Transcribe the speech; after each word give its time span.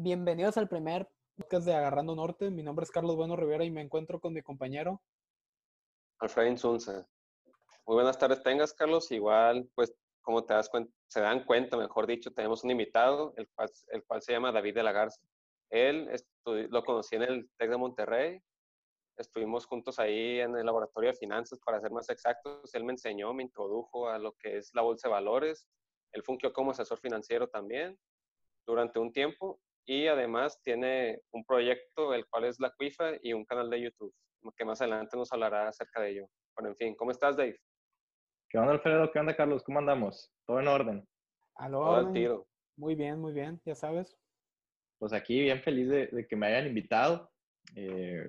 Bienvenidos 0.00 0.56
al 0.56 0.68
primer 0.68 1.08
podcast 1.34 1.66
de 1.66 1.74
Agarrando 1.74 2.14
Norte. 2.14 2.52
Mi 2.52 2.62
nombre 2.62 2.84
es 2.84 2.90
Carlos 2.92 3.16
Bueno 3.16 3.34
Rivera 3.34 3.64
y 3.64 3.72
me 3.72 3.80
encuentro 3.80 4.20
con 4.20 4.32
mi 4.32 4.42
compañero 4.42 5.02
Alfredo 6.20 6.48
Insunza. 6.48 7.04
Muy 7.84 7.96
buenas 7.96 8.16
tardes 8.16 8.40
tengas, 8.44 8.72
Carlos. 8.74 9.10
Igual, 9.10 9.68
pues, 9.74 9.92
como 10.20 10.44
te 10.44 10.54
das 10.54 10.68
cuenta, 10.68 10.94
se 11.08 11.20
dan 11.20 11.44
cuenta, 11.44 11.76
mejor 11.76 12.06
dicho, 12.06 12.30
tenemos 12.30 12.62
un 12.62 12.70
invitado, 12.70 13.34
el 13.36 13.48
cual, 14.04 14.22
se 14.22 14.32
llama 14.32 14.52
David 14.52 14.76
de 14.76 14.82
la 14.84 14.92
Garza. 14.92 15.20
Él 15.68 16.08
lo 16.44 16.84
conocí 16.84 17.16
en 17.16 17.22
el 17.22 17.50
TEC 17.56 17.70
de 17.70 17.76
Monterrey. 17.76 18.40
Estuvimos 19.16 19.66
juntos 19.66 19.98
ahí 19.98 20.38
en 20.38 20.56
el 20.56 20.64
laboratorio 20.64 21.10
de 21.10 21.16
finanzas, 21.16 21.58
para 21.58 21.80
ser 21.80 21.90
más 21.90 22.08
exactos. 22.08 22.72
Él 22.72 22.84
me 22.84 22.92
enseñó, 22.92 23.34
me 23.34 23.42
introdujo 23.42 24.08
a 24.08 24.16
lo 24.20 24.34
que 24.34 24.58
es 24.58 24.70
la 24.74 24.82
bolsa 24.82 25.08
de 25.08 25.14
valores. 25.14 25.66
Él 26.12 26.22
fungió 26.22 26.52
como 26.52 26.70
asesor 26.70 27.00
financiero 27.00 27.48
también 27.48 27.98
durante 28.64 29.00
un 29.00 29.10
tiempo 29.10 29.60
y 29.88 30.06
además 30.06 30.60
tiene 30.62 31.22
un 31.32 31.44
proyecto, 31.46 32.12
el 32.12 32.26
cual 32.26 32.44
es 32.44 32.60
la 32.60 32.70
Cuifa 32.76 33.12
y 33.22 33.32
un 33.32 33.46
canal 33.46 33.70
de 33.70 33.80
YouTube, 33.80 34.14
que 34.54 34.64
más 34.66 34.82
adelante 34.82 35.16
nos 35.16 35.32
hablará 35.32 35.66
acerca 35.66 36.02
de 36.02 36.10
ello. 36.10 36.26
Bueno, 36.54 36.68
en 36.68 36.76
fin, 36.76 36.94
¿cómo 36.94 37.10
estás, 37.10 37.38
Dave? 37.38 37.58
¿Qué 38.50 38.58
onda, 38.58 38.72
Alfredo? 38.72 39.10
¿Qué 39.10 39.18
onda, 39.18 39.34
Carlos? 39.34 39.62
¿Cómo 39.64 39.78
andamos? 39.78 40.30
¿Todo 40.46 40.60
en 40.60 40.68
orden? 40.68 41.08
Aló, 41.54 41.78
Todo 41.78 42.12
tiro. 42.12 42.46
Muy 42.76 42.96
bien, 42.96 43.18
muy 43.18 43.32
bien, 43.32 43.62
ya 43.64 43.74
sabes. 43.74 44.14
Pues 44.98 45.14
aquí 45.14 45.40
bien 45.40 45.62
feliz 45.62 45.88
de, 45.88 46.26
que 46.28 46.36
me 46.36 46.48
hayan 46.48 46.66
invitado. 46.66 47.30
Eh, 47.74 48.28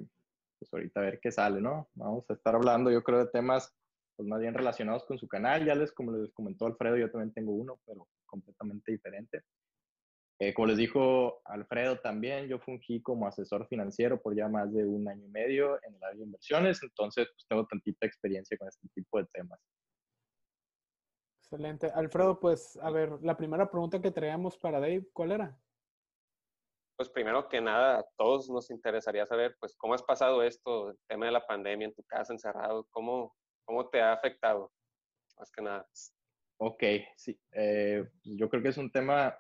pues 0.60 0.74
ahorita 0.74 1.02
a 1.02 1.04
ver 1.04 1.20
qué 1.20 1.30
sale, 1.30 1.60
¿no? 1.60 1.90
Vamos 1.94 2.30
a 2.30 2.34
estar 2.36 2.56
hablando, 2.56 2.90
yo 2.90 3.04
creo, 3.04 3.20
de 3.20 3.32
temas 3.32 3.76
pues 4.16 4.30
más 4.30 4.40
bien 4.40 4.54
relacionados 4.54 5.04
con 5.04 5.18
su 5.18 5.28
canal. 5.28 5.66
Ya 5.66 5.76
les, 5.76 5.92
como 5.92 6.14
les 6.14 6.32
comentó 6.32 6.68
Alfredo, 6.68 6.96
yo 6.96 7.12
también 7.12 7.34
tengo 7.34 7.52
uno, 7.52 7.82
pero 7.86 8.08
completamente 8.26 8.94
diferente. 8.94 9.44
Eh, 10.42 10.54
como 10.54 10.68
les 10.68 10.78
dijo 10.78 11.42
Alfredo 11.44 12.00
también, 12.00 12.48
yo 12.48 12.60
fungí 12.60 13.02
como 13.02 13.28
asesor 13.28 13.68
financiero 13.68 14.22
por 14.22 14.34
ya 14.34 14.48
más 14.48 14.74
de 14.74 14.86
un 14.86 15.06
año 15.10 15.26
y 15.26 15.30
medio 15.30 15.78
en 15.84 15.96
el 15.96 16.04
área 16.04 16.18
de 16.18 16.24
inversiones, 16.24 16.82
entonces 16.82 17.28
pues 17.28 17.46
tengo 17.50 17.68
tantita 17.68 18.06
experiencia 18.08 18.58
con 18.58 18.70
este 18.70 18.88
tipo 18.96 19.18
de 19.18 19.26
temas. 19.34 19.60
Excelente. 21.42 21.92
Alfredo, 21.94 22.40
pues 22.40 22.78
a 22.82 22.90
ver, 22.90 23.12
la 23.22 23.36
primera 23.36 23.70
pregunta 23.70 24.02
que 24.02 24.12
traíamos 24.12 24.58
para 24.58 24.80
Dave, 24.80 25.10
¿cuál 25.12 25.34
era? 25.34 25.60
Pues 26.96 27.10
primero 27.10 27.50
que 27.50 27.60
nada, 27.60 28.00
a 28.00 28.06
todos 28.18 28.50
nos 28.50 28.70
interesaría 28.72 29.26
saber, 29.26 29.58
pues, 29.60 29.76
¿cómo 29.76 29.94
has 29.94 30.04
pasado 30.04 30.44
esto, 30.44 30.92
el 30.92 30.98
tema 31.08 31.26
de 31.26 31.32
la 31.32 31.46
pandemia 31.46 31.88
en 31.88 31.94
tu 31.94 32.04
casa, 32.04 32.34
encerrado? 32.34 32.88
¿Cómo, 32.92 33.36
cómo 33.66 33.90
te 33.90 34.02
ha 34.02 34.14
afectado? 34.14 34.72
Más 35.38 35.52
que 35.52 35.62
nada. 35.62 35.88
Ok, 36.58 36.84
sí. 37.16 37.40
Eh, 37.54 38.06
pues, 38.06 38.38
yo 38.38 38.50
creo 38.50 38.62
que 38.62 38.70
es 38.70 38.78
un 38.78 38.92
tema 38.92 39.38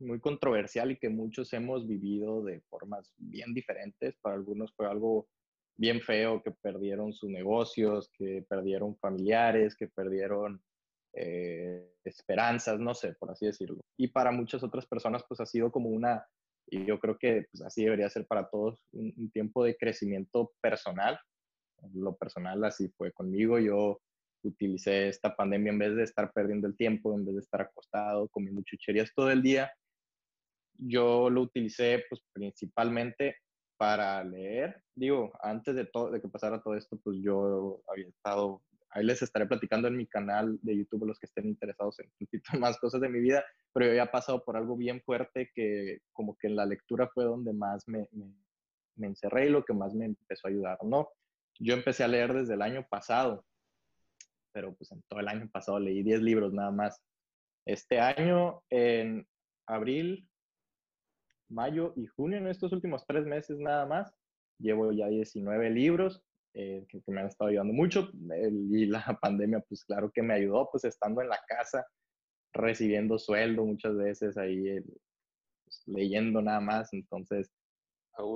muy 0.00 0.20
controversial 0.20 0.90
y 0.90 0.96
que 0.96 1.08
muchos 1.08 1.52
hemos 1.52 1.86
vivido 1.86 2.42
de 2.42 2.60
formas 2.68 3.12
bien 3.16 3.54
diferentes. 3.54 4.16
Para 4.20 4.36
algunos 4.36 4.72
fue 4.74 4.86
algo 4.86 5.28
bien 5.76 6.00
feo, 6.00 6.42
que 6.42 6.50
perdieron 6.50 7.12
sus 7.12 7.30
negocios, 7.30 8.10
que 8.12 8.44
perdieron 8.48 8.96
familiares, 8.96 9.76
que 9.76 9.88
perdieron 9.88 10.62
eh, 11.14 11.94
esperanzas, 12.04 12.78
no 12.78 12.94
sé, 12.94 13.14
por 13.14 13.30
así 13.30 13.46
decirlo. 13.46 13.80
Y 13.96 14.08
para 14.08 14.30
muchas 14.30 14.62
otras 14.62 14.86
personas, 14.86 15.24
pues 15.28 15.40
ha 15.40 15.46
sido 15.46 15.70
como 15.70 15.88
una, 15.88 16.26
y 16.66 16.84
yo 16.84 16.98
creo 16.98 17.16
que 17.18 17.46
pues, 17.50 17.62
así 17.62 17.84
debería 17.84 18.10
ser 18.10 18.26
para 18.26 18.48
todos, 18.48 18.84
un, 18.92 19.12
un 19.16 19.30
tiempo 19.30 19.64
de 19.64 19.76
crecimiento 19.76 20.52
personal. 20.60 21.18
Lo 21.94 22.16
personal 22.16 22.64
así 22.64 22.88
fue 22.96 23.12
conmigo. 23.12 23.58
Yo 23.58 24.00
utilicé 24.42 25.08
esta 25.08 25.34
pandemia 25.34 25.72
en 25.72 25.78
vez 25.78 25.96
de 25.96 26.02
estar 26.04 26.32
perdiendo 26.32 26.66
el 26.66 26.76
tiempo, 26.76 27.14
en 27.14 27.24
vez 27.24 27.34
de 27.36 27.40
estar 27.40 27.60
acostado, 27.60 28.28
comiendo 28.28 28.62
chucherías 28.62 29.12
todo 29.14 29.30
el 29.30 29.42
día, 29.42 29.70
yo 30.78 31.28
lo 31.28 31.42
utilicé 31.42 32.04
pues 32.08 32.22
principalmente 32.32 33.36
para 33.76 34.22
leer. 34.24 34.82
Digo, 34.94 35.32
antes 35.40 35.74
de, 35.74 35.84
todo, 35.86 36.10
de 36.10 36.20
que 36.20 36.28
pasara 36.28 36.62
todo 36.62 36.74
esto, 36.74 36.98
pues 37.02 37.18
yo 37.22 37.80
había 37.88 38.08
estado, 38.08 38.62
ahí 38.90 39.04
les 39.04 39.22
estaré 39.22 39.46
platicando 39.46 39.88
en 39.88 39.96
mi 39.96 40.06
canal 40.06 40.58
de 40.62 40.76
YouTube 40.76 41.06
los 41.06 41.18
que 41.18 41.26
estén 41.26 41.46
interesados 41.46 41.98
en 42.00 42.06
un 42.06 42.26
poquito 42.26 42.50
más 42.60 42.78
cosas 42.78 43.00
de 43.00 43.08
mi 43.08 43.20
vida, 43.20 43.44
pero 43.72 43.86
yo 43.86 43.92
había 43.92 44.10
pasado 44.10 44.44
por 44.44 44.56
algo 44.56 44.76
bien 44.76 45.00
fuerte 45.02 45.50
que 45.54 46.00
como 46.12 46.36
que 46.36 46.48
en 46.48 46.56
la 46.56 46.66
lectura 46.66 47.08
fue 47.14 47.24
donde 47.24 47.52
más 47.52 47.86
me, 47.86 48.08
me, 48.12 48.32
me 48.96 49.06
encerré 49.06 49.46
y 49.46 49.50
lo 49.50 49.64
que 49.64 49.74
más 49.74 49.94
me 49.94 50.06
empezó 50.06 50.48
a 50.48 50.50
ayudar, 50.50 50.78
¿no? 50.82 51.08
Yo 51.60 51.74
empecé 51.74 52.04
a 52.04 52.08
leer 52.08 52.32
desde 52.32 52.54
el 52.54 52.62
año 52.62 52.86
pasado, 52.88 53.44
pero 54.52 54.74
pues 54.74 54.90
en 54.92 55.02
todo 55.08 55.20
el 55.20 55.28
año 55.28 55.48
pasado 55.50 55.78
leí 55.78 56.02
10 56.02 56.22
libros 56.22 56.52
nada 56.52 56.70
más. 56.70 57.00
Este 57.64 58.00
año, 58.00 58.62
en 58.70 59.26
abril, 59.66 60.28
mayo 61.48 61.92
y 61.96 62.06
junio, 62.06 62.38
en 62.38 62.48
estos 62.48 62.72
últimos 62.72 63.04
tres 63.06 63.24
meses 63.26 63.58
nada 63.58 63.86
más, 63.86 64.14
llevo 64.58 64.92
ya 64.92 65.08
19 65.08 65.70
libros 65.70 66.22
eh, 66.54 66.86
que, 66.88 67.00
me 67.08 67.20
han 67.20 67.28
estado 67.28 67.50
ayudando 67.50 67.72
mucho 67.72 68.10
y 68.12 68.86
la 68.86 69.04
pandemia, 69.22 69.60
pues 69.68 69.84
claro 69.84 70.10
que 70.12 70.22
me 70.22 70.34
ayudó, 70.34 70.68
pues 70.70 70.84
estando 70.84 71.22
en 71.22 71.28
la 71.28 71.40
casa, 71.46 71.86
recibiendo 72.52 73.18
sueldo 73.18 73.64
muchas 73.64 73.96
veces 73.96 74.36
ahí, 74.36 74.80
pues, 75.64 75.82
leyendo 75.86 76.42
nada 76.42 76.60
más, 76.60 76.92
entonces 76.92 77.52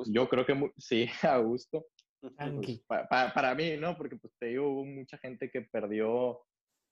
yo 0.07 0.29
creo 0.29 0.47
que 0.47 0.73
sí, 0.77 1.07
a 1.23 1.39
gusto. 1.39 1.87
Pues, 2.21 2.83
para 3.09 3.55
mí, 3.55 3.77
¿no? 3.77 3.97
Porque 3.97 4.17
pues 4.17 4.33
te 4.39 4.47
digo, 4.47 4.69
hubo 4.69 4.85
mucha 4.85 5.19
gente 5.19 5.51
que 5.51 5.63
perdió 5.63 6.41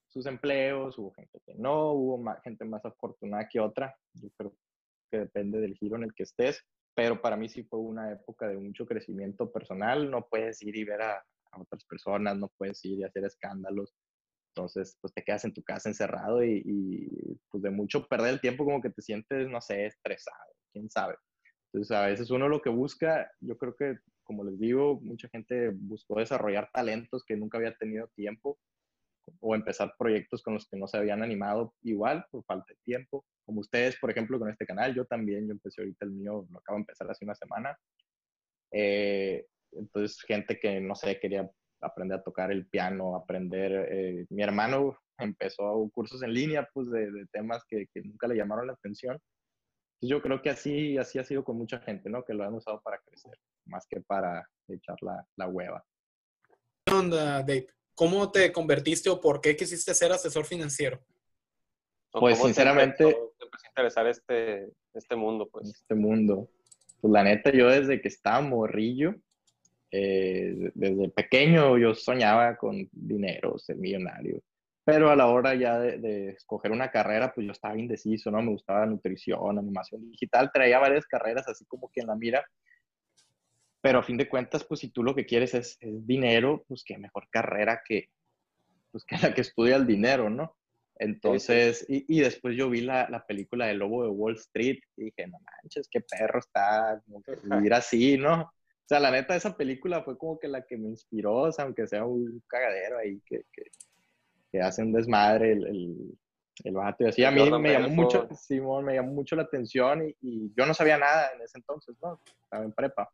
sus 0.09 0.27
empleos, 0.27 0.99
hubo 0.99 1.13
gente 1.13 1.39
que 1.47 1.55
no, 1.55 1.93
hubo 1.93 2.19
más, 2.19 2.43
gente 2.43 2.65
más 2.65 2.85
afortunada 2.85 3.49
que 3.49 3.61
otra. 3.61 3.97
Yo 4.15 4.29
creo 4.37 4.57
que 5.11 5.19
depende 5.19 5.61
del 5.61 5.75
giro 5.75 5.97
en 5.97 6.05
el 6.05 6.15
que 6.15 6.23
estés, 6.25 6.65
pero 6.95 7.21
para 7.21 7.37
mí 7.37 7.49
sí 7.49 7.65
fue 7.65 7.79
una 7.79 8.13
época 8.13 8.49
de 8.49 8.57
mucho 8.57 8.87
crecimiento 8.87 9.51
personal, 9.51 10.11
no 10.11 10.27
puedes 10.29 10.63
ir 10.63 10.77
y 10.77 10.85
ver 10.85 11.03
a, 11.03 11.25
otras 11.53 11.85
personas, 11.85 12.37
no 12.37 12.49
puedes 12.57 12.85
ir 12.85 13.01
y 13.01 13.03
hacer 13.03 13.25
escándalos, 13.25 13.93
entonces 14.55 14.97
pues 15.01 15.13
te 15.13 15.25
quedas 15.25 15.45
en 15.45 15.53
tu 15.53 15.63
casa 15.65 15.89
encerrado 15.89 16.45
y, 16.45 16.63
y, 16.65 17.41
pues 17.51 17.63
de 17.63 17.71
mucho 17.71 18.07
perder 18.07 18.35
el 18.35 18.41
tiempo 18.41 18.65
como 18.65 18.81
que 18.81 18.91
te 18.91 19.03
sientes, 19.03 19.49
no 19.49 19.61
sé, 19.61 19.87
estresado, 19.87 20.53
quién 20.73 20.89
sabe. 20.89 21.17
Entonces 21.73 21.97
a 21.97 22.07
veces 22.07 22.31
uno 22.31 22.49
lo 22.49 22.63
que 22.63 22.71
busca, 22.71 23.31
yo 23.41 23.57
creo 23.57 23.75
que 23.75 23.97
como 24.31 24.45
les 24.45 24.61
digo, 24.61 25.01
mucha 25.03 25.29
gente 25.29 25.71
buscó 25.75 26.21
desarrollar 26.21 26.71
talentos 26.73 27.25
que 27.25 27.37
nunca 27.37 27.59
había 27.59 27.75
tenido 27.75 28.07
tiempo 28.15 28.61
o 29.41 29.57
empezar 29.57 29.95
proyectos 29.99 30.41
con 30.41 30.55
los 30.55 30.69
que 30.69 30.77
no 30.77 30.87
se 30.87 30.99
habían 30.99 31.21
animado 31.25 31.75
igual 31.83 32.25
por 32.31 32.45
falta 32.45 32.67
de 32.69 32.79
tiempo. 32.85 33.25
Como 33.51 33.63
ustedes, 33.63 33.99
por 33.99 34.13
ejemplo, 34.13 34.39
con 34.39 34.49
este 34.49 34.65
canal, 34.65 34.95
yo 34.95 35.05
también, 35.07 35.45
yo 35.49 35.51
empecé 35.51 35.81
ahorita 35.81 36.05
el 36.05 36.13
mío, 36.13 36.47
lo 36.49 36.59
acabo 36.61 36.77
de 36.77 36.83
empezar 36.83 37.11
hace 37.11 37.25
una 37.25 37.35
semana. 37.35 37.77
Eh, 38.71 39.45
entonces, 39.73 40.23
gente 40.23 40.61
que, 40.61 40.81
no 40.81 40.95
sé, 40.95 41.19
quería 41.19 41.51
aprender 41.81 42.21
a 42.21 42.23
tocar 42.23 42.53
el 42.53 42.69
piano, 42.69 43.17
aprender. 43.17 43.89
Eh, 43.91 44.27
mi 44.31 44.45
hermano 44.45 44.97
empezó 45.19 45.91
cursos 45.93 46.23
en 46.23 46.33
línea, 46.33 46.69
pues, 46.73 46.93
de, 46.93 47.27
temas 47.33 47.65
que, 47.69 47.89
que, 47.93 48.03
nunca 48.03 48.29
le 48.29 48.37
llamaron 48.37 48.69
la 48.69 48.75
atención. 48.75 49.19
yo 50.01 50.23
creo 50.23 50.41
que 50.43 50.51
así, 50.51 50.97
así 50.97 51.19
ha 51.19 51.25
sido 51.25 51.43
con 51.43 51.59
mucha 51.59 51.81
gente, 51.81 52.09
¿no? 52.09 52.23
Que 52.25 52.35
lo 52.35 52.45
han 52.45 52.55
usado 52.55 52.81
para 52.83 53.01
crecer, 53.01 53.37
más 53.65 53.85
que 53.91 54.01
para 54.01 54.47
echar 54.69 54.97
la, 55.01 55.27
la 55.35 55.49
hueva. 55.49 55.85
¿Qué 56.87 56.95
onda, 56.95 57.41
Dave? 57.41 57.67
¿Cómo 57.97 58.31
te 58.31 58.53
convertiste 58.53 59.11
o 59.11 59.21
por 59.21 59.41
qué 59.41 59.57
quisiste 59.57 59.93
ser 59.93 60.13
asesor 60.13 60.47
financiero? 60.47 61.05
Pues 62.13 62.39
sinceramente... 62.39 63.05
Te 63.05 63.45
empezó 63.45 63.67
a 63.67 63.69
interesar 63.69 64.07
este, 64.07 64.69
este 64.95 65.17
mundo, 65.17 65.49
pues. 65.51 65.69
Este 65.69 65.95
mundo. 65.95 66.49
Pues 67.01 67.13
la 67.13 67.23
neta, 67.23 67.51
yo 67.53 67.69
desde 67.69 68.01
que 68.01 68.09
estaba 68.09 68.41
morrillo, 68.41 69.15
eh, 69.91 70.71
desde 70.75 71.09
pequeño 71.09 71.79
yo 71.79 71.95
soñaba 71.95 72.57
con 72.57 72.89
dinero, 72.93 73.59
ser 73.59 73.77
millonario. 73.77 74.43
Pero 74.85 75.11
a 75.11 75.17
la 75.17 75.27
hora 75.27 75.55
ya 75.55 75.79
de, 75.79 75.99
de, 75.99 76.31
escoger 76.31 76.73
una 76.73 76.91
carrera, 76.91 77.33
pues 77.33 77.47
yo 77.47 77.53
estaba 77.53 77.79
indeciso, 77.79 78.31
¿no? 78.31 78.43
Me 78.43 78.51
gustaba 78.51 78.87
nutrición, 78.87 79.59
animación 79.59 80.11
digital, 80.11 80.51
traía 80.53 80.79
varias 80.79 81.07
carreras 81.07 81.49
así 81.49 81.65
como 81.67 81.91
que 81.91 82.01
en 82.01 82.09
la 82.09 82.17
mira, 82.17 82.45
pero 83.81 83.99
a 83.99 84.03
fin 84.03 84.17
de 84.17 84.29
cuentas, 84.29 84.65
pues 84.65 84.81
si 84.81 84.91
tú 84.91 85.03
lo 85.03 85.15
que 85.15 85.27
quieres 85.27 85.55
es, 85.55 85.79
dinero, 85.81 86.65
pues 86.69 86.85
qué 86.85 86.99
mejor 86.99 87.29
carrera 87.31 87.83
que, 87.85 88.11
pues, 88.91 89.05
que 89.05 89.17
la 89.17 89.33
que 89.33 89.41
estudia 89.41 89.77
el 89.77 89.87
dinero, 89.87 90.29
¿no? 90.29 90.57
Entonces, 91.01 91.87
Y, 91.89 92.05
y, 92.09 92.21
después 92.21 92.57
yo 92.57 92.69
vi 92.69 92.83
la, 92.83 93.09
la, 93.09 93.25
película 93.27 93.67
de 93.67 93.75
Lobo 93.75 94.05
de 94.05 94.11
Wall 94.11 94.35
Street 94.35 94.81
y 94.97 95.05
dije, 95.05 95.27
no 95.27 95.39
manches, 95.41 95.89
qué 95.91 96.01
perro 96.03 96.39
está, 96.41 97.03
vivir 97.65 97.75
así, 97.75 98.19
¿no? 98.19 98.43
O 98.43 98.87
sea, 98.87 99.01
la 99.01 99.11
neta, 99.11 99.35
esa 99.35 99.57
película 99.57 100.03
fue 100.03 100.19
como 100.19 100.39
que 100.39 100.49
la 100.49 100.67
que 100.67 100.77
me 100.77 100.89
inspiró, 100.89 101.37
o 101.37 101.53
sea, 101.53 101.65
aunque 101.65 101.87
sea 101.87 102.05
un 102.05 102.43
cagadero 102.47 102.99
ahí 102.99 103.21
que, 103.25 103.45
que, 103.53 103.63
que 104.53 104.61
hace 104.61 104.83
un 104.83 104.93
desmadre 104.93 105.53
el, 105.53 105.67
el, 105.67 106.19
el 106.65 106.75
vato. 106.75 107.05
Y 107.05 107.09
así 107.09 107.25
a 107.25 107.31
mí 107.31 107.51
me 107.51 107.73
llamó 107.73 107.89
mucho, 107.89 108.29
Simón, 108.35 108.85
me 108.85 108.95
llamó 108.95 109.13
mucho 109.13 109.37
la 109.37 109.43
atención 109.43 110.07
y, 110.07 110.15
y, 110.21 110.53
yo 110.55 110.67
no 110.67 110.75
sabía 110.75 110.99
nada 110.99 111.31
en 111.35 111.41
ese 111.41 111.59
entonces, 111.59 111.97
¿no? 112.03 112.21
Estaba 112.45 112.65
en 112.65 112.73
prepa 112.73 113.11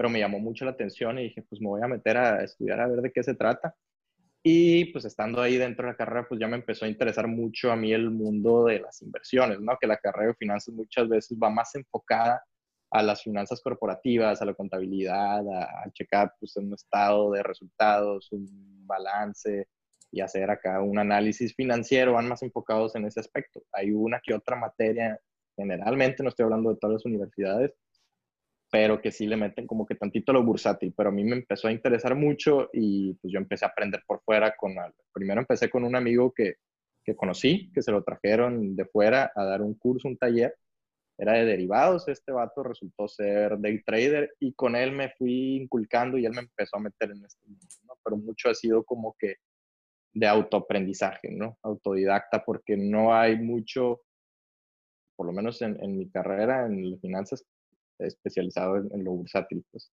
pero 0.00 0.08
me 0.08 0.18
llamó 0.18 0.38
mucho 0.38 0.64
la 0.64 0.70
atención 0.70 1.18
y 1.18 1.24
dije, 1.24 1.42
pues 1.42 1.60
me 1.60 1.68
voy 1.68 1.82
a 1.82 1.86
meter 1.86 2.16
a 2.16 2.42
estudiar 2.42 2.80
a 2.80 2.88
ver 2.88 3.02
de 3.02 3.12
qué 3.12 3.22
se 3.22 3.34
trata. 3.34 3.76
Y 4.42 4.86
pues 4.86 5.04
estando 5.04 5.42
ahí 5.42 5.58
dentro 5.58 5.86
de 5.86 5.92
la 5.92 5.96
carrera, 5.96 6.26
pues 6.26 6.40
ya 6.40 6.48
me 6.48 6.56
empezó 6.56 6.86
a 6.86 6.88
interesar 6.88 7.26
mucho 7.26 7.70
a 7.70 7.76
mí 7.76 7.92
el 7.92 8.10
mundo 8.10 8.64
de 8.64 8.80
las 8.80 9.02
inversiones, 9.02 9.60
¿no? 9.60 9.76
Que 9.78 9.86
la 9.86 9.98
carrera 9.98 10.28
de 10.28 10.34
finanzas 10.34 10.74
muchas 10.74 11.08
veces 11.08 11.38
va 11.42 11.50
más 11.50 11.74
enfocada 11.74 12.42
a 12.90 13.02
las 13.02 13.22
finanzas 13.22 13.60
corporativas, 13.60 14.40
a 14.40 14.44
la 14.46 14.54
contabilidad, 14.54 15.40
a, 15.46 15.90
checar 15.92 16.32
pues, 16.40 16.56
un 16.56 16.72
estado 16.72 17.30
de 17.32 17.42
resultados, 17.42 18.32
un 18.32 18.86
balance 18.86 19.68
y 20.10 20.20
hacer 20.20 20.50
acá 20.50 20.82
un 20.82 20.98
análisis 20.98 21.54
financiero, 21.54 22.14
van 22.14 22.28
más 22.28 22.42
enfocados 22.42 22.96
en 22.96 23.04
ese 23.04 23.20
aspecto. 23.20 23.62
Hay 23.72 23.92
una 23.92 24.20
que 24.20 24.34
otra 24.34 24.56
materia, 24.56 25.20
generalmente 25.56 26.22
no 26.22 26.30
estoy 26.30 26.44
hablando 26.44 26.70
de 26.70 26.78
todas 26.80 26.94
las 26.94 27.06
universidades, 27.06 27.72
pero 28.70 29.00
que 29.00 29.10
sí 29.10 29.26
le 29.26 29.36
meten 29.36 29.66
como 29.66 29.84
que 29.84 29.96
tantito 29.96 30.32
lo 30.32 30.44
bursátil, 30.44 30.94
pero 30.96 31.08
a 31.08 31.12
mí 31.12 31.24
me 31.24 31.36
empezó 31.36 31.68
a 31.68 31.72
interesar 31.72 32.14
mucho 32.14 32.70
y 32.72 33.14
pues 33.14 33.32
yo 33.32 33.38
empecé 33.38 33.64
a 33.64 33.68
aprender 33.68 34.02
por 34.06 34.22
fuera 34.22 34.54
con, 34.56 34.74
primero 35.12 35.40
empecé 35.40 35.68
con 35.68 35.84
un 35.84 35.96
amigo 35.96 36.32
que, 36.32 36.54
que 37.04 37.16
conocí, 37.16 37.70
que 37.74 37.82
se 37.82 37.90
lo 37.90 38.04
trajeron 38.04 38.76
de 38.76 38.84
fuera 38.84 39.32
a 39.34 39.44
dar 39.44 39.62
un 39.62 39.74
curso, 39.74 40.06
un 40.06 40.16
taller, 40.16 40.54
era 41.18 41.34
de 41.34 41.44
derivados, 41.44 42.08
este 42.08 42.32
vato 42.32 42.62
resultó 42.62 43.06
ser 43.06 43.58
day 43.58 43.82
trader 43.82 44.34
y 44.38 44.54
con 44.54 44.74
él 44.74 44.92
me 44.92 45.10
fui 45.10 45.56
inculcando 45.56 46.16
y 46.16 46.24
él 46.24 46.32
me 46.32 46.40
empezó 46.40 46.76
a 46.76 46.80
meter 46.80 47.10
en 47.10 47.24
este 47.24 47.46
mundo, 47.46 47.66
¿no? 47.84 47.94
Pero 48.02 48.16
mucho 48.16 48.48
ha 48.48 48.54
sido 48.54 48.84
como 48.84 49.14
que 49.18 49.36
de 50.14 50.26
autoaprendizaje, 50.26 51.30
¿no? 51.30 51.58
Autodidacta, 51.62 52.42
porque 52.42 52.76
no 52.76 53.14
hay 53.14 53.36
mucho, 53.36 54.00
por 55.14 55.26
lo 55.26 55.32
menos 55.32 55.60
en, 55.60 55.76
en 55.82 55.98
mi 55.98 56.08
carrera, 56.08 56.64
en 56.64 56.98
finanzas, 57.00 57.44
especializado 58.00 58.76
en, 58.76 59.04
lo 59.04 59.12
bursátil, 59.12 59.64
pues. 59.70 59.92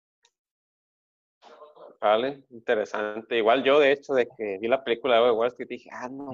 Vale, 2.01 2.45
interesante. 2.51 3.39
Igual 3.39 3.65
yo, 3.65 3.81
de 3.81 3.93
hecho, 3.93 4.15
de 4.15 4.29
que 4.37 4.59
vi 4.61 4.69
la 4.69 4.85
película 4.85 5.17
de 5.17 5.31
Wall 5.31 5.49
Street, 5.49 5.69
dije, 5.69 5.91
ah, 5.93 6.09
no, 6.09 6.33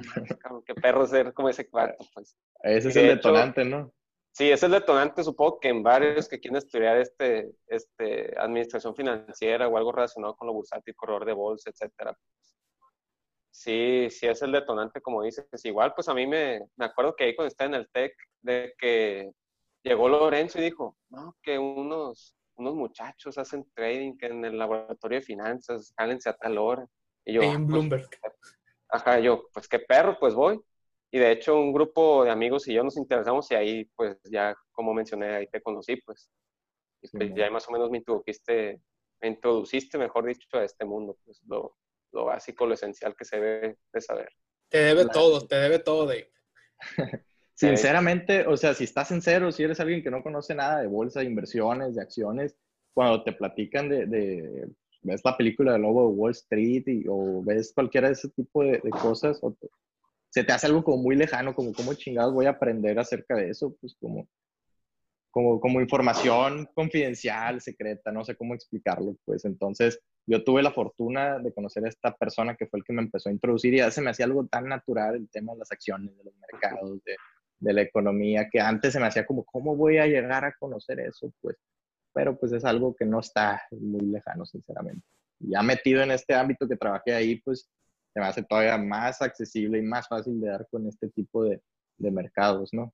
qué 0.67 0.75
perro 0.75 1.07
ser 1.07 1.33
como 1.33 1.49
ese 1.49 1.69
cuarto, 1.69 2.05
pues. 2.15 2.37
Ese 2.63 2.89
es 2.89 2.97
el 2.97 3.07
detonante, 3.09 3.65
¿no? 3.65 3.93
Sí, 4.33 4.45
ese 4.45 4.55
es 4.55 4.63
el 4.63 4.73
detonante, 4.73 5.23
supongo 5.23 5.61
que 5.61 5.69
en 5.69 5.83
varios 5.83 6.27
que 6.27 6.41
quieren 6.41 6.57
estudiar 6.57 6.97
este, 6.97 7.53
este, 7.67 8.35
administración 8.39 8.95
financiera 8.97 9.69
o 9.69 9.77
algo 9.77 9.93
relacionado 9.93 10.35
con 10.37 10.47
lo 10.47 10.55
bursátil, 10.55 10.95
corredor 10.97 11.27
de 11.27 11.35
bolsa, 11.35 11.71
etcétera. 11.71 12.17
Sí, 13.51 14.09
sí 14.11 14.27
es 14.27 14.41
el 14.41 14.53
detonante, 14.53 15.03
como 15.03 15.23
dices. 15.23 15.47
Igual, 15.65 15.93
pues 15.95 16.09
a 16.09 16.15
mí 16.15 16.27
me, 16.27 16.63
me 16.77 16.87
acuerdo 16.87 17.15
que 17.15 17.25
ahí 17.25 17.37
cuando 17.37 17.49
estaba 17.49 17.69
en 17.69 17.75
el 17.75 17.91
TEC, 17.91 18.15
de 18.41 18.75
que 18.79 19.31
llegó 19.83 20.09
Lorenzo 20.09 20.59
y 20.59 20.65
dijo, 20.65 20.97
no, 21.11 21.37
que 21.43 21.59
unos, 21.59 22.35
unos 22.57 22.75
muchachos 22.75 23.39
hacen 23.39 23.67
trading 23.75 24.17
que 24.17 24.27
en 24.27 24.45
el 24.45 24.59
laboratorio 24.59 25.19
de 25.19 25.25
finanzas, 25.25 25.93
cálense 25.97 26.29
a 26.29 26.35
tal 26.35 26.59
hora. 26.59 26.87
Y 27.25 27.35
yo, 27.35 27.43
en 27.43 27.51
ah, 27.51 27.55
pues, 27.55 27.67
Bloomberg. 27.67 28.09
ajá, 28.89 29.19
yo, 29.21 29.49
pues 29.53 29.69
qué 29.69 29.79
perro, 29.79 30.17
pues 30.19 30.35
voy. 30.35 30.61
Y 31.11 31.19
de 31.19 31.31
hecho, 31.31 31.59
un 31.59 31.73
grupo 31.73 32.25
de 32.25 32.31
amigos 32.31 32.67
y 32.69 32.75
yo 32.75 32.83
nos 32.83 32.97
interesamos 32.97 33.51
y 33.51 33.55
ahí, 33.55 33.85
pues 33.97 34.19
ya, 34.25 34.57
como 34.73 34.95
mencioné, 34.95 35.35
ahí 35.35 35.47
te 35.47 35.61
conocí, 35.61 35.97
pues. 35.97 36.31
Y 37.03 37.09
pues, 37.09 37.35
ya 37.35 37.51
más 37.51 37.69
o 37.69 37.73
menos 37.73 37.91
me 37.91 37.99
introduciste, 37.99 38.81
me 39.21 39.29
introduciste, 39.29 39.99
mejor 39.99 40.27
dicho, 40.27 40.47
a 40.53 40.65
este 40.65 40.85
mundo, 40.85 41.17
pues 41.25 41.43
lo, 41.47 41.77
lo 42.13 42.25
básico, 42.27 42.67
lo 42.67 42.75
esencial 42.75 43.15
que 43.17 43.25
se 43.25 43.41
debe 43.41 43.79
de 43.93 44.01
saber. 44.01 44.31
Te 44.69 44.79
debe 44.79 45.07
todo, 45.07 45.47
te 45.47 45.57
debe 45.57 45.79
todo, 45.81 46.07
Dave. 46.07 46.33
Sinceramente, 47.55 48.47
o 48.47 48.57
sea, 48.57 48.75
si 48.75 48.85
estás 48.85 49.11
en 49.13 49.23
cero, 49.23 49.53
si 49.53 49.63
eres 49.63 49.79
alguien 49.79 50.03
que 50.03 50.11
no 50.11 50.23
conoce 50.23 50.55
nada 50.55 50.81
de 50.81 50.89
bolsa, 50.89 51.21
de 51.21 51.27
inversiones, 51.27 51.95
de 51.95 52.03
acciones, 52.03 52.57
cuando 52.95 53.23
te 53.23 53.33
platican 53.33 53.89
de, 53.89 54.07
de 54.07 54.69
ves 55.03 55.21
la 55.25 55.37
película 55.37 55.73
de 55.73 55.79
Lobo 55.79 56.09
de 56.09 56.15
Wall 56.15 56.31
Street 56.33 57.07
o 57.09 57.43
ves 57.43 57.73
cualquiera 57.75 58.09
de 58.09 58.15
ese 58.15 58.29
tipo 58.31 58.63
de, 58.63 58.81
cosas, 58.91 59.39
o 59.43 59.55
se 60.31 60.45
te 60.45 60.53
hace 60.53 60.67
algo 60.67 60.83
como 60.83 61.03
muy 61.03 61.17
lejano, 61.17 61.55
como 61.55 61.73
cómo 61.73 61.95
chingados 61.95 62.33
voy 62.33 62.47
a 62.47 62.51
aprender 62.51 62.99
acerca 62.99 63.37
de 63.37 63.51
eso, 63.51 63.77
pues 63.81 63.97
como, 64.01 64.29
como, 65.31 65.61
como 65.61 65.81
información 65.81 66.69
confidencial, 66.75 67.61
secreta, 67.61 68.13
no 68.13 68.25
sé 68.25 68.37
cómo 68.37 68.55
explicarlo, 68.55 69.17
pues. 69.25 69.45
Entonces 69.45 70.01
yo 70.27 70.43
tuve 70.43 70.63
la 70.63 70.71
fortuna 70.71 71.39
de 71.39 71.53
conocer 71.53 71.85
a 71.85 71.89
esta 71.89 72.17
persona 72.17 72.57
que 72.57 72.67
fue 72.67 72.79
el 72.79 72.85
que 72.85 72.93
me 72.93 73.03
empezó 73.03 73.29
a 73.29 73.33
introducir 73.33 73.75
y 73.75 73.79
ya 73.79 73.91
se 73.91 74.01
me 74.01 74.11
hacía 74.11 74.27
algo 74.27 74.47
tan 74.47 74.69
natural 74.69 75.17
el 75.17 75.29
tema 75.29 75.53
de 75.53 75.59
las 75.59 75.73
acciones, 75.73 76.17
de 76.17 76.25
los 76.25 76.35
mercados, 76.37 77.03
de, 77.05 77.17
de 77.63 77.73
la 77.73 77.83
economía, 77.83 78.49
que 78.51 78.61
antes 78.61 78.93
se 78.93 79.01
me 79.01 79.07
hacía 79.07 79.25
como, 79.25 79.45
¿cómo 79.45 79.77
voy 79.77 79.99
a 79.99 80.07
llegar 80.07 80.45
a 80.45 80.53
conocer 80.59 80.99
eso? 81.01 81.33
Pues, 81.41 81.57
pero 82.13 82.37
pues 82.39 82.53
es 82.53 82.65
algo 82.65 82.95
que 82.95 83.05
no 83.05 83.21
está 83.21 83.63
muy 83.71 84.07
lejano, 84.07 84.45
sinceramente. 84.45 85.07
Ya 85.39 85.63
metido 85.63 86.03
en 86.03 86.11
este 86.11 86.35
ámbito 86.35 86.69
que 86.69 86.77
trabajé 86.77 87.15
ahí, 87.15 87.37
pues 87.41 87.69
se 88.13 88.21
me 88.21 88.27
hace 88.27 88.43
todavía 88.43 88.77
más 88.77 89.23
accesible 89.23 89.79
y 89.79 89.83
más 89.83 90.09
fácil 90.09 90.41
de 90.41 90.49
dar 90.49 90.67
con 90.71 90.87
este 90.89 91.09
tipo 91.09 91.45
de, 91.45 91.61
de 91.99 92.11
mercados, 92.11 92.71
¿no? 92.73 92.93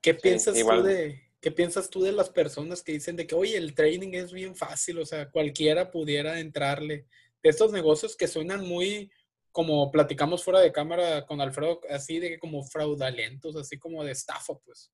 ¿Qué 0.00 0.14
piensas 0.14 0.54
tú 0.54 0.82
de, 0.82 1.20
¿Qué 1.40 1.50
piensas 1.52 1.90
tú 1.90 2.02
de 2.02 2.12
las 2.12 2.30
personas 2.30 2.82
que 2.82 2.92
dicen 2.92 3.14
de 3.14 3.26
que, 3.26 3.34
oye, 3.34 3.56
el 3.56 3.74
trading 3.74 4.14
es 4.14 4.32
bien 4.32 4.56
fácil, 4.56 4.98
o 4.98 5.06
sea, 5.06 5.30
cualquiera 5.30 5.90
pudiera 5.90 6.40
entrarle? 6.40 7.06
De 7.42 7.50
estos 7.50 7.72
negocios 7.72 8.16
que 8.16 8.26
suenan 8.26 8.66
muy, 8.66 9.10
como 9.56 9.90
platicamos 9.90 10.44
fuera 10.44 10.60
de 10.60 10.70
cámara 10.70 11.24
con 11.24 11.40
Alfredo, 11.40 11.80
así 11.88 12.18
de 12.18 12.28
que 12.28 12.38
como 12.38 12.62
fraudulentos, 12.62 13.56
así 13.56 13.78
como 13.78 14.04
de 14.04 14.12
estafa, 14.12 14.52
pues. 14.62 14.92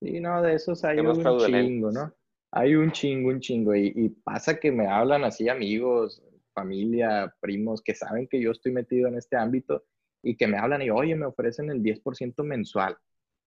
Sí, 0.00 0.18
no, 0.18 0.42
de 0.42 0.54
esos 0.54 0.82
hay 0.82 0.98
un 0.98 1.38
chingo, 1.38 1.92
¿no? 1.92 2.12
Hay 2.50 2.74
un 2.74 2.90
chingo, 2.90 3.28
un 3.28 3.38
chingo. 3.38 3.72
Y, 3.76 3.92
y, 3.94 4.08
pasa 4.08 4.58
que 4.58 4.72
me 4.72 4.88
hablan 4.88 5.22
así 5.22 5.48
amigos, 5.48 6.20
familia, 6.52 7.32
primos, 7.38 7.80
que 7.80 7.94
saben 7.94 8.26
que 8.26 8.40
yo 8.40 8.50
estoy 8.50 8.72
metido 8.72 9.06
en 9.06 9.14
este 9.14 9.36
ámbito 9.36 9.84
y 10.20 10.36
que 10.36 10.48
me 10.48 10.58
hablan 10.58 10.82
y, 10.82 10.90
oye, 10.90 11.14
me 11.14 11.26
ofrecen 11.26 11.70
el 11.70 11.80
10% 11.80 12.42
mensual. 12.42 12.98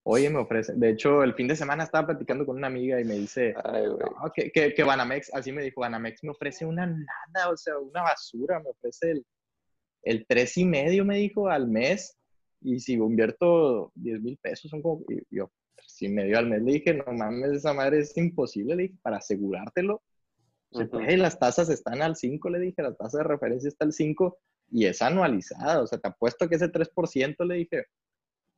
Oye, 0.03 0.29
me 0.29 0.39
ofrecen. 0.39 0.79
De 0.79 0.91
hecho, 0.91 1.21
el 1.21 1.33
fin 1.33 1.49
de 1.49 1.57
semana 1.57 1.83
estaba 1.83 2.07
platicando 2.07 2.45
con 2.45 2.55
una 2.55 2.67
amiga 2.67 2.97
y 3.01 3.03
me 3.03 3.15
dice 3.15 3.53
que, 4.33 4.53
que, 4.53 4.73
que, 4.73 4.83
Banamex, 4.85 5.33
así 5.33 5.51
me 5.51 5.63
dijo, 5.63 5.81
Banamex 5.81 6.23
me 6.23 6.31
ofrece 6.31 6.65
una 6.65 6.85
nada, 6.85 7.49
o 7.51 7.57
sea, 7.57 7.77
una 7.77 8.03
basura, 8.03 8.61
me 8.61 8.69
ofrece 8.69 9.11
el, 9.11 9.25
el 10.03 10.25
tres 10.27 10.57
y 10.57 10.65
medio, 10.65 11.05
me 11.05 11.17
dijo, 11.17 11.49
al 11.49 11.67
mes. 11.67 12.17
Y 12.61 12.79
si 12.79 12.93
invierto 12.93 13.91
10 13.95 14.21
mil 14.21 14.37
pesos, 14.37 14.71
son 14.71 14.81
como, 14.81 15.03
y 15.09 15.35
yo, 15.35 15.51
tres 15.75 16.01
y 16.01 16.09
medio 16.09 16.37
al 16.37 16.47
mes, 16.47 16.61
le 16.61 16.73
dije, 16.73 16.93
no 16.93 17.11
mames, 17.11 17.51
esa 17.51 17.73
madre 17.73 17.99
es 17.99 18.15
imposible, 18.15 18.75
le 18.75 18.83
dije, 18.83 18.95
para 19.01 19.17
asegurártelo 19.17 20.01
las 21.17 21.39
tasas 21.39 21.69
están 21.69 22.01
al 22.01 22.15
5, 22.15 22.49
le 22.49 22.59
dije, 22.59 22.81
la 22.81 22.93
tasa 22.93 23.19
de 23.19 23.23
referencia 23.25 23.67
está 23.67 23.85
al 23.85 23.93
5 23.93 24.37
y 24.71 24.85
es 24.85 25.01
anualizada. 25.01 25.81
O 25.81 25.87
sea, 25.87 25.99
te 25.99 26.07
apuesto 26.07 26.47
que 26.49 26.55
ese 26.55 26.71
3%, 26.71 27.45
le 27.45 27.55
dije, 27.55 27.85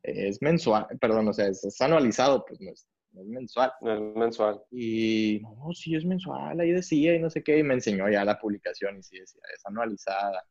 es 0.04 0.42
mensual, 0.42 0.88
perdón, 1.00 1.28
o 1.28 1.34
sea, 1.34 1.48
es, 1.48 1.82
anualizado, 1.82 2.46
pues 2.46 2.62
no 2.62 2.72
es, 2.72 2.88
mensual. 3.12 3.72
No 3.82 3.94
es 3.94 4.16
mensual. 4.16 4.62
Y 4.72 5.42
no, 5.42 5.74
sí 5.74 5.96
es 5.96 6.06
mensual, 6.06 6.60
ahí 6.60 6.72
decía 6.72 7.16
y 7.16 7.20
no 7.20 7.30
sé 7.30 7.44
qué, 7.44 7.60
y 7.60 7.64
me 7.64 7.74
enseñó 7.74 8.10
ya 8.10 8.24
la 8.24 8.40
publicación 8.40 8.98
y 8.98 9.04
sí 9.04 9.20
decía, 9.20 9.42
es 9.54 9.66
anualizada. 9.66 10.44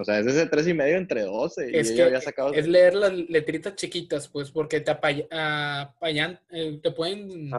O 0.00 0.04
sea, 0.04 0.18
es 0.18 0.26
ese 0.26 0.46
tres 0.46 0.66
y 0.68 0.74
medio 0.74 0.96
entre 0.96 1.22
12. 1.22 1.78
Es 1.78 1.92
que 1.92 2.02
había 2.02 2.20
sacado... 2.20 2.52
es 2.52 2.66
leer 2.66 2.94
las 2.94 3.12
letritas 3.12 3.74
chiquitas, 3.74 4.28
pues, 4.28 4.50
porque 4.50 4.80
te, 4.80 4.90
apayan, 4.90 6.40
eh, 6.50 6.80
te 6.82 6.90
pueden 6.90 7.50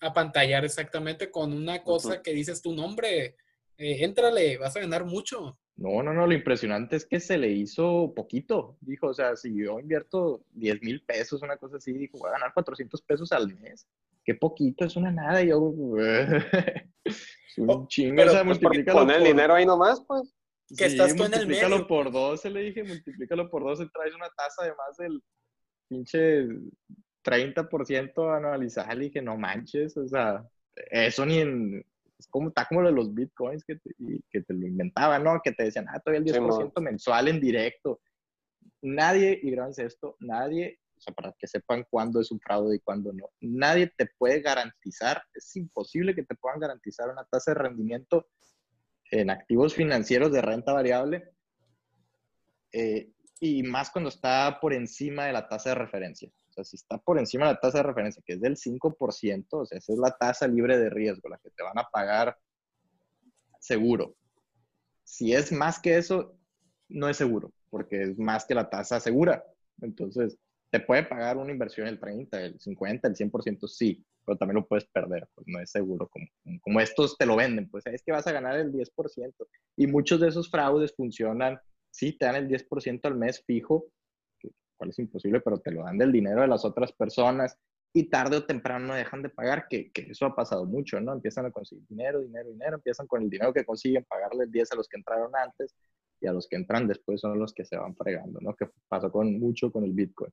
apantallar 0.00 0.64
exactamente 0.64 1.30
con 1.30 1.52
una 1.52 1.82
cosa 1.82 2.22
que 2.22 2.32
dices 2.32 2.60
tu 2.60 2.74
nombre, 2.74 3.36
eh, 3.78 4.04
éntrale, 4.04 4.58
vas 4.58 4.76
a 4.76 4.80
ganar 4.80 5.04
mucho. 5.04 5.58
No, 5.76 6.02
no, 6.04 6.14
no, 6.14 6.26
lo 6.26 6.34
impresionante 6.34 6.94
es 6.96 7.04
que 7.04 7.18
se 7.18 7.36
le 7.36 7.50
hizo 7.50 8.12
poquito. 8.14 8.76
Dijo, 8.80 9.08
o 9.08 9.14
sea, 9.14 9.34
si 9.34 9.56
yo 9.56 9.80
invierto 9.80 10.44
10 10.52 10.82
mil 10.82 11.02
pesos, 11.02 11.42
una 11.42 11.56
cosa 11.56 11.78
así, 11.78 11.92
dijo, 11.92 12.18
voy 12.18 12.28
a 12.28 12.34
ganar 12.34 12.54
400 12.54 13.02
pesos 13.02 13.32
al 13.32 13.52
mes. 13.58 13.88
Qué 14.24 14.34
poquito, 14.34 14.84
es 14.84 14.94
una 14.94 15.10
nada. 15.10 15.42
Y 15.42 15.48
yo, 15.48 15.74
es 17.04 17.58
un 17.58 17.88
chingo. 17.88 18.16
Pero, 18.16 18.30
o 18.30 18.34
sea, 18.34 18.44
pues, 18.44 18.58
poner 18.58 19.16
el 19.16 19.24
dinero 19.24 19.54
ahí 19.54 19.66
nomás, 19.66 20.00
pues. 20.06 20.32
Que 20.76 20.86
estás 20.86 21.14
tú 21.14 21.24
en 21.24 21.34
el 21.34 21.46
medio. 21.46 21.86
por 21.86 22.10
12, 22.10 22.50
le 22.50 22.60
dije, 22.60 22.84
multiplícalo 22.84 23.50
por 23.50 23.64
12, 23.64 23.88
traes 23.92 24.14
una 24.14 24.28
tasa 24.36 24.64
de 24.64 24.74
más 24.74 24.96
del 24.96 25.22
pinche 25.88 26.46
30% 27.24 28.36
anualizado. 28.36 28.94
Le 28.94 29.04
dije, 29.04 29.22
no 29.22 29.36
manches, 29.36 29.96
o 29.96 30.06
sea, 30.06 30.46
eso 30.90 31.24
ni 31.26 31.38
en, 31.38 31.84
es 32.18 32.28
como, 32.28 32.48
está 32.48 32.66
como 32.66 32.82
lo 32.82 32.88
de 32.88 32.94
los 32.94 33.14
bitcoins 33.14 33.64
que 33.64 33.76
te, 33.76 33.90
que 34.30 34.42
te 34.42 34.54
lo 34.54 34.66
inventaban, 34.66 35.24
¿no? 35.24 35.40
Que 35.42 35.52
te 35.52 35.64
decían, 35.64 35.86
ah, 35.88 36.00
todavía 36.00 36.32
el 36.32 36.40
10% 36.40 36.80
mensual 36.80 37.28
en 37.28 37.40
directo. 37.40 38.00
Nadie, 38.82 39.38
y 39.42 39.50
grábense 39.50 39.84
esto, 39.84 40.16
nadie, 40.20 40.78
o 40.96 41.00
sea, 41.00 41.14
para 41.14 41.34
que 41.38 41.46
sepan 41.46 41.84
cuándo 41.88 42.20
es 42.20 42.30
un 42.30 42.40
fraude 42.40 42.76
y 42.76 42.80
cuándo 42.80 43.12
no, 43.12 43.30
nadie 43.40 43.92
te 43.96 44.08
puede 44.18 44.40
garantizar, 44.40 45.22
es 45.32 45.56
imposible 45.56 46.14
que 46.14 46.24
te 46.24 46.34
puedan 46.34 46.60
garantizar 46.60 47.08
una 47.08 47.24
tasa 47.24 47.52
de 47.52 47.60
rendimiento 47.62 48.26
en 49.10 49.30
activos 49.30 49.74
financieros 49.74 50.32
de 50.32 50.42
renta 50.42 50.72
variable, 50.72 51.30
eh, 52.72 53.10
y 53.40 53.62
más 53.62 53.90
cuando 53.90 54.08
está 54.08 54.58
por 54.60 54.72
encima 54.72 55.26
de 55.26 55.32
la 55.32 55.48
tasa 55.48 55.70
de 55.70 55.74
referencia. 55.76 56.28
O 56.48 56.52
sea, 56.52 56.64
si 56.64 56.76
está 56.76 56.98
por 56.98 57.18
encima 57.18 57.46
de 57.46 57.54
la 57.54 57.60
tasa 57.60 57.78
de 57.78 57.84
referencia, 57.84 58.22
que 58.24 58.34
es 58.34 58.40
del 58.40 58.56
5%, 58.56 59.46
o 59.50 59.66
sea, 59.66 59.78
esa 59.78 59.92
es 59.92 59.98
la 59.98 60.16
tasa 60.16 60.46
libre 60.46 60.78
de 60.78 60.90
riesgo, 60.90 61.28
la 61.28 61.38
que 61.38 61.50
te 61.50 61.62
van 61.62 61.78
a 61.78 61.88
pagar 61.92 62.38
seguro. 63.60 64.16
Si 65.02 65.34
es 65.34 65.52
más 65.52 65.78
que 65.78 65.96
eso, 65.96 66.38
no 66.88 67.08
es 67.08 67.16
seguro, 67.16 67.52
porque 67.70 68.02
es 68.02 68.18
más 68.18 68.44
que 68.44 68.54
la 68.54 68.70
tasa 68.70 69.00
segura. 69.00 69.44
Entonces, 69.80 70.38
te 70.74 70.80
puede 70.80 71.04
pagar 71.04 71.36
una 71.36 71.52
inversión 71.52 71.86
el 71.86 72.00
30, 72.00 72.46
el 72.46 72.58
50, 72.58 73.06
el 73.06 73.14
100%, 73.14 73.68
sí, 73.68 74.04
pero 74.26 74.36
también 74.36 74.56
lo 74.56 74.66
puedes 74.66 74.84
perder, 74.86 75.28
pues 75.32 75.46
no 75.46 75.60
es 75.60 75.70
seguro, 75.70 76.08
como, 76.08 76.26
como 76.62 76.80
estos 76.80 77.16
te 77.16 77.26
lo 77.26 77.36
venden, 77.36 77.70
pues 77.70 77.86
es 77.86 78.02
que 78.02 78.10
vas 78.10 78.26
a 78.26 78.32
ganar 78.32 78.56
el 78.56 78.72
10%. 78.72 79.32
Y 79.76 79.86
muchos 79.86 80.18
de 80.18 80.26
esos 80.26 80.50
fraudes 80.50 80.92
funcionan, 80.96 81.60
sí, 81.92 82.18
te 82.18 82.26
dan 82.26 82.34
el 82.34 82.48
10% 82.48 82.98
al 83.04 83.14
mes 83.14 83.44
fijo, 83.46 83.86
cual 84.76 84.90
es 84.90 84.98
imposible, 84.98 85.40
pero 85.42 85.60
te 85.60 85.70
lo 85.70 85.84
dan 85.84 85.96
del 85.96 86.10
dinero 86.10 86.40
de 86.40 86.48
las 86.48 86.64
otras 86.64 86.90
personas 86.90 87.56
y 87.92 88.10
tarde 88.10 88.38
o 88.38 88.44
temprano 88.44 88.88
no 88.88 88.94
dejan 88.94 89.22
de 89.22 89.28
pagar, 89.28 89.68
que, 89.70 89.92
que, 89.92 90.10
eso 90.10 90.26
ha 90.26 90.34
pasado 90.34 90.64
mucho, 90.64 91.00
¿no? 91.00 91.12
Empiezan 91.12 91.46
a 91.46 91.52
conseguir 91.52 91.86
dinero, 91.86 92.20
dinero, 92.20 92.50
dinero, 92.50 92.74
empiezan 92.74 93.06
con 93.06 93.22
el 93.22 93.30
dinero 93.30 93.52
que 93.52 93.64
consiguen 93.64 94.04
pagarle 94.08 94.42
el 94.42 94.50
10 94.50 94.72
a 94.72 94.74
los 94.74 94.88
que 94.88 94.96
entraron 94.96 95.30
antes 95.36 95.72
y 96.20 96.26
a 96.26 96.32
los 96.32 96.48
que 96.48 96.56
entran 96.56 96.88
después 96.88 97.20
son 97.20 97.38
los 97.38 97.54
que 97.54 97.64
se 97.64 97.76
van 97.76 97.94
fregando, 97.94 98.40
¿no? 98.40 98.56
Que 98.56 98.66
pasó 98.88 99.12
con 99.12 99.38
mucho 99.38 99.70
con 99.70 99.84
el 99.84 99.92
Bitcoin. 99.92 100.32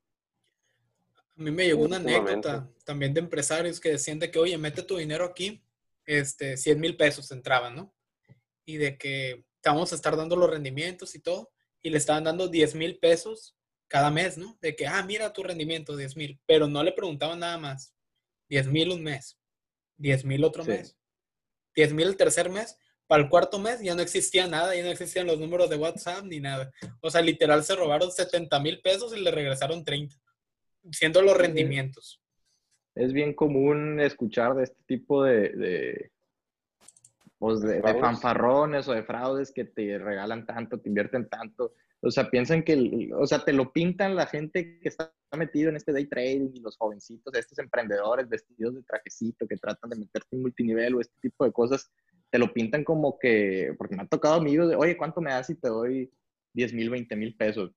A 1.37 1.41
mí 1.41 1.51
me 1.51 1.65
llegó 1.65 1.85
una 1.85 1.97
anécdota 1.97 2.69
también 2.83 3.13
de 3.13 3.21
empresarios 3.21 3.79
que 3.79 3.91
decían 3.91 4.19
de 4.19 4.29
que, 4.29 4.39
oye, 4.39 4.57
mete 4.57 4.83
tu 4.83 4.97
dinero 4.97 5.25
aquí, 5.25 5.63
este, 6.05 6.57
100 6.57 6.79
mil 6.79 6.97
pesos 6.97 7.31
entraban, 7.31 7.75
¿no? 7.75 7.95
Y 8.65 8.77
de 8.77 8.97
que 8.97 9.45
te 9.61 9.69
vamos 9.69 9.91
a 9.91 9.95
estar 9.95 10.15
dando 10.15 10.35
los 10.35 10.49
rendimientos 10.49 11.15
y 11.15 11.19
todo, 11.19 11.51
y 11.81 11.89
le 11.89 11.97
estaban 11.97 12.23
dando 12.23 12.47
10 12.47 12.75
mil 12.75 12.99
pesos 12.99 13.55
cada 13.87 14.11
mes, 14.11 14.37
¿no? 14.37 14.57
De 14.61 14.75
que, 14.75 14.87
ah, 14.87 15.03
mira 15.03 15.33
tu 15.33 15.43
rendimiento, 15.43 15.95
10 15.95 16.15
mil, 16.15 16.39
pero 16.45 16.67
no 16.67 16.83
le 16.83 16.91
preguntaban 16.91 17.39
nada 17.39 17.57
más. 17.57 17.93
10 18.49 18.67
mil 18.67 18.91
un 18.91 19.03
mes, 19.03 19.39
10 19.97 20.25
mil 20.25 20.43
otro 20.43 20.65
mes, 20.65 20.97
10 21.75 21.93
mil 21.93 22.07
el 22.07 22.17
tercer 22.17 22.49
mes, 22.49 22.77
para 23.07 23.23
el 23.23 23.29
cuarto 23.29 23.59
mes 23.59 23.81
ya 23.81 23.95
no 23.95 24.01
existía 24.01 24.47
nada, 24.47 24.75
ya 24.75 24.83
no 24.83 24.89
existían 24.89 25.27
los 25.27 25.39
números 25.39 25.69
de 25.69 25.77
WhatsApp 25.77 26.23
ni 26.25 26.39
nada. 26.39 26.71
O 27.01 27.09
sea, 27.09 27.21
literal 27.21 27.63
se 27.63 27.75
robaron 27.75 28.11
70 28.11 28.59
mil 28.59 28.81
pesos 28.81 29.15
y 29.15 29.19
le 29.19 29.31
regresaron 29.31 29.83
30 29.83 30.15
siendo 30.91 31.21
los 31.21 31.37
rendimientos. 31.37 32.21
Es 32.95 33.13
bien 33.13 33.33
común 33.33 33.99
escuchar 33.99 34.55
de 34.55 34.63
este 34.63 34.83
tipo 34.85 35.23
de, 35.23 35.49
de, 35.49 36.11
pues 37.37 37.61
de, 37.61 37.81
fanfarrones 37.81 38.87
o 38.87 38.93
de 38.93 39.03
fraudes 39.03 39.51
que 39.51 39.65
te 39.65 39.97
regalan 39.97 40.45
tanto, 40.45 40.79
te 40.79 40.89
invierten 40.89 41.27
tanto. 41.29 41.73
O 42.01 42.11
sea, 42.11 42.29
piensan 42.29 42.63
que, 42.63 43.09
o 43.15 43.25
sea, 43.25 43.43
te 43.43 43.53
lo 43.53 43.71
pintan 43.71 44.15
la 44.15 44.25
gente 44.25 44.79
que 44.79 44.89
está 44.89 45.13
metido 45.37 45.69
en 45.69 45.75
este 45.75 45.93
day 45.93 46.05
trading 46.05 46.51
y 46.53 46.59
los 46.59 46.77
jovencitos, 46.77 47.33
estos 47.33 47.59
emprendedores 47.59 48.27
vestidos 48.27 48.75
de 48.75 48.83
trajecito 48.83 49.47
que 49.47 49.57
tratan 49.57 49.89
de 49.91 49.97
meterte 49.97 50.35
en 50.35 50.41
multinivel 50.41 50.95
o 50.95 51.01
este 51.01 51.15
tipo 51.21 51.45
de 51.45 51.51
cosas, 51.51 51.91
te 52.29 52.39
lo 52.39 52.51
pintan 52.53 52.83
como 52.83 53.17
que, 53.19 53.73
porque 53.77 53.95
me 53.95 54.03
ha 54.03 54.07
tocado 54.07 54.35
amigos 54.35 54.69
de, 54.69 54.75
oye, 54.75 54.97
¿cuánto 54.97 55.21
me 55.21 55.31
das 55.31 55.47
si 55.47 55.55
te 55.55 55.67
doy 55.67 56.11
10 56.53 56.73
mil, 56.73 56.89
20 56.89 57.15
mil 57.15 57.35
pesos? 57.35 57.71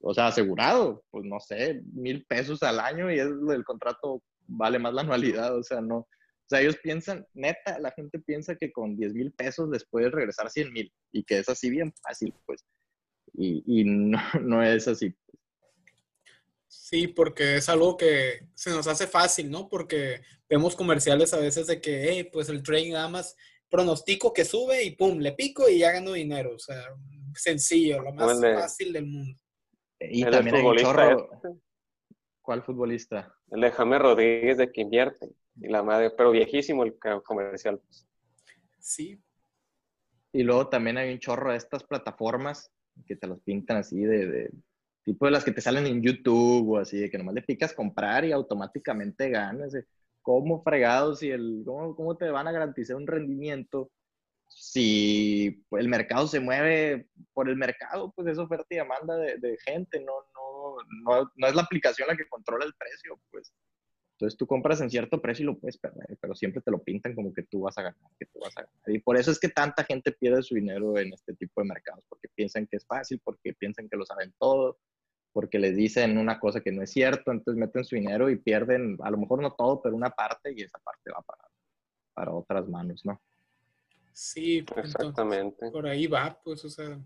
O 0.00 0.14
sea, 0.14 0.26
asegurado, 0.28 1.04
pues 1.10 1.24
no 1.24 1.40
sé, 1.40 1.82
mil 1.92 2.24
pesos 2.26 2.62
al 2.62 2.80
año 2.80 3.10
y 3.10 3.18
es, 3.18 3.26
el 3.26 3.64
contrato 3.64 4.22
vale 4.46 4.78
más 4.78 4.94
la 4.94 5.02
anualidad, 5.02 5.56
o 5.56 5.62
sea, 5.62 5.80
no. 5.80 5.96
O 5.98 6.48
sea, 6.48 6.60
ellos 6.60 6.78
piensan, 6.82 7.26
neta, 7.34 7.78
la 7.78 7.90
gente 7.90 8.18
piensa 8.20 8.56
que 8.56 8.72
con 8.72 8.96
10 8.96 9.14
mil 9.14 9.32
pesos 9.32 9.68
les 9.70 9.86
puedes 9.86 10.10
regresar 10.10 10.50
100 10.50 10.72
mil 10.72 10.92
y 11.12 11.22
que 11.24 11.38
es 11.38 11.48
así 11.48 11.68
bien 11.68 11.92
fácil, 12.02 12.32
pues. 12.46 12.64
Y, 13.34 13.62
y 13.66 13.84
no, 13.84 14.18
no 14.42 14.62
es 14.62 14.88
así. 14.88 15.14
Sí, 16.68 17.08
porque 17.08 17.56
es 17.56 17.68
algo 17.68 17.96
que 17.96 18.48
se 18.54 18.70
nos 18.70 18.86
hace 18.86 19.06
fácil, 19.06 19.50
¿no? 19.50 19.68
Porque 19.68 20.22
vemos 20.48 20.74
comerciales 20.74 21.34
a 21.34 21.38
veces 21.38 21.66
de 21.66 21.80
que, 21.80 22.08
hey, 22.08 22.30
pues 22.32 22.48
el 22.48 22.62
trading 22.62 22.92
nada 22.92 23.08
más 23.08 23.36
pronostico 23.68 24.32
que 24.32 24.46
sube 24.46 24.82
y 24.84 24.92
pum, 24.92 25.18
le 25.18 25.32
pico 25.32 25.68
y 25.68 25.80
ya 25.80 25.92
gano 25.92 26.12
dinero. 26.12 26.54
O 26.54 26.58
sea, 26.58 26.82
sencillo, 27.34 28.02
lo 28.02 28.12
más 28.12 28.40
fácil 28.40 28.92
del 28.92 29.06
mundo. 29.06 29.38
Y 30.00 30.24
también 30.24 30.56
hay 30.56 30.64
un 30.64 30.76
chorro. 30.76 31.30
¿Cuál 32.40 32.62
futbolista? 32.62 33.34
El 33.50 33.60
de 33.60 33.70
James 33.70 34.00
Rodríguez 34.00 34.56
de 34.58 34.72
que 34.72 34.80
invierte. 34.80 35.28
Y 35.60 35.68
la 35.68 35.82
madre, 35.82 36.10
pero 36.10 36.30
viejísimo 36.30 36.84
el 36.84 36.96
comercial. 37.24 37.78
Pues. 37.78 38.06
Sí. 38.78 39.20
Y 40.32 40.42
luego 40.42 40.68
también 40.68 40.98
hay 40.98 41.12
un 41.12 41.18
chorro 41.18 41.50
de 41.50 41.58
estas 41.58 41.84
plataformas 41.84 42.70
que 43.06 43.16
te 43.16 43.26
los 43.26 43.40
pintan 43.40 43.78
así 43.78 44.00
de, 44.00 44.50
tipo 45.04 45.26
de 45.26 45.32
las 45.32 45.44
que 45.44 45.52
te 45.52 45.60
salen 45.60 45.86
en 45.86 46.02
YouTube 46.02 46.70
o 46.70 46.78
así, 46.78 46.98
de 46.98 47.10
que 47.10 47.18
nomás 47.18 47.34
le 47.34 47.42
picas 47.42 47.72
comprar 47.72 48.24
y 48.24 48.32
automáticamente 48.32 49.30
ganas. 49.30 49.76
¿Cómo 50.22 50.62
fregados 50.62 51.22
y 51.22 51.30
el, 51.30 51.62
cómo, 51.64 51.96
cómo 51.96 52.16
te 52.16 52.30
van 52.30 52.46
a 52.46 52.52
garantizar 52.52 52.96
un 52.96 53.06
rendimiento 53.06 53.90
si 54.48 55.64
el 55.72 55.88
mercado 55.88 56.26
se 56.26 56.40
mueve 56.40 57.08
por 57.32 57.48
el 57.48 57.56
mercado, 57.56 58.12
pues 58.14 58.26
es 58.28 58.38
oferta 58.38 58.66
y 58.70 58.76
demanda 58.76 59.16
de, 59.16 59.58
gente, 59.64 60.00
no, 60.00 60.12
no, 60.34 61.30
no, 61.36 61.46
es 61.46 61.54
la 61.54 61.62
aplicación 61.62 62.08
la 62.08 62.16
que 62.16 62.28
controla 62.28 62.64
el 62.64 62.74
precio, 62.74 63.20
pues. 63.30 63.52
Entonces 64.12 64.36
tú 64.36 64.48
compras 64.48 64.80
en 64.80 64.90
cierto 64.90 65.22
precio 65.22 65.44
y 65.44 65.46
lo 65.46 65.58
puedes 65.58 65.78
perder, 65.78 66.18
pero 66.20 66.34
siempre 66.34 66.60
te 66.60 66.72
lo 66.72 66.82
pintan 66.82 67.14
como 67.14 67.32
que 67.32 67.44
tú 67.44 67.60
vas 67.60 67.78
a 67.78 67.82
ganar, 67.82 68.10
que 68.18 68.26
tú 68.26 68.40
vas 68.40 68.56
a 68.56 68.62
ganar. 68.62 68.82
Y 68.88 68.98
por 68.98 69.16
eso 69.16 69.30
es 69.30 69.38
que 69.38 69.48
tanta 69.48 69.84
gente 69.84 70.10
pierde 70.10 70.42
su 70.42 70.56
dinero 70.56 70.98
en 70.98 71.12
este 71.12 71.34
tipo 71.34 71.60
de 71.60 71.68
mercados, 71.68 72.04
porque 72.08 72.26
piensan 72.34 72.66
que 72.66 72.78
es 72.78 72.86
fácil, 72.86 73.20
porque 73.22 73.54
piensan 73.54 73.88
que 73.88 73.96
lo 73.96 74.04
saben 74.04 74.34
todo, 74.40 74.80
porque 75.32 75.60
les 75.60 75.76
dicen 75.76 76.18
una 76.18 76.40
cosa 76.40 76.60
que 76.60 76.72
no 76.72 76.82
es 76.82 76.90
cierto, 76.90 77.30
entonces 77.30 77.60
meten 77.60 77.84
su 77.84 77.94
dinero 77.94 78.28
y 78.28 78.36
pierden, 78.36 78.98
a 79.02 79.10
lo 79.10 79.18
mejor 79.18 79.40
no 79.40 79.52
todo, 79.52 79.80
pero 79.80 79.94
una 79.94 80.10
parte 80.10 80.52
y 80.52 80.62
esa 80.62 80.80
parte 80.80 81.12
va 81.12 81.22
para, 81.22 81.44
para 82.12 82.32
otras 82.32 82.66
manos, 82.66 83.04
¿no? 83.04 83.22
Sí, 84.20 84.66
exactamente. 84.74 85.70
por 85.70 85.86
ahí 85.86 86.08
va, 86.08 86.40
pues, 86.42 86.64
o 86.64 86.68
sea, 86.68 87.00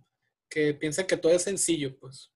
que 0.48 0.72
piensa 0.72 1.06
que 1.06 1.18
todo 1.18 1.30
es 1.30 1.42
sencillo, 1.42 1.94
pues. 1.98 2.32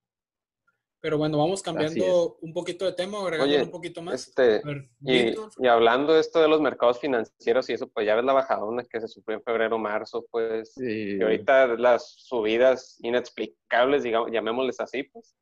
Pero 0.99 1.17
bueno, 1.17 1.39
vamos 1.39 1.63
cambiando 1.63 2.37
un 2.41 2.53
poquito 2.53 2.85
de 2.85 2.93
tema, 2.93 3.19
agregando 3.19 3.63
un 3.63 3.71
poquito 3.71 4.03
más. 4.03 4.27
Este, 4.27 4.61
y, 5.01 5.67
hablando 5.67 6.13
de 6.13 6.19
esto 6.19 6.39
de 6.39 6.47
los 6.47 6.61
mercados 6.61 6.99
financieros 6.99 7.67
y 7.71 7.73
eso, 7.73 7.87
pues 7.87 8.05
ya 8.05 8.13
ves 8.13 8.23
la 8.23 8.33
bajadona 8.33 8.83
que 8.83 9.01
se 9.01 9.07
sufrió 9.07 9.37
en 9.37 9.43
febrero, 9.43 9.79
marzo, 9.79 10.27
pues, 10.29 10.77
y 10.77 11.19
ahorita 11.23 11.69
las 11.77 12.13
subidas 12.15 12.99
inexplicables, 13.01 14.03
digamos, 14.03 14.31
llamémosles 14.31 14.79
así, 14.79 15.01
pues, 15.01 15.35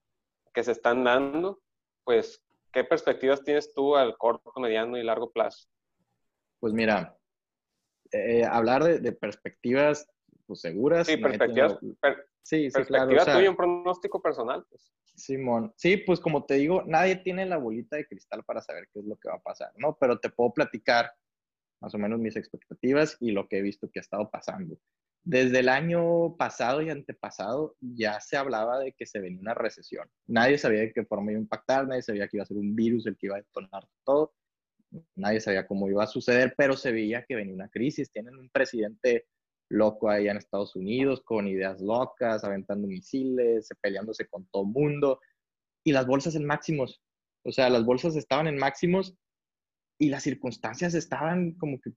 que 0.54 0.64
se 0.64 0.72
están 0.72 1.04
dando, 1.04 1.60
pues, 2.06 2.42
¿qué 2.72 2.86
perspectivas 2.86 3.44
tienes 3.44 3.74
tú 3.74 3.98
al 3.98 4.18
corto, 4.18 4.54
mediano 4.56 4.98
y 4.98 5.04
largo 5.04 5.30
plazo? 5.30 5.68
Pues 6.62 6.74
mira, 6.74 7.15
eh, 8.12 8.44
hablar 8.46 8.84
de, 8.84 9.12
perspectivas 9.12 10.08
pues, 10.46 10.62
seguras. 10.62 11.08
Sí, 11.08 11.18
perspectivas. 11.18 11.78
sí, 12.42 12.70
sí, 12.70 12.72
perspectiva 12.72 13.26
tuya, 13.26 13.50
un 13.50 13.56
pronóstico 13.56 14.22
personal. 14.22 14.66
Pues. 14.70 14.92
Simón, 15.16 15.74
sí, 15.78 15.98
pues 15.98 16.20
como 16.20 16.46
te 16.46 16.56
digo, 16.56 16.84
nadie 16.86 17.16
tiene 17.18 17.46
la 17.46 17.58
bolita 17.58 17.96
de 17.96 18.06
cristal 18.06 18.44
para 18.44 18.62
saber 18.62 18.88
qué 18.92 19.00
es 19.00 19.06
lo 19.06 19.16
que 19.18 19.30
va 19.30 19.36
a 19.36 19.42
pasar, 19.42 19.72
¿no? 19.78 19.98
Pero 20.00 20.20
te 20.20 20.30
puedo 20.30 20.54
platicar 20.54 21.12
más 21.82 21.94
o 21.94 21.98
menos 21.98 22.20
mis 22.20 22.36
expectativas 22.36 23.18
y 23.20 23.32
lo 23.32 23.48
que 23.48 23.60
he 23.60 23.62
visto 23.62 23.90
que 23.90 24.00
ha 24.00 24.02
estado 24.02 24.30
pasando. 24.30 24.78
Desde 25.24 25.60
el 25.60 25.70
año 25.70 26.36
pasado 26.38 26.82
y 26.82 26.90
antepasado 26.90 27.76
ya 27.80 28.20
se 28.22 28.38
hablaba 28.38 28.80
de 28.80 28.94
que 28.94 29.08
se 29.08 29.20
venía 29.20 29.42
una 29.42 29.56
recesión. 29.56 30.08
Nadie 30.28 30.58
sabía 30.58 30.82
de 30.82 30.94
qué 30.94 31.04
forma 31.04 31.32
iba 31.32 31.40
a 31.40 31.42
impactar, 31.42 31.88
nadie 31.88 32.04
sabía 32.04 32.28
que 32.28 32.38
iba 32.38 32.44
a 32.44 32.48
ser 32.48 32.58
un 32.58 32.76
virus 32.76 33.08
el 33.08 33.18
que 33.18 33.28
iba 33.28 33.36
a 33.36 33.42
detonar 33.42 33.88
todo 34.04 34.34
nadie 35.16 35.40
sabía 35.42 35.68
cómo 35.68 35.90
iba 35.90 36.04
a 36.04 36.08
suceder, 36.08 36.54
pero 36.58 36.76
se 36.76 36.92
veía 36.92 37.26
que 37.26 37.36
venía 37.36 37.54
una 37.54 37.70
crisis. 37.70 38.12
Tienen 38.12 38.36
un 38.38 38.50
presidente 38.50 39.26
loco 39.70 40.10
ahí 40.10 40.28
en 40.28 40.38
Estados 40.38 40.76
Unidos, 40.76 41.22
con 41.24 41.48
ideas 41.48 41.82
locas, 41.82 42.44
aventando 42.44 42.88
misiles, 42.88 43.70
peleándose 43.82 44.28
con 44.28 44.46
todo 44.48 44.64
el 44.64 44.70
mundo, 44.70 45.20
y 45.84 45.92
las 45.92 46.06
bolsas 46.06 46.36
en 46.36 46.46
máximos. 46.46 47.02
O 47.44 47.52
sea, 47.52 47.70
las 47.70 47.86
bolsas 47.86 48.16
estaban 48.16 48.48
en 48.48 48.58
máximos 48.58 49.16
y 50.00 50.10
las 50.10 50.24
circunstancias 50.24 50.94
estaban 50.94 51.54
como 51.54 51.80
que, 51.80 51.92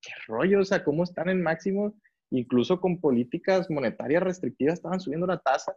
qué 0.00 0.12
rollo, 0.26 0.60
o 0.60 0.64
sea, 0.64 0.84
cómo 0.84 1.04
están 1.04 1.28
en 1.28 1.42
máximos, 1.42 1.92
incluso 2.30 2.80
con 2.80 3.00
políticas 3.00 3.70
monetarias 3.70 4.22
restrictivas 4.22 4.74
estaban 4.74 5.00
subiendo 5.00 5.26
la 5.26 5.38
tasa 5.38 5.76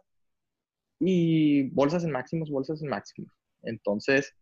y 0.98 1.68
bolsas 1.70 2.04
en 2.04 2.12
máximos, 2.12 2.50
bolsas 2.50 2.82
en 2.82 2.88
máximos. 2.88 3.30
Entonces, 3.62 4.32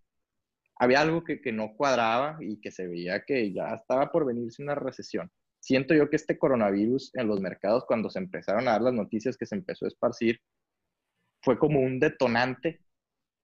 había 0.82 1.00
algo 1.00 1.22
que, 1.22 1.40
no 1.52 1.76
cuadraba 1.76 2.38
y 2.40 2.60
que 2.60 2.72
se 2.72 2.88
veía 2.88 3.22
que 3.24 3.52
ya 3.52 3.68
estaba 3.68 4.10
por 4.10 4.26
venirse 4.26 4.64
una 4.64 4.74
recesión. 4.74 5.30
Siento 5.60 5.94
yo 5.94 6.10
que 6.10 6.16
este 6.16 6.36
coronavirus 6.36 7.14
en 7.14 7.28
los 7.28 7.40
mercados, 7.40 7.84
cuando 7.86 8.10
se 8.10 8.18
empezaron 8.18 8.66
a 8.66 8.72
dar 8.72 8.82
las 8.82 8.92
noticias 8.92 9.36
que 9.36 9.46
se 9.46 9.54
empezó 9.54 9.84
a 9.84 9.88
esparcir, 9.88 10.40
fue 11.40 11.56
como 11.56 11.78
un 11.78 12.00
detonante, 12.00 12.80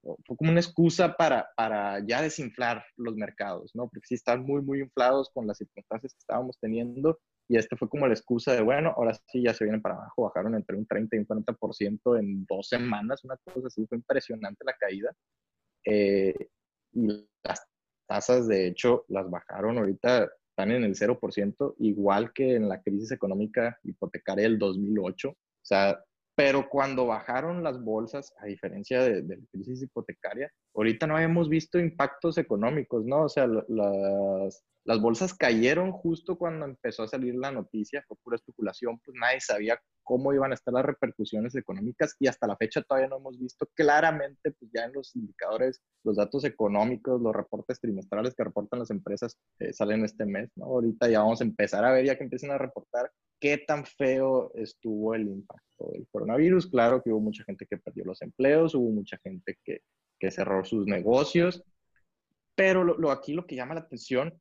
fue 0.01 0.35
como 0.35 0.51
una 0.51 0.59
excusa 0.59 1.15
para, 1.15 1.47
para 1.55 2.05
ya 2.05 2.21
desinflar 2.21 2.83
los 2.97 3.15
mercados, 3.15 3.71
¿no? 3.73 3.87
Porque 3.87 4.07
sí 4.07 4.15
están 4.15 4.43
muy, 4.43 4.61
muy 4.61 4.81
inflados 4.81 5.29
con 5.33 5.47
las 5.47 5.59
circunstancias 5.59 6.13
que 6.13 6.19
estábamos 6.19 6.57
teniendo 6.59 7.19
y 7.47 7.55
esta 7.55 7.77
fue 7.77 7.87
como 7.87 8.05
la 8.05 8.15
excusa 8.15 8.51
de, 8.51 8.61
bueno, 8.61 8.93
ahora 8.97 9.13
sí 9.27 9.41
ya 9.41 9.53
se 9.53 9.63
vienen 9.63 9.81
para 9.81 9.95
abajo, 9.95 10.23
bajaron 10.23 10.55
entre 10.55 10.75
un 10.75 10.85
30 10.85 11.15
y 11.15 11.19
un 11.19 11.25
40% 11.25 12.19
en 12.19 12.45
dos 12.45 12.67
semanas, 12.67 13.23
una 13.23 13.37
cosa 13.37 13.67
así, 13.67 13.85
fue 13.87 13.97
impresionante 13.97 14.65
la 14.65 14.73
caída. 14.73 15.15
Eh, 15.85 16.49
y 16.93 17.07
las 17.43 17.67
tasas 18.07 18.47
de 18.47 18.67
hecho 18.67 19.05
las 19.07 19.29
bajaron 19.29 19.77
ahorita, 19.77 20.29
están 20.49 20.71
en 20.71 20.83
el 20.83 20.95
0%, 20.95 21.75
igual 21.79 22.33
que 22.33 22.55
en 22.55 22.67
la 22.67 22.81
crisis 22.81 23.11
económica 23.11 23.77
hipotecaria 23.83 24.43
del 24.43 24.59
2008. 24.59 25.29
O 25.29 25.35
sea, 25.61 26.03
pero 26.35 26.69
cuando 26.69 27.05
bajaron 27.05 27.63
las 27.63 27.81
bolsas, 27.83 28.33
a 28.39 28.45
diferencia 28.45 29.01
de, 29.03 29.23
la 29.23 29.35
crisis 29.51 29.81
hipotecaria, 29.83 30.51
ahorita 30.73 31.05
no 31.05 31.15
habíamos 31.15 31.49
visto 31.49 31.79
impactos 31.79 32.37
económicos, 32.37 33.05
¿no? 33.05 33.23
O 33.23 33.29
sea, 33.29 33.47
las, 33.47 34.63
las 34.85 35.01
bolsas 35.01 35.33
cayeron 35.33 35.91
justo 35.91 36.37
cuando 36.37 36.65
empezó 36.65 37.03
a 37.03 37.07
salir 37.07 37.35
la 37.35 37.51
noticia, 37.51 38.03
fue 38.07 38.17
pura 38.23 38.37
especulación, 38.37 38.99
pues 39.05 39.15
nadie 39.19 39.39
sabía 39.39 39.79
cómo 40.09 40.33
iban 40.33 40.49
a 40.49 40.55
estar 40.55 40.73
las 40.73 40.83
repercusiones 40.83 41.53
económicas 41.53 42.15
y 42.19 42.25
hasta 42.25 42.47
la 42.47 42.57
fecha 42.57 42.81
todavía 42.81 43.09
no 43.09 43.17
hemos 43.17 43.37
visto 43.37 43.69
claramente, 43.75 44.49
pues 44.49 44.71
ya 44.73 44.85
en 44.85 44.93
los 44.93 45.15
indicadores, 45.15 45.83
los 46.03 46.17
datos 46.17 46.43
económicos, 46.45 47.21
los 47.21 47.31
reportes 47.31 47.79
trimestrales 47.79 48.33
que 48.33 48.43
reportan 48.43 48.79
las 48.79 48.89
empresas 48.89 49.37
eh, 49.59 49.71
salen 49.71 50.03
este 50.03 50.25
mes, 50.25 50.49
¿no? 50.55 50.65
Ahorita 50.65 51.07
ya 51.07 51.19
vamos 51.19 51.41
a 51.41 51.43
empezar 51.43 51.85
a 51.85 51.91
ver, 51.91 52.07
ya 52.07 52.17
que 52.17 52.23
empiecen 52.23 52.49
a 52.49 52.57
reportar 52.57 53.11
qué 53.39 53.59
tan 53.59 53.85
feo 53.85 54.51
estuvo 54.55 55.13
el 55.13 55.27
impacto 55.27 55.91
del 55.91 56.07
coronavirus. 56.11 56.65
Claro 56.71 57.03
que 57.03 57.11
hubo 57.11 57.19
mucha 57.19 57.43
gente 57.43 57.67
que 57.69 57.77
perdió 57.77 58.03
los 58.03 58.23
empleos, 58.23 58.73
hubo 58.73 58.89
mucha 58.89 59.19
gente 59.23 59.59
que, 59.63 59.81
que 60.19 60.31
cerró 60.31 60.65
sus 60.65 60.87
negocios, 60.87 61.63
pero 62.55 62.83
lo, 62.83 63.11
aquí 63.11 63.33
lo 63.33 63.45
que 63.45 63.55
llama 63.55 63.75
la 63.75 63.81
atención, 63.81 64.33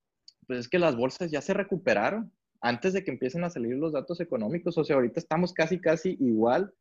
pues 0.47 0.61
es 0.61 0.69
que 0.71 0.79
las 0.79 0.97
bolsas 0.97 1.31
ya 1.31 1.43
se 1.43 1.53
recuperaron 1.53 2.33
antes 2.61 2.93
de 2.93 3.05
que 3.05 3.11
empiecen 3.11 3.45
a 3.45 3.51
salir 3.51 3.77
los 3.77 3.93
datos 3.93 4.21
económicos. 4.21 4.77
O 4.79 4.85
sea, 4.85 4.97
ahorita 4.97 5.21
estamos 5.21 5.53
casi, 5.53 5.81
casi 5.81 6.17
igual 6.21 6.73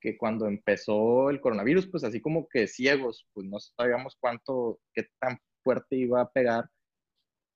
que 0.00 0.18
cuando 0.18 0.46
empezó 0.46 1.30
el 1.30 1.40
coronavirus, 1.40 1.88
pues 1.88 2.04
así 2.04 2.20
como 2.20 2.46
que 2.48 2.66
ciegos, 2.66 3.26
pues 3.32 3.46
no 3.46 3.58
sabíamos 3.58 4.16
cuánto, 4.20 4.80
qué 4.92 5.06
tan 5.18 5.38
fuerte 5.62 5.96
iba 5.96 6.20
a 6.20 6.30
pegar 6.30 6.68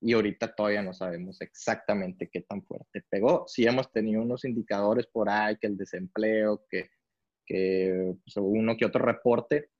y 0.01 0.13
ahorita 0.13 0.55
todavía 0.55 0.83
no 0.83 0.93
sabemos 0.95 1.41
exactamente 1.41 2.31
qué 2.33 2.43
tan 2.43 2.63
fuerte 2.65 3.05
pegó. 3.11 3.45
Sí 3.49 3.67
hemos 3.67 3.91
tenido 3.93 4.23
unos 4.23 4.45
indicadores 4.45 5.07
por 5.07 5.29
ahí, 5.29 5.57
que 5.59 5.67
el 5.67 5.77
desempleo, 5.77 6.65
que, 6.71 6.91
que 7.45 8.15
pues, 8.25 8.37
uno 8.37 8.77
que 8.77 8.87
otro 8.87 9.05
reporte, 9.05 9.71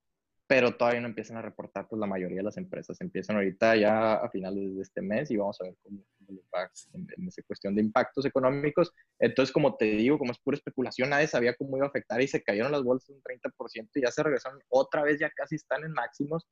pero 0.49 0.75
todavía 0.75 0.99
no 0.99 1.07
empiezan 1.07 1.37
a 1.37 1.43
reportar 1.43 1.87
pues 1.87 1.99
la 1.99 2.07
mayoría 2.07 2.37
de 2.37 2.43
las 2.43 2.57
empresas. 2.57 2.99
Empiezan 3.01 3.35
ahorita 3.35 3.75
ya 3.75 4.15
a 4.15 4.27
finales 4.31 4.75
de 4.75 4.81
este 4.81 4.99
mes 4.99 5.29
y 5.29 5.37
vamos 5.37 5.61
a 5.61 5.65
ver 5.65 5.75
cómo, 5.83 6.03
cómo 6.25 6.41
va 6.51 6.67
en, 6.93 7.07
en, 7.15 7.27
esa 7.27 7.43
cuestión 7.43 7.75
de 7.75 7.83
impactos 7.83 8.25
económicos. 8.25 8.91
Entonces, 9.19 9.53
como 9.53 9.77
te 9.77 9.85
digo, 9.85 10.17
como 10.17 10.31
es 10.31 10.39
pura 10.39 10.57
especulación, 10.57 11.11
nadie 11.11 11.27
sabía 11.27 11.55
cómo 11.55 11.77
iba 11.77 11.85
a 11.85 11.89
afectar 11.89 12.19
y 12.19 12.27
se 12.27 12.41
cayeron 12.41 12.71
las 12.71 12.81
bolsas 12.81 13.11
un 13.11 13.21
30% 13.21 13.89
y 13.93 14.01
ya 14.01 14.09
se 14.09 14.23
regresaron 14.23 14.59
otra 14.69 15.03
vez, 15.03 15.19
ya 15.19 15.29
casi 15.29 15.53
están 15.53 15.83
en 15.83 15.91
máximos 15.91 16.47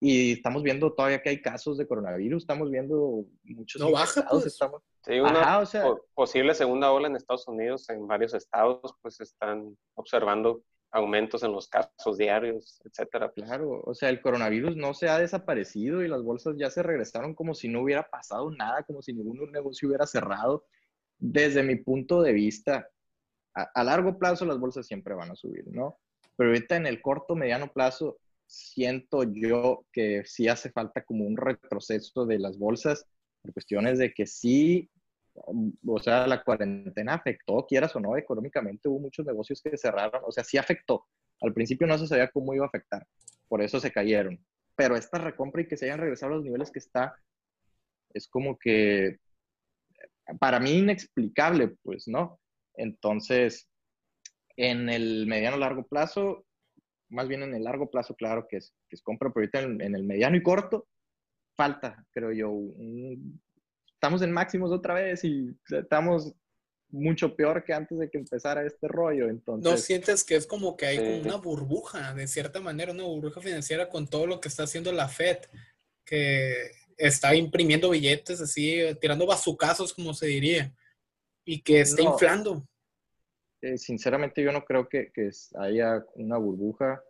y 0.00 0.32
estamos 0.32 0.62
viendo 0.62 0.90
todavía 0.94 1.22
que 1.22 1.28
hay 1.28 1.42
casos 1.42 1.76
de 1.76 1.86
coronavirus, 1.86 2.42
estamos 2.42 2.70
viendo 2.70 3.26
muchos 3.42 3.82
no 3.82 3.90
baja, 3.90 4.26
pues. 4.30 4.46
estamos... 4.46 4.82
Sí, 5.02 5.20
una 5.20 5.62
posible 6.14 6.54
segunda 6.54 6.90
ola 6.90 7.08
en 7.08 7.16
Estados 7.16 7.46
Unidos, 7.48 7.86
en 7.90 8.06
varios 8.06 8.32
estados, 8.32 8.80
pues 9.02 9.20
están 9.20 9.76
observando 9.94 10.62
aumentos 10.94 11.42
en 11.42 11.52
los 11.52 11.68
casos 11.68 12.16
diarios, 12.16 12.80
etcétera. 12.84 13.30
Claro, 13.32 13.82
o 13.84 13.94
sea, 13.94 14.10
el 14.10 14.20
coronavirus 14.20 14.76
no 14.76 14.94
se 14.94 15.08
ha 15.08 15.18
desaparecido 15.18 16.02
y 16.02 16.08
las 16.08 16.22
bolsas 16.22 16.54
ya 16.56 16.70
se 16.70 16.84
regresaron 16.84 17.34
como 17.34 17.52
si 17.52 17.68
no 17.68 17.82
hubiera 17.82 18.08
pasado 18.08 18.48
nada, 18.52 18.84
como 18.84 19.02
si 19.02 19.12
ningún 19.12 19.50
negocio 19.50 19.88
hubiera 19.88 20.06
cerrado. 20.06 20.64
Desde 21.18 21.64
mi 21.64 21.74
punto 21.76 22.22
de 22.22 22.32
vista, 22.32 22.88
a, 23.54 23.62
a 23.74 23.84
largo 23.84 24.18
plazo 24.20 24.44
las 24.44 24.58
bolsas 24.60 24.86
siempre 24.86 25.14
van 25.14 25.32
a 25.32 25.36
subir, 25.36 25.66
¿no? 25.66 25.98
Pero 26.36 26.50
ahorita 26.50 26.76
en 26.76 26.86
el 26.86 27.02
corto, 27.02 27.34
mediano 27.34 27.72
plazo, 27.72 28.18
siento 28.46 29.24
yo 29.24 29.86
que 29.92 30.22
sí 30.24 30.46
hace 30.46 30.70
falta 30.70 31.04
como 31.04 31.24
un 31.24 31.36
retroceso 31.36 32.24
de 32.24 32.38
las 32.38 32.56
bolsas 32.56 33.04
por 33.42 33.52
cuestiones 33.52 33.98
de 33.98 34.14
que 34.14 34.26
sí, 34.26 34.88
o 35.34 35.98
sea, 35.98 36.26
la 36.26 36.42
cuarentena 36.42 37.14
afectó, 37.14 37.66
quieras 37.66 37.94
o 37.96 38.00
no, 38.00 38.16
económicamente 38.16 38.88
hubo 38.88 39.00
muchos 39.00 39.26
negocios 39.26 39.60
que 39.62 39.76
cerraron, 39.76 40.22
o 40.24 40.32
sea, 40.32 40.44
sí 40.44 40.58
afectó. 40.58 41.06
Al 41.40 41.52
principio 41.52 41.86
no 41.86 41.98
se 41.98 42.06
sabía 42.06 42.30
cómo 42.30 42.54
iba 42.54 42.64
a 42.64 42.68
afectar, 42.68 43.06
por 43.48 43.62
eso 43.62 43.80
se 43.80 43.92
cayeron. 43.92 44.38
Pero 44.76 44.96
esta 44.96 45.18
recompra 45.18 45.62
y 45.62 45.68
que 45.68 45.76
se 45.76 45.86
hayan 45.86 46.00
regresado 46.00 46.32
a 46.32 46.36
los 46.36 46.44
niveles 46.44 46.70
que 46.70 46.78
está, 46.78 47.16
es 48.12 48.28
como 48.28 48.58
que 48.58 49.18
para 50.38 50.60
mí 50.60 50.78
inexplicable, 50.78 51.76
pues, 51.82 52.08
¿no? 52.08 52.40
Entonces, 52.74 53.68
en 54.56 54.88
el 54.88 55.26
mediano 55.26 55.56
largo 55.56 55.86
plazo, 55.86 56.44
más 57.08 57.28
bien 57.28 57.42
en 57.42 57.54
el 57.54 57.64
largo 57.64 57.90
plazo, 57.90 58.14
claro 58.14 58.46
que 58.48 58.58
es, 58.58 58.74
que 58.88 58.96
es 58.96 59.02
compra, 59.02 59.30
pero 59.30 59.42
ahorita 59.42 59.60
en, 59.60 59.94
el 59.94 60.04
mediano 60.04 60.36
y 60.36 60.42
corto, 60.42 60.86
falta, 61.56 62.04
creo 62.10 62.32
yo. 62.32 62.52
Estamos 64.04 64.20
en 64.20 64.32
máximos 64.32 64.70
otra 64.70 64.92
vez 64.92 65.24
y 65.24 65.56
estamos 65.70 66.34
mucho 66.90 67.34
peor 67.34 67.64
que 67.64 67.72
antes 67.72 67.98
de 67.98 68.10
que 68.10 68.18
empezara 68.18 68.66
este 68.66 68.86
rollo. 68.86 69.30
Entonces, 69.30 69.70
¿No 69.70 69.78
sientes 69.78 70.22
que 70.22 70.36
es 70.36 70.46
como 70.46 70.76
que 70.76 70.84
hay 70.84 71.20
una 71.24 71.36
burbuja, 71.36 72.12
de 72.12 72.26
cierta 72.26 72.60
manera, 72.60 72.92
una 72.92 73.04
burbuja 73.04 73.40
financiera 73.40 73.88
con 73.88 74.06
todo 74.06 74.26
lo 74.26 74.42
que 74.42 74.48
está 74.48 74.64
haciendo 74.64 74.92
la 74.92 75.08
Fed, 75.08 75.38
que 76.04 76.70
está 76.98 77.34
imprimiendo 77.34 77.88
billetes 77.88 78.42
así, 78.42 78.78
tirando 79.00 79.26
bazucazos, 79.26 79.94
como 79.94 80.12
se 80.12 80.26
diría, 80.26 80.74
y 81.46 81.62
que 81.62 81.80
está 81.80 82.02
inflando? 82.02 82.68
Eh, 83.62 83.78
sinceramente 83.78 84.42
yo 84.42 84.52
no 84.52 84.66
creo 84.66 84.86
que, 84.86 85.10
que, 85.12 85.30
haya 85.54 86.04
una 86.16 86.36
burbuja. 86.36 87.02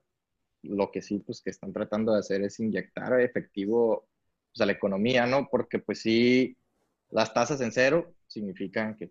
Lo 0.63 0.93
que 0.93 1.03
sí, 1.03 1.19
pues 1.19 1.43
que 1.43 1.51
están 1.51 1.73
tratando 1.73 2.13
de 2.13 2.21
hacer 2.21 2.41
es 2.43 2.61
inyectar 2.61 3.21
efectivo 3.21 4.09
pues, 4.53 4.63
a 4.63 4.67
la 4.67 4.73
economía, 4.73 5.27
¿no? 5.27 5.49
Porque 5.51 5.81
pues 5.81 5.99
sí, 6.01 6.57
las 7.11 7.33
tasas 7.33 7.61
en 7.61 7.73
cero 7.73 8.15
significan 8.27 8.97
que 8.97 9.11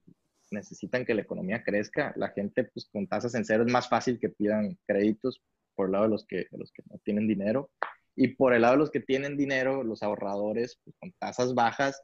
necesitan 0.52 1.06
que 1.06 1.14
la 1.14 1.22
economía 1.22 1.64
crezca. 1.64 2.14
La 2.16 2.30
gente, 2.30 2.66
pues 2.66 2.88
con 2.92 3.08
tasas 3.08 3.36
en 3.36 3.46
cero 3.46 3.64
es 3.66 3.72
más 3.72 3.90
fácil 3.90 4.20
que 4.20 4.30
pidan 4.30 4.78
créditos 4.86 5.42
por 5.76 5.88
el 5.88 5.94
lado 5.94 6.06
de 6.06 6.12
los 6.12 6.26
que, 6.26 6.48
los 6.52 6.72
que 6.72 6.84
no 6.90 7.00
tienen 7.00 7.28
dinero. 7.28 7.72
Y 8.16 8.30
por 8.30 8.54
el 8.54 8.62
lado 8.62 8.76
de 8.76 8.80
los 8.80 8.92
que 8.92 9.00
tienen 9.00 9.38
dinero, 9.38 9.84
los 9.84 10.04
ahorradores, 10.04 10.80
pues, 10.84 10.96
con 11.00 11.12
tasas 11.14 11.54
bajas, 11.56 12.02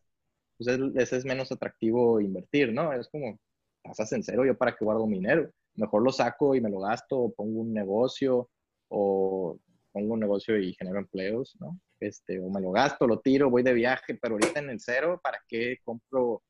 pues 0.58 0.80
es, 0.96 1.14
es 1.14 1.26
menos 1.26 1.52
atractivo 1.52 2.20
invertir, 2.20 2.74
¿no? 2.74 2.92
Es 2.94 3.08
como, 3.10 3.40
tasas 3.84 4.12
en 4.14 4.24
cero, 4.24 4.46
yo 4.46 4.58
para 4.58 4.76
qué 4.76 4.84
guardo 4.84 5.08
mi 5.08 5.16
dinero. 5.20 5.50
Mejor 5.76 6.04
lo 6.04 6.12
saco 6.12 6.56
y 6.56 6.62
me 6.62 6.70
lo 6.70 6.80
gasto, 6.80 7.18
o 7.20 7.34
pongo 7.34 7.62
un 7.62 7.74
negocio, 7.74 8.50
o 8.90 9.60
pongo 9.92 10.14
un 10.14 10.20
negocio 10.20 10.58
y 10.58 10.74
genero 10.74 11.00
empleos, 11.00 11.56
¿no? 11.60 11.80
Este, 12.00 12.40
o 12.40 12.50
me 12.50 12.62
lo 12.62 12.72
gasto, 12.72 13.08
lo 13.08 13.20
tiro, 13.20 13.50
voy 13.50 13.64
de 13.64 13.74
viaje, 13.74 14.18
pero 14.22 14.36
ahorita 14.36 14.60
en 14.60 14.70
el 14.70 14.80
cero, 14.80 15.20
¿para 15.24 15.40
qué 15.48 15.80
compro 15.84 16.44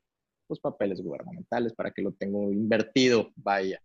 los 0.47 0.59
papeles 0.59 1.01
gubernamentales? 1.01 1.73
¿Para 1.73 1.91
qué 1.91 2.01
lo 2.01 2.11
tengo 2.13 2.51
invertido? 2.51 3.31
Vaya. 3.35 3.81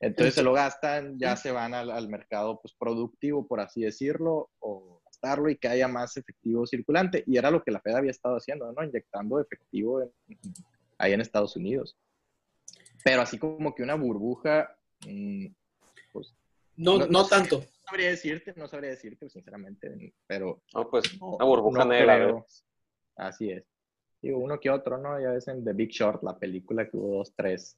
Entonces 0.00 0.34
se 0.34 0.42
lo 0.42 0.52
gastan, 0.52 1.18
ya 1.18 1.36
se 1.36 1.50
van 1.50 1.74
al, 1.74 2.08
mercado 2.08 2.60
pues, 2.60 2.72
productivo, 2.78 3.46
por 3.46 3.60
así 3.60 3.82
decirlo, 3.82 4.50
o 4.60 5.00
gastarlo 5.04 5.50
y 5.50 5.56
que 5.56 5.68
haya 5.68 5.88
más 5.88 6.16
efectivo 6.16 6.66
circulante. 6.66 7.24
Y 7.26 7.36
era 7.36 7.50
lo 7.50 7.62
que 7.62 7.72
la 7.72 7.80
Fed 7.80 7.94
había 7.94 8.12
estado 8.12 8.36
haciendo, 8.36 8.72
¿no? 8.72 8.84
Inyectando 8.84 9.40
efectivo 9.40 10.08
ahí 10.98 11.12
en 11.12 11.20
Estados 11.20 11.56
Unidos. 11.56 11.96
Pero 13.04 13.22
así 13.22 13.38
como 13.38 13.74
que 13.74 13.82
una 13.82 13.94
burbuja, 13.94 14.76
mm, 15.06 15.46
pues... 16.12 16.32
No, 16.78 17.06
no, 17.06 17.26
tanto. 17.26 17.58
No 17.58 17.66
sabría 17.84 18.10
decirte, 18.10 18.54
no 18.56 18.68
sabría 18.68 18.90
decirte, 18.90 19.28
sinceramente, 19.28 20.14
pero... 20.26 20.62
No, 20.74 20.88
pues 20.88 21.12
una 21.20 21.44
burbuja 21.44 21.84
negra. 21.84 22.44
Así 23.16 23.50
es. 23.50 23.64
Digo, 24.22 24.38
uno 24.38 24.58
que 24.60 24.70
otro, 24.70 24.96
¿no? 24.96 25.20
Ya 25.20 25.30
ves 25.30 25.48
en 25.48 25.64
The 25.64 25.72
Big 25.72 25.90
Short, 25.90 26.22
la 26.22 26.38
película 26.38 26.88
que 26.88 26.96
hubo 26.96 27.18
dos, 27.18 27.32
tres. 27.36 27.76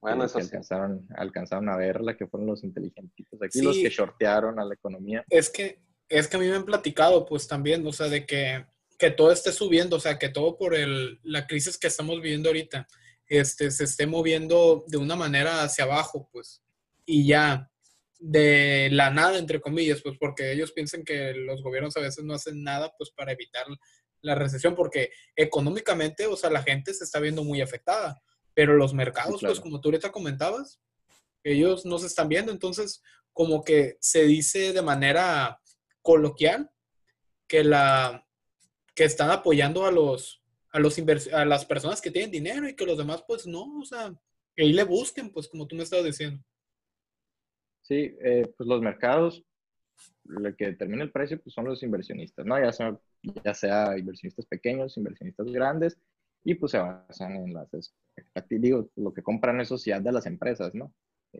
Bueno, 0.00 0.24
eso 0.24 0.38
que 0.38 0.44
alcanzaron, 0.44 1.06
alcanzaron 1.16 1.68
a 1.68 1.76
verla, 1.76 2.16
que 2.16 2.26
fueron 2.26 2.46
los 2.46 2.62
inteligentitos. 2.62 3.42
Aquí 3.42 3.62
los 3.62 3.76
que 3.76 3.88
shortearon 3.88 4.58
a 4.58 4.64
la 4.64 4.74
economía. 4.74 5.24
Es 5.28 5.50
que, 5.50 5.80
es 6.08 6.28
que 6.28 6.36
a 6.36 6.40
mí 6.40 6.48
me 6.48 6.56
han 6.56 6.64
platicado, 6.64 7.24
pues 7.26 7.46
también, 7.46 7.86
o 7.86 7.92
sea, 7.92 8.08
de 8.08 8.26
que, 8.26 8.66
que 8.98 9.10
todo 9.10 9.32
esté 9.32 9.52
subiendo, 9.52 9.96
o 9.96 10.00
sea, 10.00 10.18
que 10.18 10.28
todo 10.28 10.58
por 10.58 10.74
el, 10.74 11.20
la 11.22 11.46
crisis 11.46 11.78
que 11.78 11.86
estamos 11.86 12.16
viviendo 12.20 12.48
ahorita 12.48 12.86
este, 13.26 13.70
se 13.70 13.84
esté 13.84 14.06
moviendo 14.06 14.84
de 14.88 14.96
una 14.96 15.16
manera 15.16 15.62
hacia 15.62 15.84
abajo, 15.84 16.28
pues, 16.32 16.62
y 17.06 17.26
ya 17.26 17.69
de 18.20 18.90
la 18.92 19.10
nada, 19.10 19.38
entre 19.38 19.60
comillas, 19.60 20.02
pues 20.02 20.16
porque 20.18 20.52
ellos 20.52 20.72
piensan 20.72 21.04
que 21.04 21.32
los 21.32 21.62
gobiernos 21.62 21.96
a 21.96 22.00
veces 22.00 22.22
no 22.22 22.34
hacen 22.34 22.62
nada, 22.62 22.92
pues, 22.96 23.10
para 23.10 23.32
evitar 23.32 23.66
la 24.20 24.34
recesión, 24.34 24.74
porque 24.74 25.10
económicamente, 25.34 26.26
o 26.26 26.36
sea, 26.36 26.50
la 26.50 26.62
gente 26.62 26.92
se 26.92 27.04
está 27.04 27.18
viendo 27.18 27.42
muy 27.42 27.62
afectada, 27.62 28.22
pero 28.54 28.74
los 28.74 28.92
mercados, 28.92 29.40
pues, 29.40 29.58
como 29.58 29.80
tú 29.80 29.88
ahorita 29.88 30.12
comentabas, 30.12 30.80
ellos 31.42 31.86
no 31.86 31.98
se 31.98 32.06
están 32.06 32.28
viendo, 32.28 32.52
entonces, 32.52 33.02
como 33.32 33.64
que 33.64 33.96
se 34.00 34.24
dice 34.24 34.74
de 34.74 34.82
manera 34.82 35.58
coloquial 36.02 36.70
que 37.46 37.64
la 37.64 38.26
que 38.94 39.04
están 39.04 39.30
apoyando 39.30 39.86
a 39.86 39.90
los 39.90 40.42
a, 40.72 40.78
los 40.78 40.98
a 41.32 41.44
las 41.44 41.64
personas 41.64 42.00
que 42.00 42.10
tienen 42.10 42.30
dinero 42.30 42.68
y 42.68 42.76
que 42.76 42.84
los 42.84 42.98
demás, 42.98 43.24
pues 43.26 43.46
no, 43.46 43.78
o 43.80 43.84
sea, 43.84 44.12
que 44.54 44.62
ahí 44.62 44.72
le 44.72 44.84
busquen, 44.84 45.30
pues 45.30 45.48
como 45.48 45.66
tú 45.66 45.74
me 45.74 45.82
estabas 45.82 46.04
diciendo. 46.04 46.44
Sí, 47.90 48.16
eh, 48.20 48.54
pues 48.56 48.68
los 48.68 48.80
mercados, 48.80 49.42
lo 50.22 50.54
que 50.54 50.66
determina 50.66 51.02
el 51.02 51.10
precio, 51.10 51.42
pues 51.42 51.52
son 51.52 51.64
los 51.64 51.82
inversionistas, 51.82 52.46
¿no? 52.46 52.56
Ya 52.56 52.70
sea, 52.70 52.96
ya 53.44 53.52
sea 53.52 53.98
inversionistas 53.98 54.46
pequeños, 54.46 54.96
inversionistas 54.96 55.48
grandes, 55.48 55.98
y 56.44 56.54
pues 56.54 56.70
se 56.70 56.78
basan 56.78 57.32
en 57.32 57.52
las 57.52 57.66
expectativas, 57.74 58.62
digo, 58.62 58.90
lo 58.94 59.12
que 59.12 59.24
compran 59.24 59.60
es 59.60 59.66
sociedad 59.66 60.00
de 60.00 60.12
las 60.12 60.26
empresas, 60.26 60.72
¿no? 60.72 60.94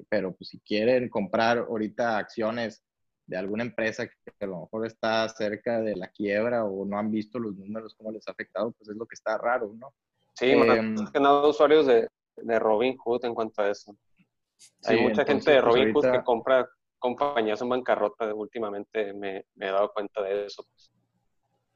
pero 0.08 0.32
pues 0.34 0.50
si 0.50 0.58
quieren 0.60 1.08
comprar 1.08 1.58
ahorita 1.58 2.18
acciones 2.18 2.82
de 3.26 3.36
alguna 3.36 3.62
empresa 3.62 4.08
que 4.08 4.14
a 4.40 4.46
lo 4.46 4.62
mejor 4.62 4.86
está 4.86 5.28
cerca 5.28 5.80
de 5.80 5.94
la 5.94 6.08
quiebra 6.08 6.64
o 6.64 6.84
no 6.84 6.98
han 6.98 7.12
visto 7.12 7.38
los 7.38 7.56
números, 7.56 7.94
cómo 7.94 8.10
les 8.10 8.26
ha 8.26 8.32
afectado, 8.32 8.72
pues 8.72 8.88
es 8.88 8.96
lo 8.96 9.06
que 9.06 9.14
está 9.14 9.38
raro, 9.38 9.72
¿no? 9.76 9.92
Sí, 10.34 10.54
más 10.56 11.10
que 11.12 11.20
nada 11.20 11.46
usuarios 11.46 11.86
de, 11.86 12.08
de 12.36 12.58
Robin 12.58 12.96
Hood 12.96 13.24
en 13.24 13.34
cuanto 13.34 13.62
a 13.62 13.70
eso. 13.70 13.96
Hay 14.84 15.00
mucha 15.00 15.24
gente 15.24 15.50
de 15.50 15.62
pues, 15.62 15.74
Robin 15.74 15.92
Hood 15.92 16.12
que 16.12 16.24
compra 16.24 16.68
compañías 16.98 17.60
en 17.62 17.68
bancarrota 17.70 18.32
últimamente, 18.34 19.12
me, 19.14 19.46
me, 19.54 19.68
he 19.68 19.70
dado 19.70 19.92
cuenta 19.92 20.22
de 20.22 20.46
eso. 20.46 20.64
Pues. 20.70 20.92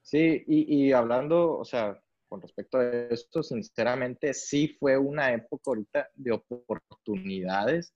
Sí, 0.02 0.44
y, 0.46 0.86
y 0.86 0.92
hablando, 0.92 1.58
o 1.58 1.64
sea, 1.64 1.98
con 2.28 2.42
respecto 2.42 2.78
a 2.78 2.84
esto, 2.84 3.42
sinceramente 3.42 4.34
sí 4.34 4.76
fue 4.78 4.98
una 4.98 5.32
época 5.32 5.62
ahorita 5.66 6.10
de 6.14 6.32
oportunidades 6.32 7.94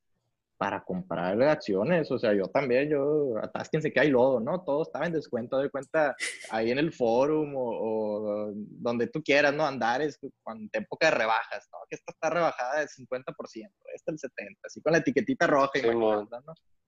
para 0.59 0.83
comprar 0.83 1.41
acciones. 1.45 2.11
O 2.11 2.19
sea, 2.19 2.35
yo 2.35 2.49
también, 2.49 2.91
yo, 2.91 3.39
atásquense 3.41 3.93
que 3.93 4.01
hay 4.01 4.11
lodo, 4.11 4.41
¿no? 4.41 4.65
Todo 4.65 4.83
estaba 4.83 5.07
en 5.07 5.13
descuento, 5.13 5.59
de 5.59 5.71
cuenta, 5.71 6.17
ahí 6.51 6.73
en 6.73 6.79
el 6.79 6.93
forum 6.93 7.55
o, 7.57 8.53
donde 8.55 9.07
tú 9.07 9.23
quieras, 9.23 9.55
¿no? 9.55 9.65
Andar 9.65 10.03
es 10.03 10.19
cuando 10.43 10.69
época 10.73 11.07
de 11.07 11.17
rebajas, 11.17 11.69
¿no? 11.73 11.79
Que 11.89 11.97
esta 11.97 12.13
está 12.13 12.31
rebajada 12.31 12.81
del 12.81 12.89
50%, 12.89 13.71
esta 13.95 14.13
el 14.13 14.19
70%, 14.19 14.59
así 14.65 14.83
con 14.83 14.93
la 14.93 14.99
etiquetita 14.99 15.47
roja, 15.47 15.71
¿no? 15.95 16.27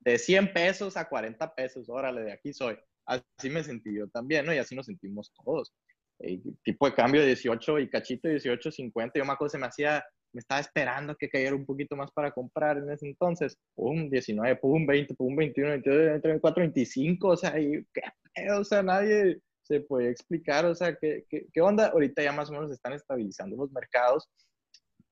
De 0.00 0.18
100 0.18 0.52
pesos 0.52 0.96
a 0.96 1.08
40 1.08 1.54
pesos, 1.54 1.88
órale, 1.88 2.22
de 2.22 2.32
aquí 2.32 2.52
soy. 2.52 2.76
Así 3.06 3.50
me 3.50 3.62
sentí 3.62 3.96
yo 3.96 4.08
también, 4.08 4.44
¿no? 4.46 4.52
Y 4.52 4.58
así 4.58 4.74
nos 4.74 4.86
sentimos 4.86 5.32
todos. 5.44 5.72
El 6.18 6.42
tipo 6.64 6.86
de 6.86 6.94
cambio 6.94 7.20
de 7.20 7.28
18 7.28 7.78
y 7.78 7.88
cachito 7.88 8.28
18, 8.28 8.70
50, 8.70 9.18
yo 9.18 9.24
me 9.24 9.32
acuerdo, 9.32 9.50
se 9.50 9.58
me 9.58 9.66
hacía 9.66 10.04
me 10.32 10.40
estaba 10.40 10.60
esperando 10.60 11.16
que 11.16 11.28
cayera 11.28 11.54
un 11.54 11.66
poquito 11.66 11.96
más 11.96 12.10
para 12.12 12.30
comprar 12.30 12.78
en 12.78 12.90
ese 12.90 13.06
entonces. 13.06 13.58
Pum, 13.74 14.08
19, 14.08 14.56
pum, 14.56 14.86
20, 14.86 15.14
pum, 15.14 15.34
21, 15.36 15.70
22, 15.70 16.22
24, 16.22 16.60
25, 16.62 17.28
o 17.28 17.36
sea, 17.36 17.58
y, 17.58 17.84
¿qué 17.92 18.02
pedo? 18.34 18.60
O 18.60 18.64
sea, 18.64 18.82
nadie 18.82 19.40
se 19.62 19.80
puede 19.80 20.10
explicar, 20.10 20.64
o 20.64 20.74
sea, 20.74 20.96
¿qué, 20.96 21.24
¿qué, 21.28 21.46
qué, 21.52 21.60
onda? 21.60 21.88
Ahorita 21.88 22.22
ya 22.22 22.32
más 22.32 22.48
o 22.50 22.52
menos 22.52 22.70
están 22.70 22.92
estabilizando 22.92 23.56
los 23.56 23.70
mercados, 23.72 24.28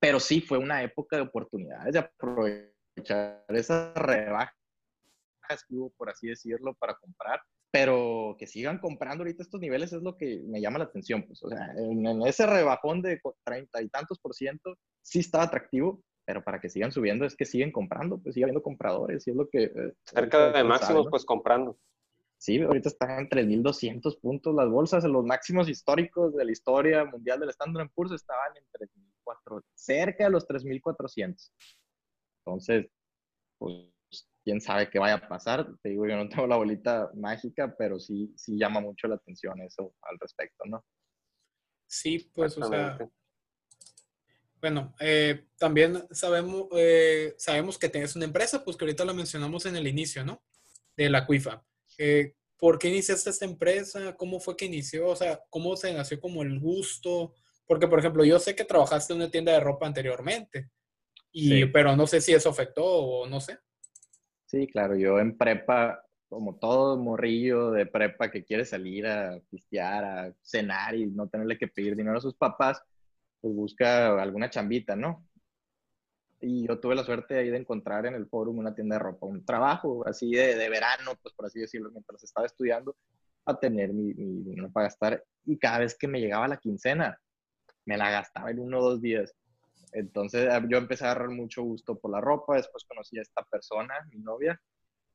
pero 0.01 0.21
sí 0.21 0.41
fue 0.41 0.59
una 0.59 0.83
época 0.83 1.17
de 1.17 1.23
oportunidades 1.23 1.93
de 1.93 1.99
aprovechar 1.99 3.45
esas 3.49 3.95
rebajas 3.95 4.55
que 5.69 5.75
hubo, 5.75 5.91
por 5.91 6.11
así 6.11 6.29
decirlo, 6.29 6.75
para 6.75 6.95
comprar 6.95 7.41
pero 7.71 8.37
que 8.39 8.47
sigan 8.47 8.79
comprando 8.79 9.23
ahorita 9.23 9.43
estos 9.43 9.61
niveles 9.61 9.93
es 9.93 10.03
lo 10.03 10.17
que 10.17 10.43
me 10.47 10.61
llama 10.61 10.79
la 10.79 10.87
atención. 10.87 11.23
Pues, 11.25 11.43
o 11.43 11.49
sea, 11.49 11.73
en, 11.77 12.23
ese 12.27 12.47
rebajón 12.47 13.03
de 13.03 13.21
treinta 13.45 13.83
y 13.83 13.89
tantos 13.89 14.19
por 14.19 14.35
ciento 14.35 14.79
sí 15.03 15.19
está 15.19 15.43
atractivo, 15.43 16.03
pero 16.25 16.43
para 16.43 16.61
que 16.61 16.71
sigan 16.71 16.93
subiendo 16.93 17.25
es 17.25 17.37
que 17.37 17.45
siguen 17.45 17.71
comprando, 17.71 18.19
pues 18.19 18.35
sigue 18.35 18.45
habiendo 18.45 18.63
compradores 18.63 19.27
y 19.27 19.31
es 19.31 19.37
lo 19.37 19.49
que... 19.49 19.65
Eh, 19.65 19.93
Cerca 20.05 20.53
de 20.53 20.65
máximos, 20.65 21.09
pues 21.11 21.25
comprando. 21.25 21.79
Sí, 22.39 22.61
ahorita 22.61 22.89
están 22.89 23.19
en 23.19 23.29
3.200 23.29 24.21
puntos 24.21 24.55
las 24.55 24.69
bolsas, 24.69 25.05
los 25.05 25.25
máximos 25.25 25.69
históricos 25.69 26.35
de 26.37 26.45
la 26.45 26.53
historia 26.53 27.05
mundial 27.05 27.41
del 27.41 27.51
Standard 27.51 27.91
Poor's 27.95 28.13
estaban 28.13 28.57
en 28.57 28.89
3.400, 29.27 29.63
cerca 29.75 30.25
de 30.25 30.31
los 30.31 30.47
3.400. 30.47 31.51
Entonces, 32.45 32.87
pues 33.59 33.89
quién 34.49 34.63
sabe 34.63 34.89
qué 34.89 34.99
vaya 34.99 35.17
a 35.17 35.29
pasar. 35.29 35.69
Te 35.83 35.91
digo, 35.91 36.07
yo 36.07 36.17
no 36.17 36.27
tengo 36.31 36.47
la 36.47 36.57
bolita 36.57 37.11
mágica, 37.15 37.75
pero 37.77 38.01
sí, 38.01 38.33
sí 38.35 38.57
llama 38.59 38.81
mucho 38.81 39.07
la 39.07 39.17
atención 39.17 39.61
eso 39.61 39.95
al 40.01 40.19
respecto, 40.19 40.65
¿no? 40.65 40.83
Sí, 41.87 42.31
pues, 42.35 42.57
o 42.57 42.67
sea, 42.67 42.99
bueno, 44.61 44.95
eh, 45.01 45.49
también 45.59 46.07
sabemos, 46.11 46.67
eh, 46.73 47.35
sabemos 47.37 47.79
que 47.79 47.89
tienes 47.89 48.17
una 48.17 48.25
empresa, 48.25 48.65
pues 48.65 48.77
que 48.77 48.85
ahorita 48.85 49.05
la 49.05 49.13
mencionamos 49.13 49.67
en 49.67 49.77
el 49.77 49.87
inicio, 49.87 50.25
¿no? 50.25 50.43
De 50.97 51.11
la 51.11 51.27
CUIFA. 51.27 51.65
Eh, 51.99 52.35
¿Por 52.57 52.79
qué 52.79 52.89
iniciaste 52.89 53.31
esta 53.31 53.45
empresa? 53.45 54.17
¿Cómo 54.17 54.41
fue 54.41 54.57
que 54.57 54.65
inició? 54.65 55.09
O 55.09 55.17
sea, 55.17 55.41
¿cómo 55.51 55.77
se 55.77 55.93
nació 55.93 56.21
como 56.21 56.43
el 56.43 56.59
gusto? 56.59 57.35
Porque, 57.67 57.87
por 57.87 57.99
ejemplo, 57.99 58.25
yo 58.25 58.39
sé 58.39 58.57
que 58.57 58.65
trabajaste 58.65 59.13
en 59.13 59.21
una 59.21 59.31
tienda 59.31 59.53
de 59.53 59.61
ropa 59.61 59.87
anteriormente, 59.87 60.71
y, 61.31 61.67
pero 61.67 61.95
no 61.95 62.07
sé 62.07 62.21
si 62.21 62.33
eso 62.33 62.49
afectó 62.49 62.85
o 62.85 63.27
no 63.29 63.41
sé. 63.41 63.59
Sí, 64.49 64.67
claro, 64.67 64.97
yo 64.97 65.19
en 65.21 65.37
prepa, 65.37 66.03
como 66.29 66.57
todo 66.59 66.97
morrillo 66.99 67.71
de 67.71 67.85
prepa 67.87 68.31
que 68.31 68.45
quiere 68.45 68.65
salir 68.65 69.07
a 69.07 69.39
pistear, 69.51 70.05
a 70.05 70.35
cenar 70.43 70.95
y 70.97 71.07
no 71.07 71.29
tenerle 71.29 71.59
que 71.59 71.69
pedir 71.69 71.95
dinero 71.97 72.17
a 72.19 72.21
sus 72.23 72.35
papás, 72.35 72.83
pues 73.41 73.55
busca 73.55 74.21
alguna 74.23 74.51
chambita, 74.51 74.97
¿no? 74.97 75.29
Y 76.41 76.67
yo 76.67 76.79
tuve 76.81 76.95
la 76.95 77.05
suerte 77.05 77.37
ahí 77.39 77.51
de 77.51 77.59
encontrar 77.59 78.07
en 78.07 78.15
el 78.15 78.27
forum 78.29 78.59
una 78.59 78.75
tienda 78.75 78.97
de 78.97 79.01
ropa, 79.01 79.27
un 79.27 79.45
trabajo 79.45 80.07
así 80.07 80.31
de, 80.31 80.55
de 80.57 80.69
verano, 80.71 81.13
pues 81.23 81.35
por 81.35 81.47
así 81.47 81.61
decirlo, 81.61 81.91
mientras 81.91 82.23
estaba 82.23 82.47
estudiando, 82.47 82.97
a 83.45 83.59
tener 83.59 83.93
mi, 83.93 84.15
mi 84.15 84.43
dinero 84.45 84.71
para 84.73 84.87
gastar. 84.87 85.25
Y 85.45 85.59
cada 85.59 85.81
vez 85.81 85.97
que 85.99 86.09
me 86.09 86.21
llegaba 86.21 86.49
la 86.49 86.59
quincena, 86.59 87.19
me 87.87 87.97
la 87.99 88.11
gastaba 88.11 88.51
en 88.51 88.61
uno 88.61 88.81
o 88.81 88.91
dos 88.91 89.03
días. 89.03 89.35
Entonces 89.93 90.49
yo 90.69 90.79
empecé 90.79 91.05
a 91.05 91.13
agarrar 91.13 91.31
mucho 91.31 91.63
gusto 91.63 91.99
por 91.99 92.11
la 92.11 92.21
ropa, 92.21 92.57
después 92.57 92.85
conocí 92.85 93.19
a 93.19 93.23
esta 93.23 93.43
persona, 93.43 93.95
mi 94.11 94.19
novia, 94.19 94.61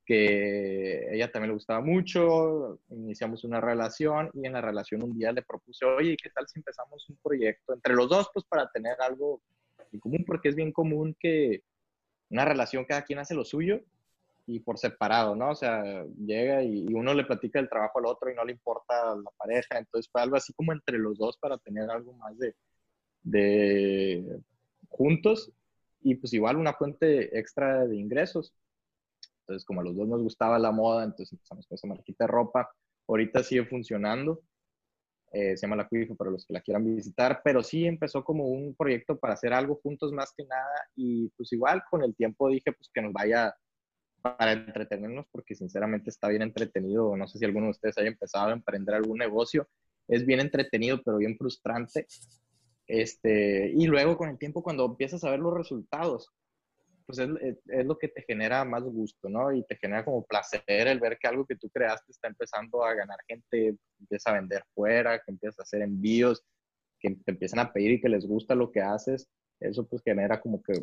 que 0.04 1.14
ella 1.14 1.30
también 1.32 1.50
le 1.50 1.54
gustaba 1.54 1.80
mucho, 1.80 2.78
iniciamos 2.90 3.44
una 3.44 3.60
relación 3.60 4.30
y 4.34 4.46
en 4.46 4.52
la 4.52 4.60
relación 4.60 5.02
un 5.02 5.16
día 5.16 5.32
le 5.32 5.42
propuse, 5.42 5.84
oye, 5.86 6.16
¿qué 6.22 6.30
tal 6.30 6.46
si 6.46 6.58
empezamos 6.58 7.08
un 7.08 7.16
proyecto 7.22 7.72
entre 7.72 7.94
los 7.94 8.08
dos, 8.08 8.28
pues 8.32 8.44
para 8.46 8.68
tener 8.70 9.00
algo 9.00 9.40
en 9.92 10.00
común? 10.00 10.24
Porque 10.26 10.50
es 10.50 10.54
bien 10.54 10.72
común 10.72 11.16
que 11.18 11.62
una 12.28 12.44
relación 12.44 12.84
cada 12.84 13.02
quien 13.02 13.18
hace 13.18 13.34
lo 13.34 13.44
suyo 13.44 13.80
y 14.46 14.60
por 14.60 14.78
separado, 14.78 15.34
¿no? 15.34 15.50
O 15.50 15.54
sea, 15.54 16.04
llega 16.18 16.62
y, 16.62 16.92
uno 16.92 17.14
le 17.14 17.24
platica 17.24 17.58
el 17.58 17.68
trabajo 17.68 17.98
al 17.98 18.06
otro 18.06 18.30
y 18.30 18.34
no 18.34 18.44
le 18.44 18.52
importa 18.52 19.14
la 19.16 19.30
pareja, 19.38 19.78
entonces 19.78 20.10
fue 20.10 20.20
algo 20.20 20.36
así 20.36 20.52
como 20.52 20.72
entre 20.72 20.98
los 20.98 21.16
dos 21.16 21.38
para 21.38 21.56
tener 21.58 21.90
algo 21.90 22.12
más 22.14 22.36
de, 22.38 22.54
de 23.22 24.40
juntos 24.96 25.52
y 26.00 26.14
pues 26.16 26.32
igual 26.32 26.56
una 26.56 26.74
fuente 26.74 27.38
extra 27.38 27.86
de 27.86 27.96
ingresos. 27.96 28.54
Entonces, 29.40 29.64
como 29.64 29.80
a 29.80 29.84
los 29.84 29.96
dos 29.96 30.08
nos 30.08 30.22
gustaba 30.22 30.58
la 30.58 30.72
moda, 30.72 31.04
entonces 31.04 31.32
empezamos 31.32 31.66
con 31.66 31.76
esa 31.76 31.86
marquita 31.86 32.24
de 32.24 32.28
ropa. 32.28 32.70
Ahorita 33.06 33.42
sigue 33.42 33.64
funcionando. 33.66 34.42
Eh, 35.32 35.56
se 35.56 35.66
llama 35.66 35.76
La 35.76 35.88
Cuifo 35.88 36.14
para 36.14 36.30
los 36.30 36.46
que 36.46 36.54
la 36.54 36.60
quieran 36.60 36.84
visitar, 36.94 37.40
pero 37.42 37.62
sí 37.62 37.86
empezó 37.86 38.22
como 38.22 38.46
un 38.46 38.74
proyecto 38.76 39.18
para 39.18 39.34
hacer 39.34 39.52
algo 39.52 39.80
juntos 39.82 40.12
más 40.12 40.32
que 40.36 40.44
nada 40.44 40.88
y 40.94 41.28
pues 41.30 41.52
igual 41.52 41.82
con 41.90 42.04
el 42.04 42.14
tiempo 42.14 42.48
dije 42.48 42.72
pues 42.72 42.88
que 42.94 43.02
nos 43.02 43.12
vaya 43.12 43.52
para 44.22 44.52
entretenernos 44.52 45.26
porque 45.32 45.56
sinceramente 45.56 46.10
está 46.10 46.28
bien 46.28 46.42
entretenido. 46.42 47.16
No 47.16 47.26
sé 47.26 47.38
si 47.38 47.44
alguno 47.44 47.66
de 47.66 47.70
ustedes 47.72 47.98
haya 47.98 48.08
empezado 48.08 48.50
a 48.50 48.52
emprender 48.52 48.94
algún 48.94 49.18
negocio. 49.18 49.68
Es 50.06 50.24
bien 50.24 50.40
entretenido, 50.40 51.02
pero 51.02 51.16
bien 51.18 51.36
frustrante 51.36 52.06
este, 52.86 53.72
y 53.74 53.86
luego 53.86 54.16
con 54.16 54.28
el 54.28 54.38
tiempo, 54.38 54.62
cuando 54.62 54.84
empiezas 54.84 55.24
a 55.24 55.30
ver 55.30 55.40
los 55.40 55.54
resultados, 55.54 56.30
pues 57.06 57.18
es, 57.18 57.84
lo 57.84 57.98
que 57.98 58.08
te 58.08 58.22
genera 58.22 58.64
más 58.64 58.82
gusto, 58.82 59.28
¿no? 59.28 59.52
Y 59.52 59.62
te 59.64 59.76
genera 59.76 60.04
como 60.04 60.24
placer 60.24 60.62
el 60.68 61.00
ver 61.00 61.18
que 61.18 61.28
algo 61.28 61.46
que 61.46 61.56
tú 61.56 61.68
creaste 61.70 62.12
está 62.12 62.28
empezando 62.28 62.84
a 62.84 62.94
ganar 62.94 63.18
gente, 63.28 63.76
empieza 64.00 64.30
a 64.30 64.34
vender 64.34 64.64
fuera, 64.74 65.18
que 65.18 65.30
empieza 65.30 65.62
a 65.62 65.64
hacer 65.64 65.82
envíos, 65.82 66.42
que 66.98 67.10
te 67.10 67.32
empiezan 67.32 67.58
a 67.60 67.72
pedir 67.72 67.92
y 67.92 68.00
que 68.00 68.08
les 68.08 68.26
gusta 68.26 68.54
lo 68.54 68.72
que 68.72 68.80
haces. 68.80 69.28
Eso 69.60 69.86
pues 69.86 70.02
genera 70.02 70.40
como 70.40 70.62
que 70.62 70.74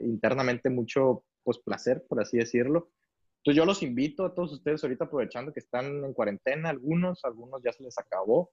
internamente 0.00 0.70
mucho 0.70 1.24
pues 1.44 1.58
placer, 1.58 2.04
por 2.08 2.20
así 2.20 2.38
decirlo. 2.38 2.90
Entonces 3.38 3.58
yo 3.58 3.66
los 3.66 3.82
invito 3.82 4.24
a 4.24 4.34
todos 4.34 4.52
ustedes 4.52 4.82
ahorita 4.82 5.04
aprovechando 5.04 5.52
que 5.52 5.60
están 5.60 6.04
en 6.04 6.14
cuarentena, 6.14 6.70
algunos, 6.70 7.24
algunos 7.24 7.62
ya 7.62 7.72
se 7.72 7.82
les 7.84 7.98
acabó, 7.98 8.50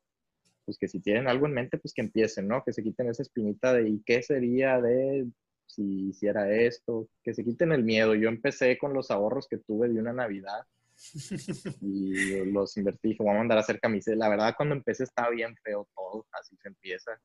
pues 0.65 0.78
que 0.78 0.88
si 0.88 1.00
tienen 1.00 1.28
algo 1.28 1.47
en 1.47 1.54
mente, 1.54 1.78
pues 1.78 1.93
que 1.93 2.02
empiecen, 2.02 2.47
¿no? 2.47 2.63
Que 2.63 2.74
se 2.74 2.84
quiten 2.84 3.10
esa 3.10 3.24
espinita 3.24 3.74
de 3.74 3.89
¿y 3.89 4.02
qué 4.06 4.21
sería 4.21 4.80
de 4.82 5.28
si 5.65 6.10
hiciera 6.10 6.52
esto? 6.52 7.08
Que 7.24 7.34
se 7.34 7.43
quiten 7.43 7.71
el 7.71 7.84
miedo. 7.84 8.15
Yo 8.15 8.30
empecé 8.30 8.78
con 8.78 8.93
los 8.93 9.12
ahorros 9.12 9.47
que 9.47 9.58
tuve 9.58 9.89
de 9.89 10.00
una 10.00 10.13
Navidad 10.13 10.65
y 11.82 12.45
los 12.52 12.78
invertí, 12.78 13.10
dije, 13.10 13.24
voy 13.24 13.34
a 13.34 13.38
mandar 13.38 13.58
a 13.58 13.62
hacer 13.62 13.80
camisetas. 13.80 14.19
La 14.19 14.30
verdad, 14.30 14.54
cuando 14.56 14.76
empecé 14.76 15.04
estaba 15.04 15.30
bien 15.30 15.56
feo 15.63 15.88
todo, 15.95 16.26
así 16.32 16.56
se 16.58 16.67
empieza. 16.67 17.19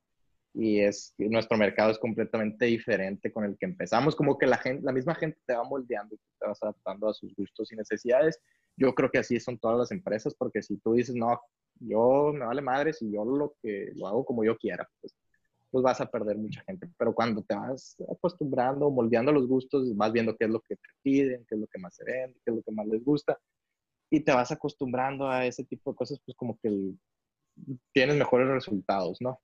Y 0.54 0.80
es 0.80 1.14
nuestro 1.18 1.58
mercado 1.58 1.90
es 1.90 1.98
completamente 1.98 2.64
diferente 2.64 3.30
con 3.30 3.44
el 3.44 3.58
que 3.58 3.66
empezamos, 3.66 4.16
como 4.16 4.38
que 4.38 4.46
la 4.46 4.56
gente, 4.56 4.82
la 4.82 4.92
misma 4.92 5.14
gente 5.14 5.38
te 5.44 5.54
va 5.54 5.64
moldeando, 5.64 6.16
te 6.38 6.46
vas 6.46 6.62
adaptando 6.62 7.08
a 7.08 7.14
sus 7.14 7.34
gustos 7.34 7.70
y 7.72 7.76
necesidades. 7.76 8.40
Yo 8.76 8.94
creo 8.94 9.10
que 9.10 9.18
así 9.18 9.40
son 9.40 9.58
todas 9.58 9.78
las 9.78 9.90
empresas, 9.90 10.34
porque 10.34 10.62
si 10.62 10.76
tú 10.78 10.94
dices, 10.94 11.14
no, 11.14 11.40
yo 11.80 12.32
me 12.32 12.44
vale 12.44 12.62
madre 12.62 12.92
si 12.92 13.10
yo 13.10 13.24
lo 13.24 13.54
que 13.62 13.92
lo 13.94 14.06
hago 14.06 14.24
como 14.24 14.44
yo 14.44 14.56
quiera, 14.56 14.88
pues, 15.00 15.14
pues 15.70 15.82
vas 15.82 16.00
a 16.00 16.10
perder 16.10 16.36
mucha 16.36 16.62
gente. 16.62 16.88
Pero 16.98 17.14
cuando 17.14 17.42
te 17.42 17.54
vas 17.54 17.96
acostumbrando, 18.10 18.90
moldeando 18.90 19.32
los 19.32 19.46
gustos, 19.46 19.96
vas 19.96 20.12
viendo 20.12 20.36
qué 20.36 20.44
es 20.44 20.50
lo 20.50 20.60
que 20.60 20.76
te 20.76 20.88
piden, 21.02 21.44
qué 21.48 21.54
es 21.54 21.60
lo 21.60 21.66
que 21.66 21.78
más 21.78 21.94
se 21.94 22.04
vende, 22.04 22.38
qué 22.44 22.50
es 22.50 22.56
lo 22.56 22.62
que 22.62 22.72
más 22.72 22.86
les 22.86 23.04
gusta, 23.04 23.38
y 24.10 24.20
te 24.20 24.32
vas 24.32 24.52
acostumbrando 24.52 25.28
a 25.28 25.46
ese 25.46 25.64
tipo 25.64 25.90
de 25.90 25.96
cosas, 25.96 26.20
pues 26.24 26.36
como 26.36 26.58
que 26.60 26.70
tienes 27.92 28.16
mejores 28.16 28.48
resultados, 28.48 29.18
¿no? 29.20 29.40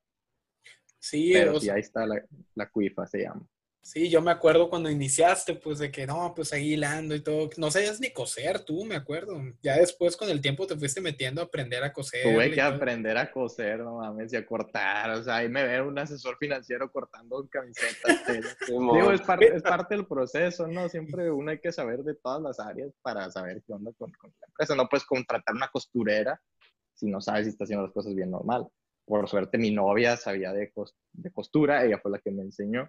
Sí, 0.99 1.33
Pero 1.33 1.59
ahí 1.59 1.81
está 1.81 2.07
la, 2.07 2.25
la 2.55 2.69
cuifa, 2.71 3.07
se 3.07 3.23
llama. 3.23 3.45
Sí, 3.85 4.09
yo 4.09 4.23
me 4.23 4.31
acuerdo 4.31 4.71
cuando 4.71 4.89
iniciaste, 4.89 5.57
pues 5.57 5.81
de 5.81 5.91
que 5.91 6.07
no, 6.07 6.33
pues 6.37 6.53
ahí 6.53 6.75
hilando 6.75 7.17
y 7.17 7.21
todo. 7.21 7.51
No 7.57 7.69
sabías 7.69 7.99
ni 7.99 8.13
coser 8.13 8.61
tú, 8.61 8.85
me 8.85 8.95
acuerdo. 8.95 9.43
Ya 9.61 9.77
después 9.77 10.17
con 10.17 10.31
el 10.31 10.41
tiempo 10.41 10.69
te 10.69 10.77
fuiste 10.77 11.01
metiendo 11.01 11.41
a 11.41 11.45
aprender 11.45 11.83
a 11.83 11.93
coser. 11.93 12.23
Tuve 12.23 12.53
que 12.53 12.61
aprender 12.61 13.19
a 13.19 13.33
coser, 13.33 13.81
no 13.81 13.97
mames, 13.97 14.33
y 14.33 14.37
a 14.37 14.47
cortar. 14.47 15.11
O 15.11 15.25
sea, 15.25 15.37
ahí 15.37 15.49
me 15.49 15.67
ve 15.67 15.83
un 15.83 15.99
asesor 15.99 16.37
financiero 16.39 16.93
cortando 16.93 17.45
camisetas. 17.51 18.23
Digo, 18.69 19.11
es, 19.11 19.21
es, 19.21 19.63
parte 19.63 19.97
del 19.97 20.07
proceso, 20.07 20.69
¿no? 20.69 20.89
Siempre 20.89 21.33
uno 21.33 21.51
hay 21.51 21.59
que 21.59 21.73
saber 21.73 22.05
de 22.05 22.15
todas 22.15 22.41
las 22.41 22.61
áreas 22.61 22.93
para 23.03 23.29
saber 23.33 23.65
qué 23.67 23.73
onda 23.73 23.91
con, 23.99 24.13
con 24.13 24.33
la 24.41 24.47
empresa. 24.47 24.77
No 24.77 24.89
puedes 24.89 25.05
contratar 25.05 25.57
una 25.57 25.69
costurera 25.69 26.41
si 26.95 27.11
no 27.11 27.21
sabes 27.21 27.47
si 27.47 27.51
está 27.51 27.65
haciendo 27.65 27.87
las 27.87 27.93
cosas 27.93 28.15
bien 28.15 28.31
normal. 28.31 28.69
Por 29.05 29.29
suerte, 29.29 29.59
mi 29.59 29.73
novia 29.73 30.17
sabía 30.17 30.53
de, 30.53 30.73
de 31.15 31.33
costura, 31.33 31.85
ella 31.85 31.99
fue 31.99 32.13
la 32.13 32.21
que 32.21 32.31
me 32.31 32.43
enseñó 32.43 32.89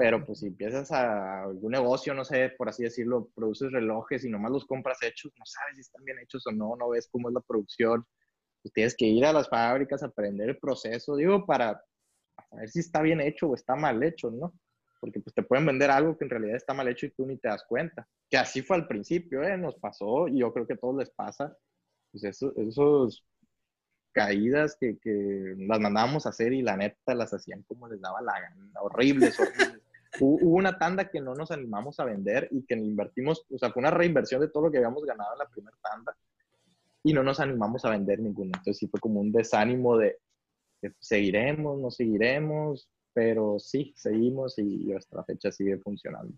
pero 0.00 0.24
pues 0.24 0.38
si 0.38 0.46
empiezas 0.46 0.90
a 0.92 1.42
algún 1.42 1.72
negocio, 1.72 2.14
no 2.14 2.24
sé, 2.24 2.54
por 2.56 2.70
así 2.70 2.84
decirlo, 2.84 3.28
produces 3.34 3.70
relojes 3.70 4.24
y 4.24 4.30
nomás 4.30 4.50
los 4.50 4.64
compras 4.64 4.96
hechos, 5.02 5.30
no 5.38 5.44
sabes 5.44 5.74
si 5.74 5.82
están 5.82 6.02
bien 6.06 6.18
hechos 6.20 6.46
o 6.46 6.52
no, 6.52 6.74
no 6.74 6.88
ves 6.88 7.06
cómo 7.12 7.28
es 7.28 7.34
la 7.34 7.42
producción. 7.42 8.06
Pues 8.62 8.72
tienes 8.72 8.96
que 8.96 9.04
ir 9.04 9.26
a 9.26 9.32
las 9.34 9.50
fábricas 9.50 10.02
a 10.02 10.06
aprender 10.06 10.48
el 10.48 10.58
proceso, 10.58 11.16
digo, 11.16 11.44
para 11.44 11.84
saber 12.48 12.70
si 12.70 12.80
está 12.80 13.02
bien 13.02 13.20
hecho 13.20 13.48
o 13.48 13.54
está 13.54 13.76
mal 13.76 14.02
hecho, 14.02 14.30
¿no? 14.30 14.54
Porque 15.00 15.20
pues 15.20 15.34
te 15.34 15.42
pueden 15.42 15.66
vender 15.66 15.90
algo 15.90 16.16
que 16.16 16.24
en 16.24 16.30
realidad 16.30 16.56
está 16.56 16.72
mal 16.72 16.88
hecho 16.88 17.04
y 17.04 17.10
tú 17.10 17.26
ni 17.26 17.36
te 17.36 17.48
das 17.48 17.64
cuenta. 17.68 18.08
Que 18.30 18.38
así 18.38 18.62
fue 18.62 18.78
al 18.78 18.88
principio, 18.88 19.42
¿eh? 19.42 19.58
Nos 19.58 19.76
pasó 19.76 20.28
y 20.28 20.38
yo 20.38 20.50
creo 20.54 20.66
que 20.66 20.72
a 20.72 20.78
todos 20.78 20.96
les 20.96 21.10
pasa. 21.10 21.54
Pues 22.10 22.24
eso, 22.24 22.54
esos 22.56 23.22
caídas 24.12 24.78
que, 24.80 24.98
que 24.98 25.56
las 25.58 25.78
mandábamos 25.78 26.24
a 26.24 26.30
hacer 26.30 26.54
y 26.54 26.62
la 26.62 26.78
neta 26.78 27.14
las 27.14 27.34
hacían 27.34 27.64
como 27.64 27.86
les 27.86 28.00
daba 28.00 28.22
la 28.22 28.40
gana, 28.40 28.80
horribles, 28.80 29.38
horribles. 29.38 29.89
Hubo 30.18 30.56
una 30.56 30.76
tanda 30.76 31.08
que 31.08 31.20
no 31.20 31.34
nos 31.34 31.50
animamos 31.50 32.00
a 32.00 32.04
vender 32.04 32.48
y 32.50 32.64
que 32.64 32.74
invertimos, 32.74 33.46
o 33.48 33.58
sea, 33.58 33.70
fue 33.70 33.80
una 33.80 33.90
reinversión 33.90 34.40
de 34.40 34.48
todo 34.48 34.64
lo 34.64 34.70
que 34.70 34.78
habíamos 34.78 35.04
ganado 35.04 35.32
en 35.32 35.38
la 35.38 35.48
primera 35.48 35.76
tanda 35.82 36.16
y 37.04 37.12
no 37.12 37.22
nos 37.22 37.38
animamos 37.38 37.84
a 37.84 37.90
vender 37.90 38.18
ninguno. 38.18 38.48
Entonces 38.48 38.78
sí 38.78 38.88
fue 38.88 39.00
como 39.00 39.20
un 39.20 39.30
desánimo 39.30 39.96
de, 39.96 40.18
seguiremos, 40.98 41.80
no 41.80 41.90
seguiremos, 41.90 42.88
pero 43.12 43.58
sí, 43.58 43.92
seguimos 43.96 44.58
y 44.58 44.92
hasta 44.92 45.16
la 45.16 45.24
fecha 45.24 45.52
sigue 45.52 45.78
funcionando. 45.78 46.34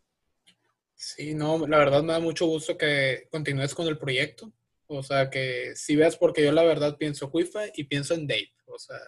Sí, 0.95 1.35
no, 1.35 1.67
la 1.67 1.79
verdad 1.79 2.03
me 2.03 2.13
da 2.13 2.21
mucho 2.21 2.47
gusto 2.47 2.79
que 2.79 3.27
continúes 3.31 3.75
con 3.75 3.87
el 3.89 3.99
proyecto. 3.99 4.53
O 4.87 5.03
sea, 5.03 5.31
que 5.31 5.73
si 5.75 5.97
veas, 5.97 6.17
porque 6.17 6.45
yo 6.45 6.53
la 6.53 6.65
verdad 6.65 6.97
pienso 6.97 7.31
Wi-Fi 7.33 7.73
y 7.75 7.85
pienso 7.85 8.15
en 8.15 8.27
Dave, 8.27 8.53
o 8.67 8.79
sea, 8.79 8.99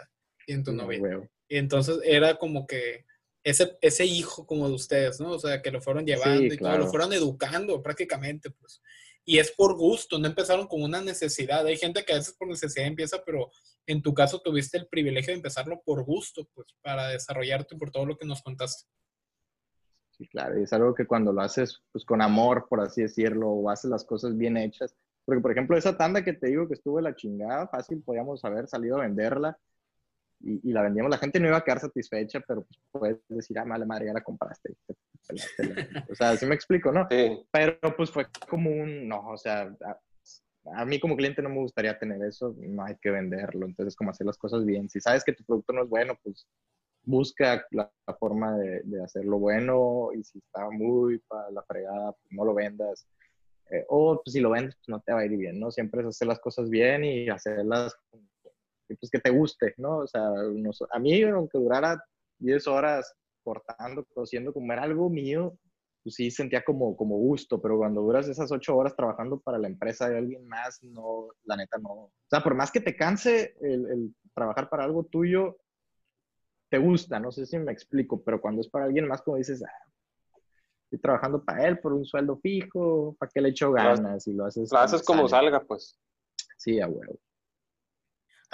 y 0.47 0.55
en 0.55 0.65
tu 0.65 0.73
novia. 0.73 1.01
Y 1.47 1.57
entonces 1.57 1.99
era 2.03 2.37
como 2.37 2.67
que 2.67 3.05
ese, 3.45 3.77
ese 3.83 4.07
hijo 4.07 4.47
como 4.47 4.67
de 4.67 4.75
ustedes, 4.75 5.21
¿no? 5.21 5.33
O 5.33 5.39
sea, 5.39 5.61
que 5.61 5.71
lo 5.71 5.81
fueron 5.83 6.07
llevando 6.07 6.53
y 6.53 6.57
todo, 6.57 6.79
lo 6.79 6.87
fueron 6.89 7.13
educando 7.13 7.83
prácticamente, 7.83 8.51
pues. 8.51 8.81
Y 9.27 9.39
es 9.39 9.53
por 9.53 9.77
gusto, 9.77 10.19
no 10.19 10.27
empezaron 10.27 10.67
con 10.67 10.83
una 10.83 11.03
necesidad. 11.03 11.65
Hay 11.67 11.77
gente 11.77 12.05
que 12.05 12.13
a 12.13 12.17
veces 12.17 12.35
por 12.35 12.49
necesidad 12.49 12.87
empieza, 12.87 13.23
pero 13.25 13.51
en 13.87 14.03
tu 14.03 14.15
caso 14.15 14.41
tuviste 14.41 14.79
el 14.79 14.89
privilegio 14.89 15.33
de 15.33 15.37
empezarlo 15.37 15.83
por 15.85 16.05
gusto, 16.05 16.49
pues, 16.55 16.69
para 16.83 17.09
desarrollarte 17.09 17.77
por 17.77 17.91
todo 17.91 18.07
lo 18.07 18.17
que 18.17 18.27
nos 18.27 18.43
contaste. 18.43 18.89
Sí, 20.17 20.27
claro, 20.29 20.59
y 20.59 20.63
es 20.63 20.73
algo 20.73 20.95
que 20.95 21.07
cuando 21.07 21.33
lo 21.33 21.43
haces, 21.43 21.83
pues, 21.93 22.05
con 22.05 22.23
amor, 22.23 22.67
por 22.69 22.81
así 22.81 23.03
decirlo, 23.03 23.51
o 23.51 23.69
haces 23.69 23.91
las 23.91 24.05
cosas 24.05 24.37
bien 24.37 24.57
hechas. 24.57 24.97
Porque, 25.27 25.41
por 25.41 25.53
ejemplo, 25.53 25.77
esa 25.77 25.97
tanda 25.97 26.25
que 26.25 26.33
te 26.33 26.47
digo 26.47 26.67
que 26.69 26.75
estuvo 26.75 27.01
la 27.01 27.15
chingada, 27.15 27.69
fácil, 27.69 28.03
podíamos 28.03 28.45
haber 28.45 28.69
salido 28.69 28.99
a 28.99 29.03
venderla 29.03 29.59
y, 30.41 30.73
la 30.73 30.83
vendíamos, 30.83 31.11
la 31.11 31.19
gente 31.19 31.41
no 31.41 31.49
iba 31.49 31.57
a 31.57 31.65
quedar 31.65 31.81
satisfecha, 31.81 32.41
pero 32.41 32.63
pues 32.63 32.81
puedes 32.91 33.19
decir, 33.29 33.59
ah, 33.59 33.65
mala 33.65 33.87
madre, 33.87 34.07
ya 34.07 34.13
la 34.13 34.23
compraste. 34.23 34.75
o 36.11 36.15
sea, 36.15 36.31
así 36.31 36.45
me 36.47 36.55
explico, 36.55 36.93
¿no? 36.93 37.07
Pero 37.09 37.79
pues 37.97 38.11
fue 38.11 38.27
como 38.49 38.71
un, 38.71 39.09
no, 39.09 39.29
o 39.29 39.39
sea, 39.39 39.75
a, 40.73 40.85
mí 40.85 41.01
como 41.01 41.17
cliente 41.17 41.43
no 41.43 41.49
me 41.49 41.61
gustaría 41.61 41.99
tener 41.99 42.23
eso, 42.23 42.55
no 42.59 42.85
hay 42.85 42.97
que 42.97 43.11
venderlo, 43.11 43.67
entonces 43.67 43.97
como 43.97 44.11
hacer 44.11 44.27
las 44.27 44.39
cosas 44.39 44.65
bien. 44.65 44.89
Si 44.89 45.01
sabes 45.01 45.25
que 45.25 45.33
tu 45.33 45.45
producto 45.45 45.73
no 45.73 45.85
es 45.85 45.89
bueno, 45.89 46.19
pues 46.23 46.47
busca 47.05 47.67
la, 47.71 47.91
forma 48.19 48.57
de, 48.57 48.81
de, 48.85 49.03
hacerlo 49.03 49.39
bueno 49.39 50.11
y 50.15 50.25
si 50.25 50.39
está 50.39 50.71
muy 50.71 51.19
para 51.29 51.51
la 51.51 51.63
fregada, 51.63 52.13
pues 52.13 52.33
no 52.33 52.45
lo 52.45 52.55
vendas. 52.55 53.07
Eh, 53.71 53.85
o 53.89 54.21
pues, 54.23 54.33
si 54.33 54.41
lo 54.41 54.51
vendes, 54.51 54.77
pues 54.77 54.89
no 54.89 55.01
te 55.01 55.13
va 55.13 55.21
a 55.21 55.25
ir 55.25 55.37
bien, 55.37 55.59
¿no? 55.59 55.71
Siempre 55.71 56.03
es 56.03 56.07
hacer 56.07 56.29
las 56.29 56.41
cosas 56.41 56.69
bien 56.69 57.05
y 57.05 57.29
hacerlas 57.29 57.97
pues 58.87 59.11
que 59.11 59.19
te 59.19 59.31
guste, 59.31 59.75
¿no? 59.79 59.99
O 59.99 60.07
sea, 60.07 60.23
a 60.93 60.99
mí, 60.99 61.23
aunque 61.23 61.59
durara 61.59 62.03
10 62.39 62.67
horas 62.67 63.15
cortando, 63.43 64.05
cosiendo, 64.15 64.53
como 64.53 64.73
era 64.73 64.83
algo 64.83 65.09
mío, 65.11 65.57
pues 66.03 66.17
sí 66.17 66.31
sentía 66.31 66.63
como, 66.63 66.97
como 66.97 67.17
gusto, 67.17 67.61
pero 67.61 67.79
cuando 67.79 68.03
duras 68.03 68.29
esas 68.29 68.53
8 68.53 68.77
horas 68.77 68.95
trabajando 68.95 69.41
para 69.41 69.59
la 69.59 69.69
empresa 69.69 70.09
de 70.09 70.19
alguien 70.19 70.47
más, 70.47 70.83
no, 70.83 71.29
la 71.45 71.57
neta 71.57 71.79
no. 71.79 71.91
O 71.91 72.13
sea, 72.29 72.43
por 72.43 72.55
más 72.55 72.71
que 72.71 72.81
te 72.81 72.95
canse 72.95 73.57
el, 73.61 74.15
trabajar 74.35 74.69
para 74.69 74.85
algo 74.85 75.05
tuyo, 75.05 75.57
te 76.69 76.79
gusta, 76.79 77.19
no 77.21 77.33
sé 77.33 77.47
si 77.47 77.59
me 77.59 77.73
explico, 77.73 78.23
pero 78.23 78.41
cuando 78.41 78.61
es 78.61 78.69
para 78.69 78.85
alguien 78.85 79.09
más, 79.09 79.23
como 79.23 79.39
dices, 79.39 79.63
ah, 79.63 79.93
estoy 80.85 80.99
trabajando 80.99 81.43
para 81.43 81.67
él 81.69 81.79
por 81.79 81.93
un 81.95 82.05
sueldo 82.05 82.37
fijo, 82.37 83.17
¿para 83.19 83.31
qué 83.33 83.41
le 83.41 83.51
echo 83.51 83.73
ganas? 83.73 84.27
Y 84.27 84.33
lo 84.35 84.45
haces. 84.45 84.71
Lo 84.71 84.79
haces 84.79 85.03
como 85.03 85.27
salga, 85.29 85.61
pues. 85.61 85.99
Sí, 86.59 86.81
a 86.81 86.89
huevo. 86.89 87.19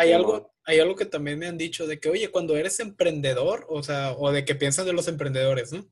Hay 0.00 0.12
algo, 0.12 0.54
hay 0.64 0.80
algo 0.80 0.96
que 0.96 1.04
también 1.04 1.38
me 1.38 1.46
han 1.46 1.58
dicho 1.58 1.86
de 1.86 2.00
que, 2.00 2.08
oye, 2.08 2.30
cuando 2.30 2.56
eres 2.56 2.80
emprendedor, 2.80 3.66
o 3.68 3.82
sea, 3.82 4.12
o 4.12 4.32
de 4.32 4.46
que 4.46 4.54
piensas 4.54 4.86
de 4.86 4.94
los 4.94 5.08
emprendedores, 5.08 5.72
¿no? 5.72 5.86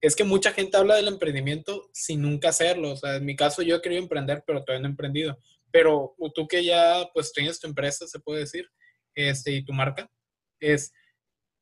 Es 0.00 0.16
que 0.16 0.24
mucha 0.24 0.52
gente 0.52 0.76
habla 0.76 0.96
del 0.96 1.06
emprendimiento 1.06 1.88
sin 1.92 2.22
nunca 2.22 2.48
hacerlo. 2.48 2.90
O 2.90 2.96
sea, 2.96 3.16
en 3.16 3.24
mi 3.24 3.36
caso 3.36 3.62
yo 3.62 3.76
he 3.76 3.80
querido 3.80 4.02
emprender, 4.02 4.42
pero 4.44 4.64
todavía 4.64 4.82
no 4.82 4.88
he 4.88 4.90
emprendido. 4.90 5.38
Pero 5.70 6.16
tú 6.34 6.48
que 6.48 6.64
ya, 6.64 7.08
pues, 7.14 7.32
tienes 7.32 7.60
tu 7.60 7.68
empresa, 7.68 8.06
se 8.08 8.18
puede 8.18 8.40
decir, 8.40 8.68
este, 9.14 9.52
y 9.52 9.64
tu 9.64 9.72
marca, 9.72 10.10
es, 10.58 10.92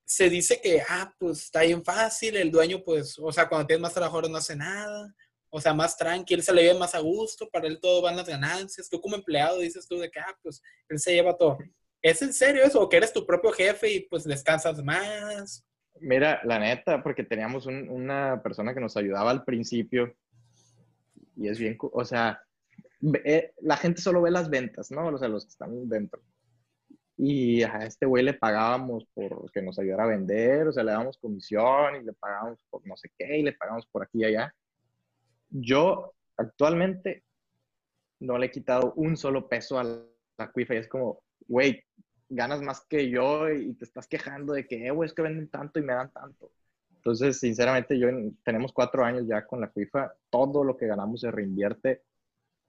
se 0.06 0.30
dice 0.30 0.60
que, 0.62 0.82
ah, 0.88 1.14
pues, 1.18 1.44
está 1.44 1.62
bien 1.62 1.84
fácil, 1.84 2.36
el 2.36 2.50
dueño, 2.50 2.82
pues, 2.82 3.18
o 3.18 3.30
sea, 3.30 3.46
cuando 3.46 3.66
tienes 3.66 3.82
más 3.82 3.92
trabajadores 3.92 4.30
no 4.30 4.38
hace 4.38 4.56
nada, 4.56 5.14
o 5.50 5.60
sea, 5.60 5.74
más 5.74 5.96
tranquilo, 5.96 6.42
se 6.42 6.54
le 6.54 6.64
ve 6.64 6.74
más 6.78 6.94
a 6.94 7.00
gusto, 7.00 7.48
para 7.50 7.66
él 7.66 7.78
todo 7.80 8.02
van 8.02 8.16
las 8.16 8.26
ganancias. 8.26 8.88
Tú 8.88 9.00
como 9.00 9.16
empleado 9.16 9.58
dices 9.58 9.86
tú 9.86 9.98
de 9.98 10.10
que, 10.10 10.20
ah, 10.20 10.36
pues, 10.42 10.62
él 10.88 10.98
se 10.98 11.12
lleva 11.12 11.36
todo. 11.36 11.58
¿Es 12.02 12.22
en 12.22 12.32
serio 12.32 12.62
eso? 12.64 12.80
¿O 12.80 12.88
que 12.88 12.96
eres 12.96 13.12
tu 13.12 13.26
propio 13.26 13.52
jefe 13.52 13.92
y 13.92 14.00
pues 14.00 14.24
descansas 14.24 14.82
más? 14.82 15.66
Mira, 16.00 16.40
la 16.44 16.58
neta, 16.58 17.02
porque 17.02 17.24
teníamos 17.24 17.66
una 17.66 18.40
persona 18.42 18.72
que 18.72 18.80
nos 18.80 18.96
ayudaba 18.96 19.30
al 19.30 19.44
principio 19.44 20.14
y 21.40 21.48
es 21.48 21.58
bien, 21.58 21.78
o 21.80 22.04
sea, 22.04 22.42
eh, 23.24 23.54
la 23.62 23.76
gente 23.78 24.02
solo 24.02 24.20
ve 24.20 24.30
las 24.30 24.50
ventas, 24.50 24.90
¿no? 24.90 25.06
O 25.06 25.18
sea, 25.18 25.28
los 25.28 25.44
que 25.44 25.50
están 25.50 25.88
dentro. 25.88 26.22
Y 27.16 27.62
a 27.62 27.78
este 27.78 28.04
güey 28.04 28.22
le 28.22 28.34
pagábamos 28.34 29.06
por 29.14 29.50
que 29.50 29.62
nos 29.62 29.78
ayudara 29.78 30.04
a 30.04 30.08
vender, 30.08 30.68
o 30.68 30.72
sea, 30.72 30.84
le 30.84 30.92
dábamos 30.92 31.16
comisión 31.16 31.96
y 31.96 32.04
le 32.04 32.12
pagábamos 32.12 32.58
por 32.68 32.86
no 32.86 32.96
sé 32.96 33.10
qué 33.18 33.38
y 33.38 33.42
le 33.42 33.52
pagamos 33.52 33.86
por 33.86 34.02
aquí 34.02 34.20
y 34.20 34.24
allá. 34.24 34.54
Yo 35.48 36.14
actualmente 36.36 37.24
no 38.20 38.36
le 38.36 38.46
he 38.46 38.50
quitado 38.50 38.92
un 38.96 39.16
solo 39.16 39.48
peso 39.48 39.78
a 39.78 39.84
la 39.84 40.50
cuifa 40.52 40.74
y 40.74 40.78
es 40.78 40.88
como, 40.88 41.22
güey, 41.48 41.82
ganas 42.30 42.62
más 42.62 42.80
que 42.82 43.10
yo 43.10 43.50
y 43.50 43.74
te 43.74 43.84
estás 43.84 44.06
quejando 44.06 44.54
de 44.54 44.66
que, 44.66 44.86
eh, 44.86 44.90
güey, 44.90 45.08
es 45.08 45.12
que 45.12 45.22
venden 45.22 45.48
tanto 45.48 45.78
y 45.78 45.82
me 45.82 45.92
dan 45.92 46.10
tanto. 46.10 46.52
Entonces, 46.94 47.38
sinceramente, 47.38 47.98
yo 47.98 48.08
tenemos 48.44 48.72
cuatro 48.72 49.04
años 49.04 49.26
ya 49.26 49.46
con 49.46 49.60
la 49.60 49.68
FIFA, 49.68 50.12
todo 50.30 50.64
lo 50.64 50.76
que 50.76 50.86
ganamos 50.86 51.20
se 51.20 51.30
reinvierte. 51.30 52.02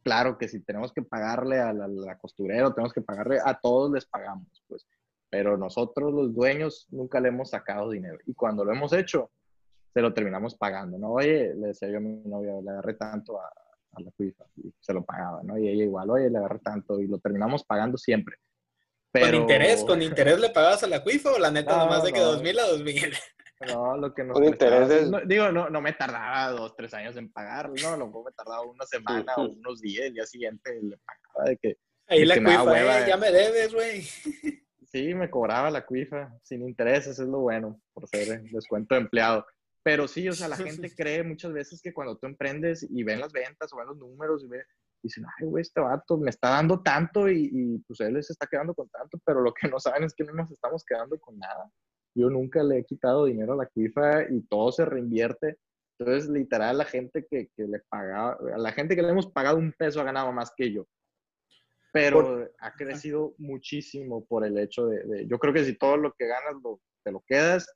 Claro 0.03 0.37
que 0.37 0.47
si 0.47 0.61
tenemos 0.61 0.91
que 0.91 1.03
pagarle 1.03 1.59
a 1.59 1.71
la, 1.73 1.87
la 1.87 2.17
costurero, 2.17 2.73
tenemos 2.73 2.93
que 2.93 3.01
pagarle 3.01 3.39
a 3.43 3.59
todos, 3.59 3.91
les 3.91 4.05
pagamos, 4.05 4.63
pues. 4.67 4.87
Pero 5.29 5.57
nosotros, 5.57 6.11
los 6.13 6.33
dueños, 6.33 6.87
nunca 6.89 7.19
le 7.19 7.29
hemos 7.29 7.51
sacado 7.51 7.89
dinero. 7.89 8.17
Y 8.25 8.33
cuando 8.33 8.65
lo 8.65 8.71
hemos 8.71 8.91
hecho, 8.93 9.31
se 9.93 10.01
lo 10.01 10.13
terminamos 10.13 10.55
pagando, 10.55 10.97
¿no? 10.97 11.11
Oye, 11.11 11.53
le 11.53 11.67
decía 11.67 11.89
yo 11.89 11.97
a 11.97 12.01
mi 12.01 12.15
novia, 12.25 12.59
le 12.61 12.69
agarré 12.71 12.95
tanto 12.95 13.39
a, 13.39 13.47
a 13.47 14.01
la 14.01 14.11
FIFA 14.11 14.45
y 14.55 14.73
se 14.79 14.93
lo 14.93 15.03
pagaba, 15.03 15.43
¿no? 15.43 15.57
Y 15.57 15.67
ella 15.67 15.83
igual, 15.83 16.09
oye, 16.09 16.29
le 16.29 16.37
agarré 16.37 16.59
tanto 16.59 16.99
y 16.99 17.07
lo 17.07 17.19
terminamos 17.19 17.63
pagando 17.63 17.97
siempre. 17.97 18.37
¿Con 19.13 19.35
interés? 19.35 19.83
¿Con 19.83 20.01
interés 20.01 20.39
le 20.39 20.49
pagabas 20.49 20.83
a 20.83 20.87
la 20.87 21.03
cuifa 21.03 21.31
o 21.31 21.39
la 21.39 21.51
neta 21.51 21.77
nomás 21.77 22.03
de 22.03 22.13
que 22.13 22.19
2000 22.19 22.59
a 22.59 22.67
2000? 22.67 23.13
No, 23.67 23.97
lo 23.97 24.13
que 24.13 24.23
nos 24.23 24.33
Con 24.33 24.45
interés 24.45 25.11
Digo, 25.27 25.51
no, 25.51 25.69
no 25.69 25.81
me 25.81 25.93
tardaba 25.93 26.51
dos, 26.51 26.75
tres 26.75 26.93
años 26.93 27.15
en 27.17 27.31
pagarlo, 27.31 27.75
¿no? 27.81 27.97
Lo 27.97 28.07
mejor 28.07 28.25
me 28.25 28.31
tardaba 28.31 28.63
una 28.63 28.85
semana 28.85 29.35
o 29.35 29.49
unos 29.49 29.81
días, 29.81 30.07
el 30.07 30.13
día 30.13 30.25
siguiente 30.25 30.79
le 30.81 30.97
pagaba 30.97 31.49
de 31.49 31.57
que... 31.57 31.77
Ahí 32.07 32.25
la 32.25 32.35
cuifa, 32.35 33.01
eh, 33.01 33.05
ya 33.07 33.17
me 33.17 33.31
debes, 33.31 33.73
güey. 33.73 34.01
Sí, 34.91 35.13
me 35.13 35.29
cobraba 35.29 35.71
la 35.71 35.85
cuifa, 35.85 36.33
sin 36.43 36.67
intereses, 36.67 37.17
es 37.17 37.27
lo 37.27 37.39
bueno, 37.39 37.79
por 37.93 38.07
ser 38.09 38.41
descuento 38.43 38.95
de 38.95 39.01
empleado. 39.01 39.45
Pero 39.83 40.07
sí, 40.07 40.27
o 40.27 40.33
sea, 40.33 40.49
la 40.49 40.57
gente 40.57 40.93
cree 40.95 41.23
muchas 41.23 41.53
veces 41.53 41.81
que 41.81 41.93
cuando 41.93 42.17
tú 42.17 42.27
emprendes 42.27 42.85
y 42.89 43.03
ven 43.03 43.19
las 43.19 43.31
ventas 43.31 43.71
o 43.71 43.77
ven 43.77 43.87
los 43.87 43.97
números 43.97 44.43
y 44.43 44.47
ve, 44.47 44.65
dicen, 45.03 45.25
ay, 45.25 45.47
güey, 45.47 45.61
este 45.61 45.81
vato 45.81 46.17
me 46.17 46.29
está 46.29 46.49
dando 46.49 46.81
tanto 46.81 47.29
y, 47.29 47.49
y, 47.51 47.77
pues 47.79 47.99
él 48.01 48.21
se 48.23 48.33
está 48.33 48.47
quedando 48.47 48.73
con 48.73 48.89
tanto, 48.89 49.19
pero 49.25 49.41
lo 49.41 49.53
que 49.53 49.67
no 49.67 49.79
saben 49.79 50.03
es 50.03 50.13
que 50.13 50.23
no 50.23 50.33
nos 50.33 50.51
estamos 50.51 50.83
quedando 50.85 51.19
con 51.19 51.37
nada. 51.37 51.69
yo 52.15 52.29
nunca 52.29 52.63
le 52.63 52.79
he 52.79 52.85
quitado 52.85 53.25
dinero 53.25 53.53
a 53.53 53.57
la 53.57 53.67
cuifa 53.67 54.23
y 54.29 54.41
todo 54.47 54.71
se 54.71 54.85
reinvierte. 54.85 55.57
Entonces, 55.99 56.29
literal, 56.29 56.77
la 56.77 56.85
gente 56.85 57.25
que, 57.29 57.49
que 57.55 57.63
le 57.63 57.79
pagaba, 57.89 58.37
a 58.53 58.57
la 58.57 58.71
gente 58.71 58.95
que 58.95 59.01
le 59.01 59.09
hemos 59.09 59.27
pagado 59.31 59.57
un 59.57 59.71
peso 59.73 60.01
ha 60.01 60.03
ganado 60.03 60.31
más 60.31 60.51
que 60.55 60.71
yo. 60.71 60.87
Pero 61.93 62.49
ha 62.59 62.73
crecido 62.73 63.35
muchísimo 63.37 64.25
por 64.25 64.45
el 64.45 64.57
hecho 64.57 64.87
de, 64.87 65.27
yo 65.27 65.37
creo 65.37 65.53
que 65.53 65.65
si 65.65 65.77
todo 65.77 65.97
lo 65.97 66.13
que 66.13 66.25
ganas 66.25 66.55
lo, 66.63 66.79
te 67.03 67.11
lo 67.11 67.21
quedas, 67.27 67.67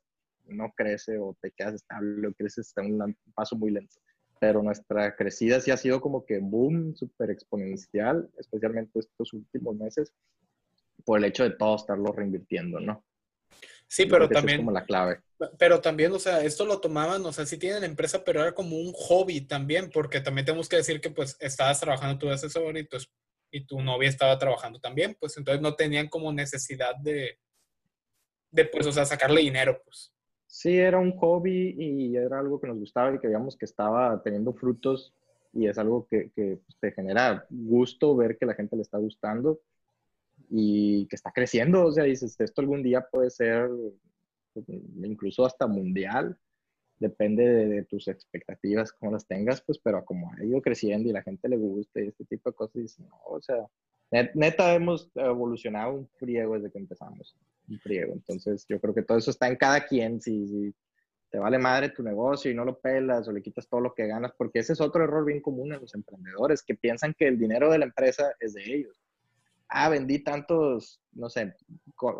no 0.46 0.72
crece 0.74 1.18
o 1.18 1.36
te 1.40 1.50
quedas 1.50 1.74
estable 1.74 2.28
o 2.28 2.32
creces 2.32 2.72
a 2.76 2.82
un 2.82 3.16
paso 3.34 3.56
muy 3.56 3.70
lento. 3.70 3.96
Pero 4.38 4.62
nuestra 4.62 5.16
crecida 5.16 5.60
sí 5.60 5.70
ha 5.70 5.76
sido 5.76 6.00
como 6.00 6.24
que 6.24 6.38
boom, 6.38 6.94
súper 6.94 7.30
exponencial, 7.30 8.30
especialmente 8.38 8.98
estos 8.98 9.32
últimos 9.32 9.76
meses, 9.76 10.12
por 11.04 11.18
el 11.18 11.24
hecho 11.24 11.44
de 11.44 11.50
todo 11.50 11.76
estarlo 11.76 12.12
reinvirtiendo, 12.12 12.80
¿no? 12.80 13.04
Sí, 13.88 14.06
pero 14.06 14.28
también. 14.28 14.60
Es 14.60 14.64
como 14.64 14.72
la 14.72 14.84
clave. 14.84 15.20
Pero 15.58 15.80
también, 15.80 16.12
o 16.12 16.18
sea, 16.18 16.42
esto 16.42 16.64
lo 16.64 16.80
tomaban, 16.80 17.24
o 17.24 17.32
sea, 17.32 17.46
sí 17.46 17.56
tienen 17.58 17.84
empresa, 17.84 18.24
pero 18.24 18.40
era 18.42 18.52
como 18.52 18.76
un 18.76 18.92
hobby 18.92 19.42
también, 19.42 19.90
porque 19.90 20.20
también 20.20 20.44
tenemos 20.44 20.68
que 20.68 20.76
decir 20.76 21.00
que 21.00 21.10
pues 21.10 21.36
estabas 21.40 21.78
trabajando 21.80 22.18
tu 22.18 22.28
asesor 22.28 22.76
y 22.76 22.86
tu, 22.86 22.96
y 23.50 23.64
tu 23.64 23.80
novia 23.80 24.08
estaba 24.08 24.38
trabajando 24.38 24.80
también, 24.80 25.16
pues 25.20 25.36
entonces 25.36 25.62
no 25.62 25.74
tenían 25.74 26.08
como 26.08 26.32
necesidad 26.32 26.96
de, 26.96 27.38
de 28.50 28.64
pues, 28.64 28.86
o 28.86 28.92
sea, 28.92 29.04
sacarle 29.04 29.42
dinero, 29.42 29.80
pues. 29.84 30.12
Sí, 30.56 30.78
era 30.78 30.98
un 30.98 31.12
hobby 31.18 31.74
y 31.78 32.16
era 32.16 32.38
algo 32.38 32.58
que 32.58 32.66
nos 32.66 32.78
gustaba 32.78 33.14
y 33.14 33.18
que 33.18 33.26
veíamos 33.26 33.58
que 33.58 33.66
estaba 33.66 34.22
teniendo 34.22 34.54
frutos 34.54 35.12
y 35.52 35.66
es 35.66 35.76
algo 35.76 36.06
que, 36.08 36.30
que 36.30 36.60
pues, 36.64 36.78
te 36.80 36.92
genera 36.92 37.44
gusto 37.50 38.16
ver 38.16 38.38
que 38.38 38.46
la 38.46 38.54
gente 38.54 38.74
le 38.74 38.80
está 38.80 38.96
gustando 38.96 39.60
y 40.48 41.06
que 41.08 41.16
está 41.16 41.30
creciendo. 41.30 41.84
O 41.84 41.92
sea, 41.92 42.04
dices, 42.04 42.40
esto 42.40 42.62
algún 42.62 42.82
día 42.82 43.02
puede 43.02 43.28
ser 43.28 43.68
pues, 44.54 44.64
incluso 45.04 45.44
hasta 45.44 45.66
mundial. 45.66 46.38
Depende 46.98 47.44
de, 47.44 47.84
tus 47.84 48.08
expectativas, 48.08 48.94
cómo 48.94 49.12
las 49.12 49.26
tengas, 49.26 49.60
pues, 49.60 49.78
pero 49.78 50.06
como 50.06 50.32
ha 50.32 50.42
ido 50.42 50.62
creciendo 50.62 51.10
y 51.10 51.12
la 51.12 51.22
gente 51.22 51.50
le 51.50 51.58
gusta 51.58 52.00
y 52.00 52.08
este 52.08 52.24
tipo 52.24 52.48
de 52.48 52.56
cosas, 52.56 52.82
dices, 52.82 53.00
no, 53.00 53.20
o 53.26 53.42
sea, 53.42 53.66
neta 54.10 54.74
hemos 54.74 55.10
evolucionado 55.14 55.92
un 55.92 56.08
friego 56.18 56.54
desde 56.54 56.70
que 56.70 56.78
empezamos, 56.78 57.36
un 57.68 57.78
friego. 57.80 58.12
Entonces, 58.12 58.64
yo 58.68 58.80
creo 58.80 58.94
que 58.94 59.02
todo 59.02 59.18
eso 59.18 59.30
está 59.30 59.48
en 59.48 59.56
cada 59.56 59.86
quien. 59.86 60.20
Si, 60.20 60.46
si 60.46 60.74
te 61.30 61.38
vale 61.38 61.58
madre 61.58 61.88
tu 61.88 62.02
negocio 62.02 62.50
y 62.50 62.54
no 62.54 62.64
lo 62.64 62.78
pelas 62.78 63.26
o 63.26 63.32
le 63.32 63.42
quitas 63.42 63.68
todo 63.68 63.80
lo 63.80 63.94
que 63.94 64.06
ganas, 64.06 64.32
porque 64.36 64.60
ese 64.60 64.72
es 64.72 64.80
otro 64.80 65.04
error 65.04 65.24
bien 65.24 65.40
común 65.40 65.72
en 65.72 65.80
los 65.80 65.94
emprendedores, 65.94 66.62
que 66.62 66.74
piensan 66.74 67.14
que 67.14 67.26
el 67.26 67.38
dinero 67.38 67.70
de 67.70 67.78
la 67.78 67.86
empresa 67.86 68.32
es 68.40 68.54
de 68.54 68.62
ellos 68.64 69.00
ah, 69.68 69.88
vendí 69.88 70.18
tantos, 70.20 71.00
no 71.12 71.28
sé, 71.28 71.54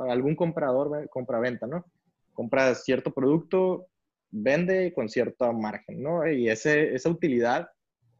algún 0.08 0.34
comprador, 0.34 1.08
compra-venta, 1.10 1.66
¿no? 1.66 1.84
Compra 2.32 2.74
cierto 2.74 3.12
producto, 3.12 3.86
vende 4.30 4.92
con 4.92 5.08
cierto 5.08 5.52
margen, 5.52 6.02
¿no? 6.02 6.28
Y 6.28 6.48
ese, 6.48 6.94
esa 6.94 7.08
utilidad, 7.08 7.68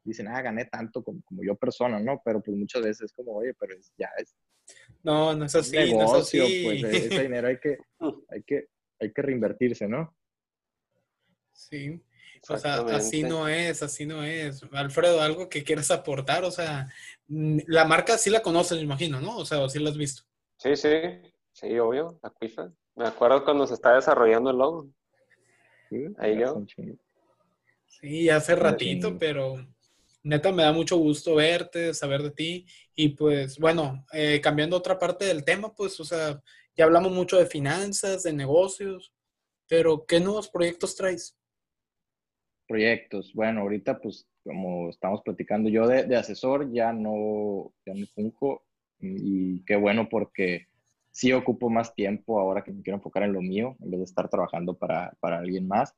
dicen, 0.06 0.28
ah, 0.28 0.40
gané 0.40 0.66
tanto 0.66 1.02
como, 1.02 1.20
yo 1.42 1.56
persona, 1.56 1.98
¿no? 1.98 2.22
Pero 2.24 2.40
pues 2.40 2.56
muchas 2.56 2.82
veces 2.82 3.02
es 3.02 3.12
como, 3.12 3.32
oye, 3.32 3.54
pero 3.54 3.74
ya 3.98 4.08
es... 4.18 4.34
No, 5.02 5.34
no 5.34 5.44
es 5.44 5.54
así, 5.54 5.76
negocio, 5.76 5.98
no 5.98 6.16
es 6.16 6.22
así. 6.22 6.64
pues 6.64 6.84
e-, 6.84 7.06
ese 7.06 7.22
dinero 7.22 7.48
hay 7.48 7.58
que, 7.58 7.78
hay 8.28 8.42
que, 8.42 8.68
hay 9.00 9.12
que 9.12 9.22
reinvertirse, 9.22 9.88
¿no? 9.88 10.16
Sí. 11.52 12.00
O 12.48 12.56
sea, 12.56 12.76
así 12.76 13.22
no 13.22 13.48
es, 13.48 13.82
así 13.82 14.06
no 14.06 14.22
es. 14.22 14.62
Alfredo, 14.72 15.20
algo 15.20 15.48
que 15.48 15.64
quieras 15.64 15.90
aportar, 15.90 16.44
o 16.44 16.50
sea, 16.50 16.88
mm, 17.28 17.60
la 17.66 17.84
marca 17.84 18.18
sí 18.18 18.30
la 18.30 18.42
conoces, 18.42 18.78
me 18.78 18.84
imagino, 18.84 19.20
¿no? 19.20 19.38
O 19.38 19.44
sea, 19.44 19.68
sí 19.68 19.80
la 19.80 19.90
has 19.90 19.96
visto. 19.96 20.22
Sí, 20.58 20.76
sí, 20.76 20.90
sí, 21.52 21.78
obvio, 21.78 22.18
Aquifa. 22.22 22.70
Me 22.94 23.06
acuerdo 23.06 23.44
cuando 23.44 23.66
se 23.66 23.74
está 23.74 23.94
desarrollando 23.94 24.50
el 24.50 24.58
logo. 24.58 24.88
Ahí 26.18 26.38
yo. 26.38 26.64
Sí, 27.86 28.28
hace 28.28 28.54
ratito, 28.56 29.18
pero 29.18 29.66
neta 30.26 30.52
me 30.52 30.62
da 30.62 30.72
mucho 30.72 30.96
gusto 30.96 31.36
verte, 31.36 31.94
saber 31.94 32.22
de 32.22 32.30
ti. 32.30 32.66
Y 32.94 33.10
pues, 33.10 33.58
bueno, 33.58 34.04
eh, 34.12 34.40
cambiando 34.42 34.76
otra 34.76 34.98
parte 34.98 35.24
del 35.24 35.44
tema, 35.44 35.74
pues, 35.74 35.98
o 36.00 36.04
sea, 36.04 36.42
ya 36.76 36.84
hablamos 36.84 37.12
mucho 37.12 37.38
de 37.38 37.46
finanzas, 37.46 38.22
de 38.24 38.32
negocios, 38.32 39.12
pero 39.68 40.04
¿qué 40.06 40.20
nuevos 40.20 40.48
proyectos 40.48 40.96
traes? 40.96 41.36
proyectos. 42.66 43.32
Bueno, 43.34 43.62
ahorita 43.62 44.00
pues 44.00 44.26
como 44.44 44.90
estamos 44.90 45.22
platicando, 45.22 45.68
yo 45.68 45.86
de, 45.88 46.16
asesor 46.16 46.72
ya 46.72 46.92
no, 46.92 47.72
ya 47.84 47.94
no 47.94 48.06
funjo 48.14 48.62
y 49.00 49.64
qué 49.64 49.76
bueno 49.76 50.08
porque 50.08 50.66
sí 51.10 51.32
ocupo 51.32 51.68
más 51.68 51.94
tiempo 51.94 52.38
ahora 52.38 52.62
que 52.62 52.72
me 52.72 52.82
quiero 52.82 52.98
enfocar 52.98 53.24
en 53.24 53.32
lo 53.32 53.42
mío 53.42 53.76
en 53.80 53.90
vez 53.90 54.00
de 54.00 54.04
estar 54.04 54.28
trabajando 54.28 54.74
para, 54.74 55.12
para 55.20 55.38
alguien 55.38 55.66
más. 55.66 55.94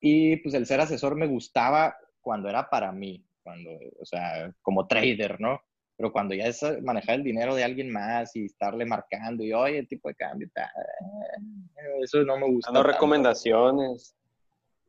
Y 0.00 0.36
pues 0.38 0.54
el 0.54 0.66
ser 0.66 0.80
asesor 0.80 1.16
me 1.16 1.26
gustaba 1.26 1.96
cuando 2.20 2.48
era 2.48 2.68
para 2.68 2.92
mí, 2.92 3.24
cuando, 3.42 3.70
o 4.00 4.04
sea, 4.04 4.52
como 4.62 4.86
trader, 4.86 5.40
¿no? 5.40 5.60
Pero 5.96 6.12
cuando 6.12 6.34
ya 6.34 6.46
es 6.46 6.62
manejar 6.82 7.16
el 7.16 7.24
dinero 7.24 7.54
de 7.56 7.64
alguien 7.64 7.90
más 7.90 8.34
y 8.36 8.44
estarle 8.44 8.84
marcando 8.86 9.42
y, 9.42 9.52
oye, 9.52 9.78
el 9.78 9.88
tipo 9.88 10.08
de 10.08 10.14
cambio, 10.14 10.48
eso 12.02 12.22
no 12.22 12.38
me 12.38 12.46
gusta. 12.46 12.70
Dando 12.70 12.88
recomendaciones. 12.88 14.14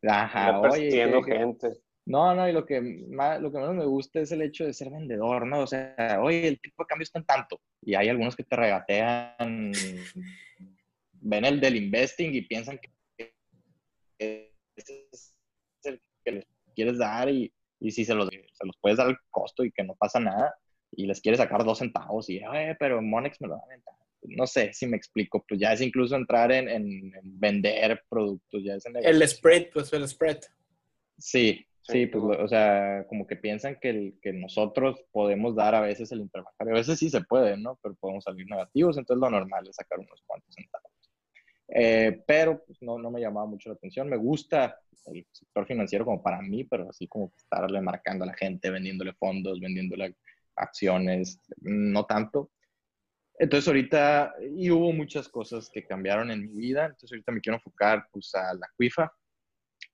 Ajá, 0.08 0.60
oye. 0.60 1.12
gente. 1.24 1.74
No, 2.06 2.34
no, 2.34 2.48
y 2.48 2.52
lo 2.52 2.66
que, 2.66 2.82
más, 2.82 3.40
lo 3.40 3.52
que 3.52 3.60
más 3.60 3.74
me 3.74 3.86
gusta 3.86 4.20
es 4.20 4.32
el 4.32 4.42
hecho 4.42 4.66
de 4.66 4.74
ser 4.74 4.90
vendedor, 4.90 5.46
¿no? 5.46 5.60
O 5.62 5.68
sea, 5.68 6.20
oye, 6.22 6.48
el 6.48 6.60
tipo 6.60 6.84
de 6.84 6.88
cambio 6.88 7.04
está 7.04 7.20
en 7.20 7.26
tanto. 7.26 7.60
Y 7.82 7.96
hay 7.96 8.10
algunos 8.10 8.36
que 8.36 8.44
te 8.44 8.56
regatean, 8.56 9.72
ven 11.14 11.46
el 11.46 11.60
del 11.60 11.76
investing 11.76 12.34
y 12.34 12.42
piensan 12.42 12.80
que 12.80 13.34
ese 14.76 15.08
es 15.12 15.36
el 15.84 16.02
que 16.24 16.32
les 16.32 16.46
quieres 16.80 16.98
dar 16.98 17.30
y, 17.30 17.52
y 17.82 17.92
si 17.92 18.06
se 18.06 18.16
los, 18.16 18.30
se 18.30 18.66
los 18.66 18.78
puedes 18.80 18.98
dar 18.98 19.08
al 19.08 19.18
costo 19.30 19.66
y 19.66 19.72
que 19.72 19.84
no 19.84 19.96
pasa 19.96 20.20
nada 20.20 20.56
y 20.92 21.06
les 21.06 21.20
quieres 21.20 21.40
sacar 21.40 21.64
dos 21.66 21.80
centavos 21.80 22.30
y, 22.30 22.44
oye, 22.44 22.76
pero 22.80 23.02
Monex 23.02 23.42
me 23.42 23.48
lo 23.48 23.56
va 23.56 23.60
a 23.60 23.68
no 24.24 24.48
sé 24.48 24.74
si 24.74 24.86
me 24.86 24.98
explico, 24.98 25.46
pues 25.48 25.60
ya 25.60 25.74
es 25.74 25.82
incluso 25.82 26.16
entrar 26.16 26.52
en, 26.52 27.14
vender 27.24 28.04
productos, 28.10 28.64
ya 28.64 28.76
es 28.76 28.86
El 28.86 29.28
spread, 29.28 29.68
pues 29.74 29.94
el 29.94 30.08
spread. 30.08 30.40
Sí, 31.18 31.66
sí, 31.84 32.06
pues 32.08 32.40
o 32.40 32.48
sea, 32.48 33.06
como 33.08 33.26
que 33.26 33.38
piensan 33.38 33.78
que, 33.80 33.90
el, 33.90 34.20
que 34.22 34.34
nosotros 34.34 35.02
podemos 35.12 35.56
dar 35.56 35.74
a 35.74 35.82
veces 35.82 36.12
el 36.12 36.20
interbancario, 36.20 36.74
a 36.74 36.78
veces 36.80 37.00
sí 37.00 37.10
se 37.10 37.22
puede, 37.22 37.58
¿no? 37.58 37.80
Pero 37.82 37.96
podemos 37.96 38.26
salir 38.26 38.46
negativos, 38.46 38.98
entonces 38.98 39.22
lo 39.22 39.30
normal 39.30 39.66
es 39.68 39.76
sacar 39.76 40.00
unos 40.00 40.22
cuantos 40.26 40.54
centavos. 40.54 40.92
Eh, 41.72 42.24
pero 42.26 42.64
pues, 42.66 42.82
no, 42.82 42.98
no 42.98 43.12
me 43.12 43.22
llamaba 43.22 43.46
mucho 43.46 43.70
la 43.70 43.76
atención, 43.76 44.10
me 44.10 44.18
gusta 44.18 44.80
el 45.06 45.26
sector 45.32 45.66
financiero 45.68 46.06
como 46.06 46.22
para 46.22 46.42
mí, 46.42 46.64
pero 46.64 46.90
así 46.90 47.08
como 47.08 47.32
estarle 47.38 47.82
marcando 47.82 48.24
a 48.24 48.28
la 48.28 48.34
gente, 48.34 48.70
vendiéndole 48.70 49.14
fondos, 49.14 49.60
vendiéndole 49.60 50.16
acciones, 50.56 51.40
no 51.62 52.06
tanto. 52.06 52.52
Entonces 53.40 53.68
ahorita, 53.68 54.36
y 54.56 54.70
hubo 54.72 54.92
muchas 54.92 55.30
cosas 55.30 55.70
que 55.70 55.86
cambiaron 55.86 56.30
en 56.32 56.42
mi 56.42 56.54
vida, 56.54 56.86
entonces 56.86 57.14
ahorita 57.14 57.32
me 57.32 57.42
quiero 57.42 57.58
enfocar 57.58 58.06
pues 58.12 58.34
a 58.36 58.54
la 58.54 58.68
CUIFA, 58.76 59.12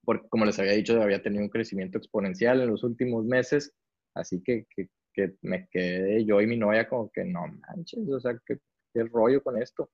porque 0.03 0.27
como 0.29 0.45
les 0.45 0.59
había 0.59 0.73
dicho, 0.73 1.01
había 1.01 1.21
tenido 1.21 1.43
un 1.43 1.49
crecimiento 1.49 1.97
exponencial 1.97 2.61
en 2.61 2.69
los 2.71 2.83
últimos 2.83 3.25
meses, 3.25 3.73
así 4.15 4.41
que, 4.43 4.65
que, 4.75 4.89
que 5.13 5.35
me 5.41 5.67
quedé 5.69 6.25
yo 6.25 6.41
y 6.41 6.47
mi 6.47 6.57
novia 6.57 6.87
como 6.89 7.11
que 7.11 7.23
no 7.25 7.45
manches, 7.47 8.09
o 8.09 8.19
sea, 8.19 8.39
¿qué, 8.45 8.57
qué 8.93 9.03
rollo 9.03 9.43
con 9.43 9.61
esto? 9.61 9.91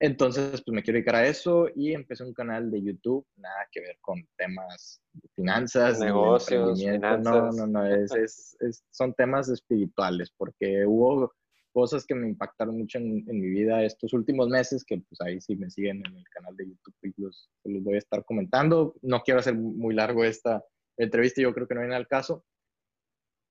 Entonces, 0.00 0.62
pues 0.64 0.74
me 0.74 0.82
quiero 0.82 0.96
dedicar 0.96 1.14
a 1.14 1.26
eso 1.26 1.68
y 1.74 1.92
empecé 1.92 2.24
un 2.24 2.34
canal 2.34 2.70
de 2.70 2.82
YouTube, 2.82 3.26
nada 3.36 3.66
que 3.70 3.80
ver 3.80 3.96
con 4.00 4.26
temas 4.36 5.00
de 5.12 5.28
finanzas, 5.34 6.00
negocios, 6.00 6.80
finanzas. 6.80 7.22
No, 7.24 7.52
no, 7.52 7.66
no, 7.66 7.86
es, 7.86 8.56
es, 8.60 8.84
son 8.90 9.14
temas 9.14 9.48
espirituales, 9.48 10.32
porque 10.36 10.84
hubo 10.84 11.32
cosas 11.72 12.06
que 12.06 12.14
me 12.14 12.28
impactaron 12.28 12.78
mucho 12.78 12.98
en, 12.98 13.24
mi 13.26 13.48
vida 13.48 13.84
estos 13.84 14.12
últimos 14.12 14.48
meses, 14.48 14.84
que 14.84 14.98
pues 14.98 15.20
ahí 15.20 15.40
sí 15.40 15.56
me 15.56 15.70
siguen 15.70 16.02
en 16.06 16.16
el 16.16 16.24
canal 16.28 16.56
de 16.56 16.68
YouTube 16.68 16.94
y 17.02 17.22
los, 17.22 17.50
los 17.64 17.82
voy 17.82 17.94
a 17.94 17.98
estar 17.98 18.24
comentando. 18.24 18.94
No 19.02 19.22
quiero 19.22 19.40
hacer 19.40 19.54
muy 19.54 19.94
largo 19.94 20.24
esta 20.24 20.64
entrevista, 20.96 21.42
yo 21.42 21.52
creo 21.52 21.66
que 21.66 21.74
no 21.74 21.80
viene 21.80 21.96
al 21.96 22.06
caso, 22.06 22.44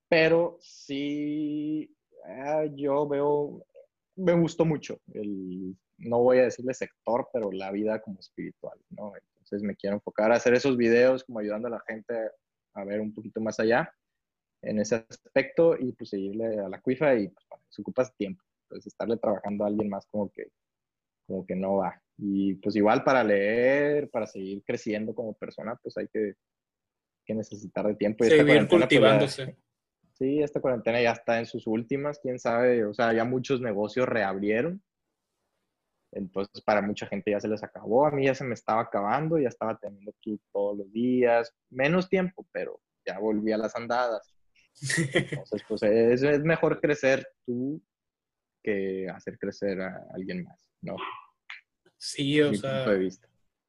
pero 0.10 0.58
sí, 0.62 1.94
ah, 2.26 2.66
yo 2.74 3.08
veo, 3.08 3.66
me 4.16 4.34
gustó 4.40 4.64
mucho 4.64 5.00
el, 5.14 5.76
no 5.98 6.20
voy 6.20 6.40
a 6.40 6.44
decirle 6.44 6.74
sector, 6.74 7.30
pero 7.32 7.52
la 7.52 7.72
vida 7.72 8.02
como 8.02 8.20
espiritual, 8.20 8.80
¿no? 8.90 9.14
Entonces 9.16 9.62
me 9.62 9.76
quiero 9.76 9.98
enfocar 9.98 10.32
a 10.32 10.36
hacer 10.36 10.54
esos 10.54 10.78
videos 10.78 11.24
como 11.24 11.40
ayudando 11.40 11.68
a 11.68 11.72
la 11.72 11.84
gente 11.88 12.14
a 12.74 12.84
ver 12.84 13.02
un 13.02 13.14
poquito 13.14 13.40
más 13.42 13.60
allá 13.60 13.94
en 14.64 14.80
ese 14.80 15.06
aspecto 15.10 15.78
y 15.78 15.92
pues 15.92 16.10
seguirle 16.10 16.60
a 16.60 16.70
la 16.70 16.82
cuifa 16.82 17.14
y 17.16 17.28
pues, 17.28 17.62
se 17.70 17.82
ocupas 17.82 18.16
tiempo. 18.16 18.44
Entonces 18.64 18.88
estarle 18.88 19.18
trabajando 19.18 19.64
a 19.64 19.68
alguien 19.68 19.90
más 19.90 20.06
como 20.08 20.32
que, 20.32 20.48
como 21.28 21.46
que 21.46 21.56
no 21.56 21.78
va. 21.78 22.02
Y 22.18 22.56
pues 22.56 22.76
igual 22.76 23.04
para 23.04 23.24
leer, 23.24 24.10
para 24.10 24.26
seguir 24.26 24.64
creciendo 24.66 25.14
como 25.14 25.34
persona, 25.34 25.76
pues 25.82 25.98
hay 25.98 26.08
que, 26.08 26.36
que 27.26 27.34
necesitar 27.34 27.86
de 27.86 27.96
tiempo. 27.96 28.24
Y 28.24 28.30
Seguir 28.30 28.68
pues, 28.68 28.82
cultivándose. 28.82 29.58
sí, 30.14 30.42
esta 30.42 30.62
cuarentena 30.62 31.02
ya 31.02 31.12
está 31.12 31.40
en 31.40 31.46
sus 31.46 31.68
últimas, 31.68 32.20
quién 32.20 32.40
sabe, 32.40 32.86
o 32.86 32.94
sea, 32.94 33.14
ya 33.14 33.26
muchos 33.26 33.62
negocios 33.62 34.08
reabrieron. 34.08 34.82
Entonces, 36.16 36.62
para 36.62 36.82
mucha 36.82 37.08
gente 37.08 37.32
ya 37.32 37.40
se 37.40 37.48
les 37.48 37.64
acabó, 37.64 38.06
a 38.06 38.12
mí 38.12 38.26
ya 38.26 38.36
se 38.36 38.44
me 38.44 38.54
estaba 38.54 38.82
acabando, 38.82 39.40
ya 39.40 39.50
estaba 39.50 39.78
teniendo 39.78 40.14
ir 40.24 40.40
todos 40.52 40.78
los 40.78 40.92
días, 40.92 41.54
menos 41.70 42.10
tiempo, 42.10 42.48
pero 42.52 42.80
ya 43.06 43.20
volví 43.20 43.52
a 43.52 43.58
las 43.58 43.76
andadas. 43.76 44.34
Entonces, 45.14 45.64
pues 45.68 45.84
es, 45.84 46.24
es 46.24 46.42
mejor 46.42 46.80
crecer 46.80 47.28
tú 47.46 47.82
que 48.64 49.10
hacer 49.10 49.38
crecer 49.38 49.82
a 49.82 50.08
alguien 50.14 50.44
más, 50.44 50.66
¿no? 50.82 50.96
Sí, 51.98 52.42
o 52.42 52.54
sea. 52.54 52.86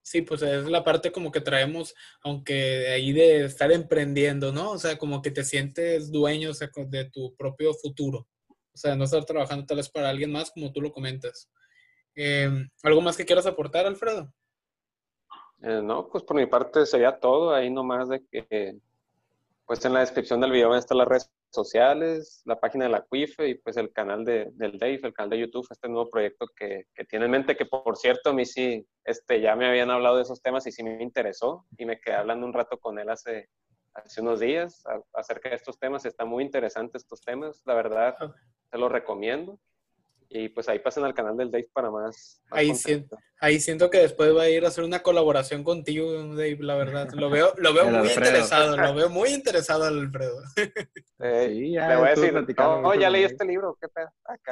Sí, 0.02 0.20
pues 0.20 0.42
es 0.42 0.66
la 0.66 0.84
parte 0.84 1.10
como 1.10 1.32
que 1.32 1.40
traemos, 1.40 1.94
aunque 2.22 2.88
ahí 2.88 3.12
de 3.14 3.46
estar 3.46 3.72
emprendiendo, 3.72 4.52
¿no? 4.52 4.72
O 4.72 4.78
sea, 4.78 4.98
como 4.98 5.22
que 5.22 5.30
te 5.30 5.44
sientes 5.44 6.12
dueño 6.12 6.50
de 6.52 7.04
tu 7.06 7.34
propio 7.36 7.72
futuro. 7.72 8.28
O 8.48 8.76
sea, 8.76 8.96
no 8.96 9.04
estar 9.04 9.24
trabajando 9.24 9.64
tal 9.64 9.78
vez 9.78 9.88
para 9.88 10.10
alguien 10.10 10.30
más, 10.30 10.50
como 10.50 10.72
tú 10.72 10.82
lo 10.82 10.92
comentas. 10.92 11.48
Em, 12.14 12.68
¿Algo 12.82 13.00
más 13.00 13.16
que 13.16 13.24
quieras 13.24 13.46
aportar, 13.46 13.86
Alfredo? 13.86 14.32
Eh, 15.62 15.80
no, 15.82 16.08
pues 16.08 16.22
por 16.24 16.36
mi 16.36 16.46
parte 16.46 16.86
sería 16.86 17.18
todo. 17.18 17.54
Ahí 17.54 17.70
nomás 17.70 18.08
de 18.08 18.24
que, 18.26 18.78
pues 19.66 19.84
en 19.84 19.94
la 19.94 20.00
descripción 20.00 20.40
del 20.40 20.52
video 20.52 20.68
van 20.68 20.76
a 20.76 20.80
estar 20.80 20.96
las 20.96 21.08
redes 21.08 21.30
sociales, 21.50 22.42
la 22.44 22.60
página 22.60 22.84
de 22.84 22.90
la 22.90 23.02
CUIFE 23.02 23.48
y 23.48 23.54
pues 23.54 23.76
el 23.76 23.92
canal 23.92 24.24
de, 24.24 24.50
del 24.52 24.78
Dave, 24.78 25.00
el 25.04 25.14
canal 25.14 25.30
de 25.30 25.38
YouTube, 25.38 25.66
este 25.70 25.88
nuevo 25.88 26.10
proyecto 26.10 26.46
que, 26.54 26.86
que, 26.94 27.04
tiene 27.04 27.26
en 27.26 27.30
mente, 27.30 27.56
que 27.56 27.64
por 27.64 27.96
cierto 27.96 28.30
a 28.30 28.32
mí 28.32 28.44
sí, 28.44 28.86
este, 29.04 29.40
ya 29.40 29.54
me 29.54 29.66
habían 29.66 29.90
hablado 29.90 30.16
de 30.16 30.22
esos 30.22 30.42
temas 30.42 30.66
y 30.66 30.72
sí 30.72 30.82
me 30.82 31.02
interesó 31.02 31.64
y 31.78 31.86
me 31.86 32.00
quedé 32.00 32.16
hablando 32.16 32.44
un 32.44 32.52
rato 32.52 32.78
con 32.78 32.98
él 32.98 33.08
hace, 33.08 33.48
hace 33.94 34.20
unos 34.20 34.40
días 34.40 34.82
acerca 35.12 35.48
de 35.48 35.54
estos 35.54 35.78
temas, 35.78 36.04
está 36.04 36.24
muy 36.24 36.42
interesante 36.42 36.98
estos 36.98 37.20
temas, 37.20 37.62
la 37.64 37.74
verdad, 37.74 38.16
te 38.70 38.78
lo 38.78 38.88
recomiendo. 38.88 39.58
Y 40.36 40.48
pues 40.48 40.68
ahí 40.68 40.80
pasen 40.80 41.04
al 41.04 41.14
canal 41.14 41.36
del 41.36 41.48
Dave 41.48 41.70
para 41.72 41.92
más. 41.92 42.42
ahí, 42.50 42.74
siento, 42.74 43.16
ahí 43.40 43.60
siento 43.60 43.88
que 43.88 43.98
después 43.98 44.36
va 44.36 44.42
a 44.42 44.50
ir 44.50 44.64
a 44.64 44.68
hacer 44.68 44.82
una 44.82 45.00
colaboración 45.00 45.62
contigo, 45.62 46.12
Dave, 46.34 46.58
la 46.58 46.74
verdad. 46.74 47.08
Lo 47.12 47.30
veo, 47.30 47.54
lo 47.56 47.72
veo 47.72 47.86
muy 47.88 48.08
interesado, 48.08 48.76
lo 48.76 48.94
veo 48.96 49.08
muy 49.08 49.28
interesado 49.28 49.84
al 49.84 50.00
Alfredo. 50.00 50.42
sí, 51.20 51.72
ya 51.74 51.88
le 51.88 51.96
voy 51.96 52.08
a 52.08 52.14
decir, 52.16 52.56
oh, 52.58 52.94
ya 52.94 53.10
leí 53.10 53.22
este 53.22 53.44
libro, 53.44 53.78
qué 53.80 53.86
pedo. 53.86 54.08
Acá. 54.24 54.50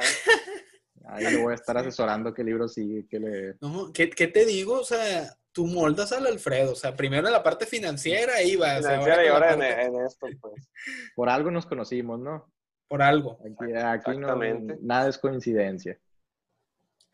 Ahí 1.05 1.25
le 1.25 1.43
voy 1.43 1.51
a 1.51 1.55
estar 1.55 1.77
asesorando 1.77 2.33
qué 2.33 2.45
libro 2.45 2.69
sigue, 2.69 3.05
qué 3.09 3.19
le... 3.19 3.55
No, 3.59 3.91
¿qué, 3.91 4.09
¿qué, 4.09 4.27
te 4.27 4.45
digo? 4.45 4.79
O 4.79 4.85
sea, 4.85 5.35
tú 5.51 5.67
moldas 5.67 6.13
al 6.13 6.27
Alfredo. 6.27 6.71
O 6.71 6.75
sea, 6.75 6.95
primero 6.95 7.27
en 7.27 7.33
la 7.33 7.43
parte 7.43 7.65
financiera 7.65 8.41
iba. 8.41 8.77
Financiera 8.77 9.25
y 9.25 9.27
ahora 9.27 9.53
en, 9.53 9.95
esto, 10.05 10.27
pues. 10.39 10.69
Por 11.13 11.29
algo 11.29 11.51
nos 11.51 11.65
conocimos, 11.65 12.21
¿no? 12.21 12.52
Por 12.87 13.01
algo. 13.01 13.39
Aquí, 13.85 14.17
no, 14.17 14.35
nada 14.81 15.09
es 15.09 15.17
coincidencia. 15.17 15.99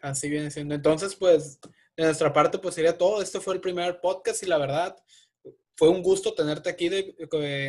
Así 0.02 0.30
viene 0.30 0.52
siendo. 0.52 0.76
Entonces, 0.76 1.16
pues, 1.16 1.60
de 1.96 2.04
nuestra 2.06 2.32
parte, 2.32 2.58
pues 2.60 2.76
sería 2.76 2.98
todo. 2.98 3.22
Este 3.22 3.40
fue 3.40 3.56
el 3.56 3.62
primer 3.62 4.00
podcast 4.00 4.42
y 4.44 4.46
la 4.46 4.58
verdad, 4.58 4.96
fue 5.80 5.88
un 5.88 6.04
gusto 6.04 6.34
tenerte 6.34 6.70
aquí 6.70 6.90
de, 6.90 7.16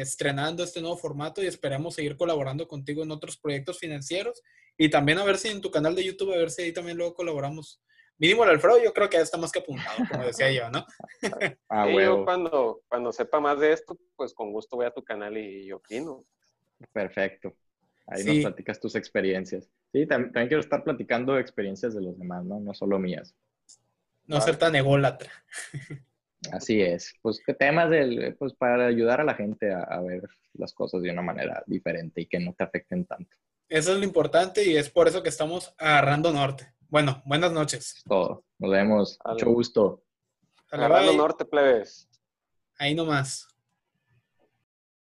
estrenando 0.00 0.64
este 0.64 0.80
nuevo 0.80 0.96
formato 0.96 1.42
y 1.42 1.46
esperamos 1.46 1.94
seguir 1.94 2.16
colaborando 2.16 2.66
contigo 2.66 3.04
en 3.04 3.12
otros 3.12 3.36
proyectos 3.36 3.78
financieros 3.78 4.42
y 4.76 4.90
también 4.90 5.18
a 5.18 5.24
ver 5.24 5.38
si 5.38 5.46
en 5.46 5.60
tu 5.60 5.70
canal 5.70 5.94
de 5.94 6.04
YouTube, 6.04 6.32
a 6.32 6.38
ver 6.38 6.50
si 6.50 6.62
ahí 6.62 6.72
también 6.72 6.96
luego 6.96 7.14
colaboramos. 7.14 7.80
Mínimo 8.18 8.42
el 8.42 8.50
Alfredo, 8.50 8.82
yo 8.82 8.92
creo 8.92 9.08
que 9.08 9.16
ya 9.16 9.22
está 9.22 9.38
más 9.38 9.52
que 9.52 9.60
apuntado, 9.60 9.96
como 10.10 10.24
decía 10.24 10.50
yo, 10.50 10.68
¿no? 10.70 10.84
ah, 11.68 11.88
yo 11.88 12.24
cuando, 12.24 12.82
cuando 12.88 13.12
sepa 13.12 13.38
más 13.38 13.60
de 13.60 13.72
esto, 13.72 13.96
pues 14.16 14.34
con 14.34 14.52
gusto 14.52 14.76
voy 14.76 14.86
a 14.86 14.90
tu 14.90 15.04
canal 15.04 15.38
y 15.38 15.70
opino. 15.70 16.24
Perfecto. 16.92 17.54
Ahí 18.10 18.24
nos 18.24 18.38
platicas 18.38 18.80
tus 18.80 18.96
experiencias. 18.96 19.70
Sí, 19.92 20.06
también, 20.06 20.48
quiero 20.48 20.60
estar 20.60 20.82
platicando 20.82 21.38
experiencias 21.38 21.94
de 21.94 22.02
los 22.02 22.18
demás, 22.18 22.44
¿no? 22.44 22.58
No 22.58 22.74
solo 22.74 22.98
mías. 22.98 23.34
No 24.26 24.40
ser 24.40 24.56
tan 24.56 24.74
ególatra. 24.74 25.30
Así 26.52 26.80
es. 26.80 27.14
Pues 27.22 27.40
qué 27.44 27.54
temas 27.54 27.90
del, 27.90 28.34
pues 28.36 28.54
para 28.54 28.86
ayudar 28.86 29.20
a 29.20 29.24
la 29.24 29.34
gente 29.34 29.72
a, 29.72 30.00
ver 30.00 30.22
las 30.54 30.72
cosas 30.72 31.02
de 31.02 31.10
una 31.10 31.22
manera 31.22 31.62
diferente 31.66 32.22
y 32.22 32.26
que 32.26 32.40
no 32.40 32.52
te 32.54 32.64
afecten 32.64 33.04
tanto. 33.04 33.36
Eso 33.68 33.92
es 33.92 33.98
lo 33.98 34.04
importante 34.04 34.64
y 34.64 34.76
es 34.76 34.90
por 34.90 35.06
eso 35.06 35.22
que 35.22 35.28
estamos 35.28 35.74
agarrando 35.78 36.32
norte. 36.32 36.72
Bueno, 36.88 37.22
buenas 37.24 37.52
noches. 37.52 38.02
todo. 38.08 38.44
Nos 38.58 38.70
vemos. 38.70 39.18
Mucho 39.24 39.50
gusto. 39.50 40.02
Agarrando 40.70 41.12
norte, 41.12 41.44
plebes. 41.44 42.08
Ahí 42.78 42.94
nomás. 42.94 43.49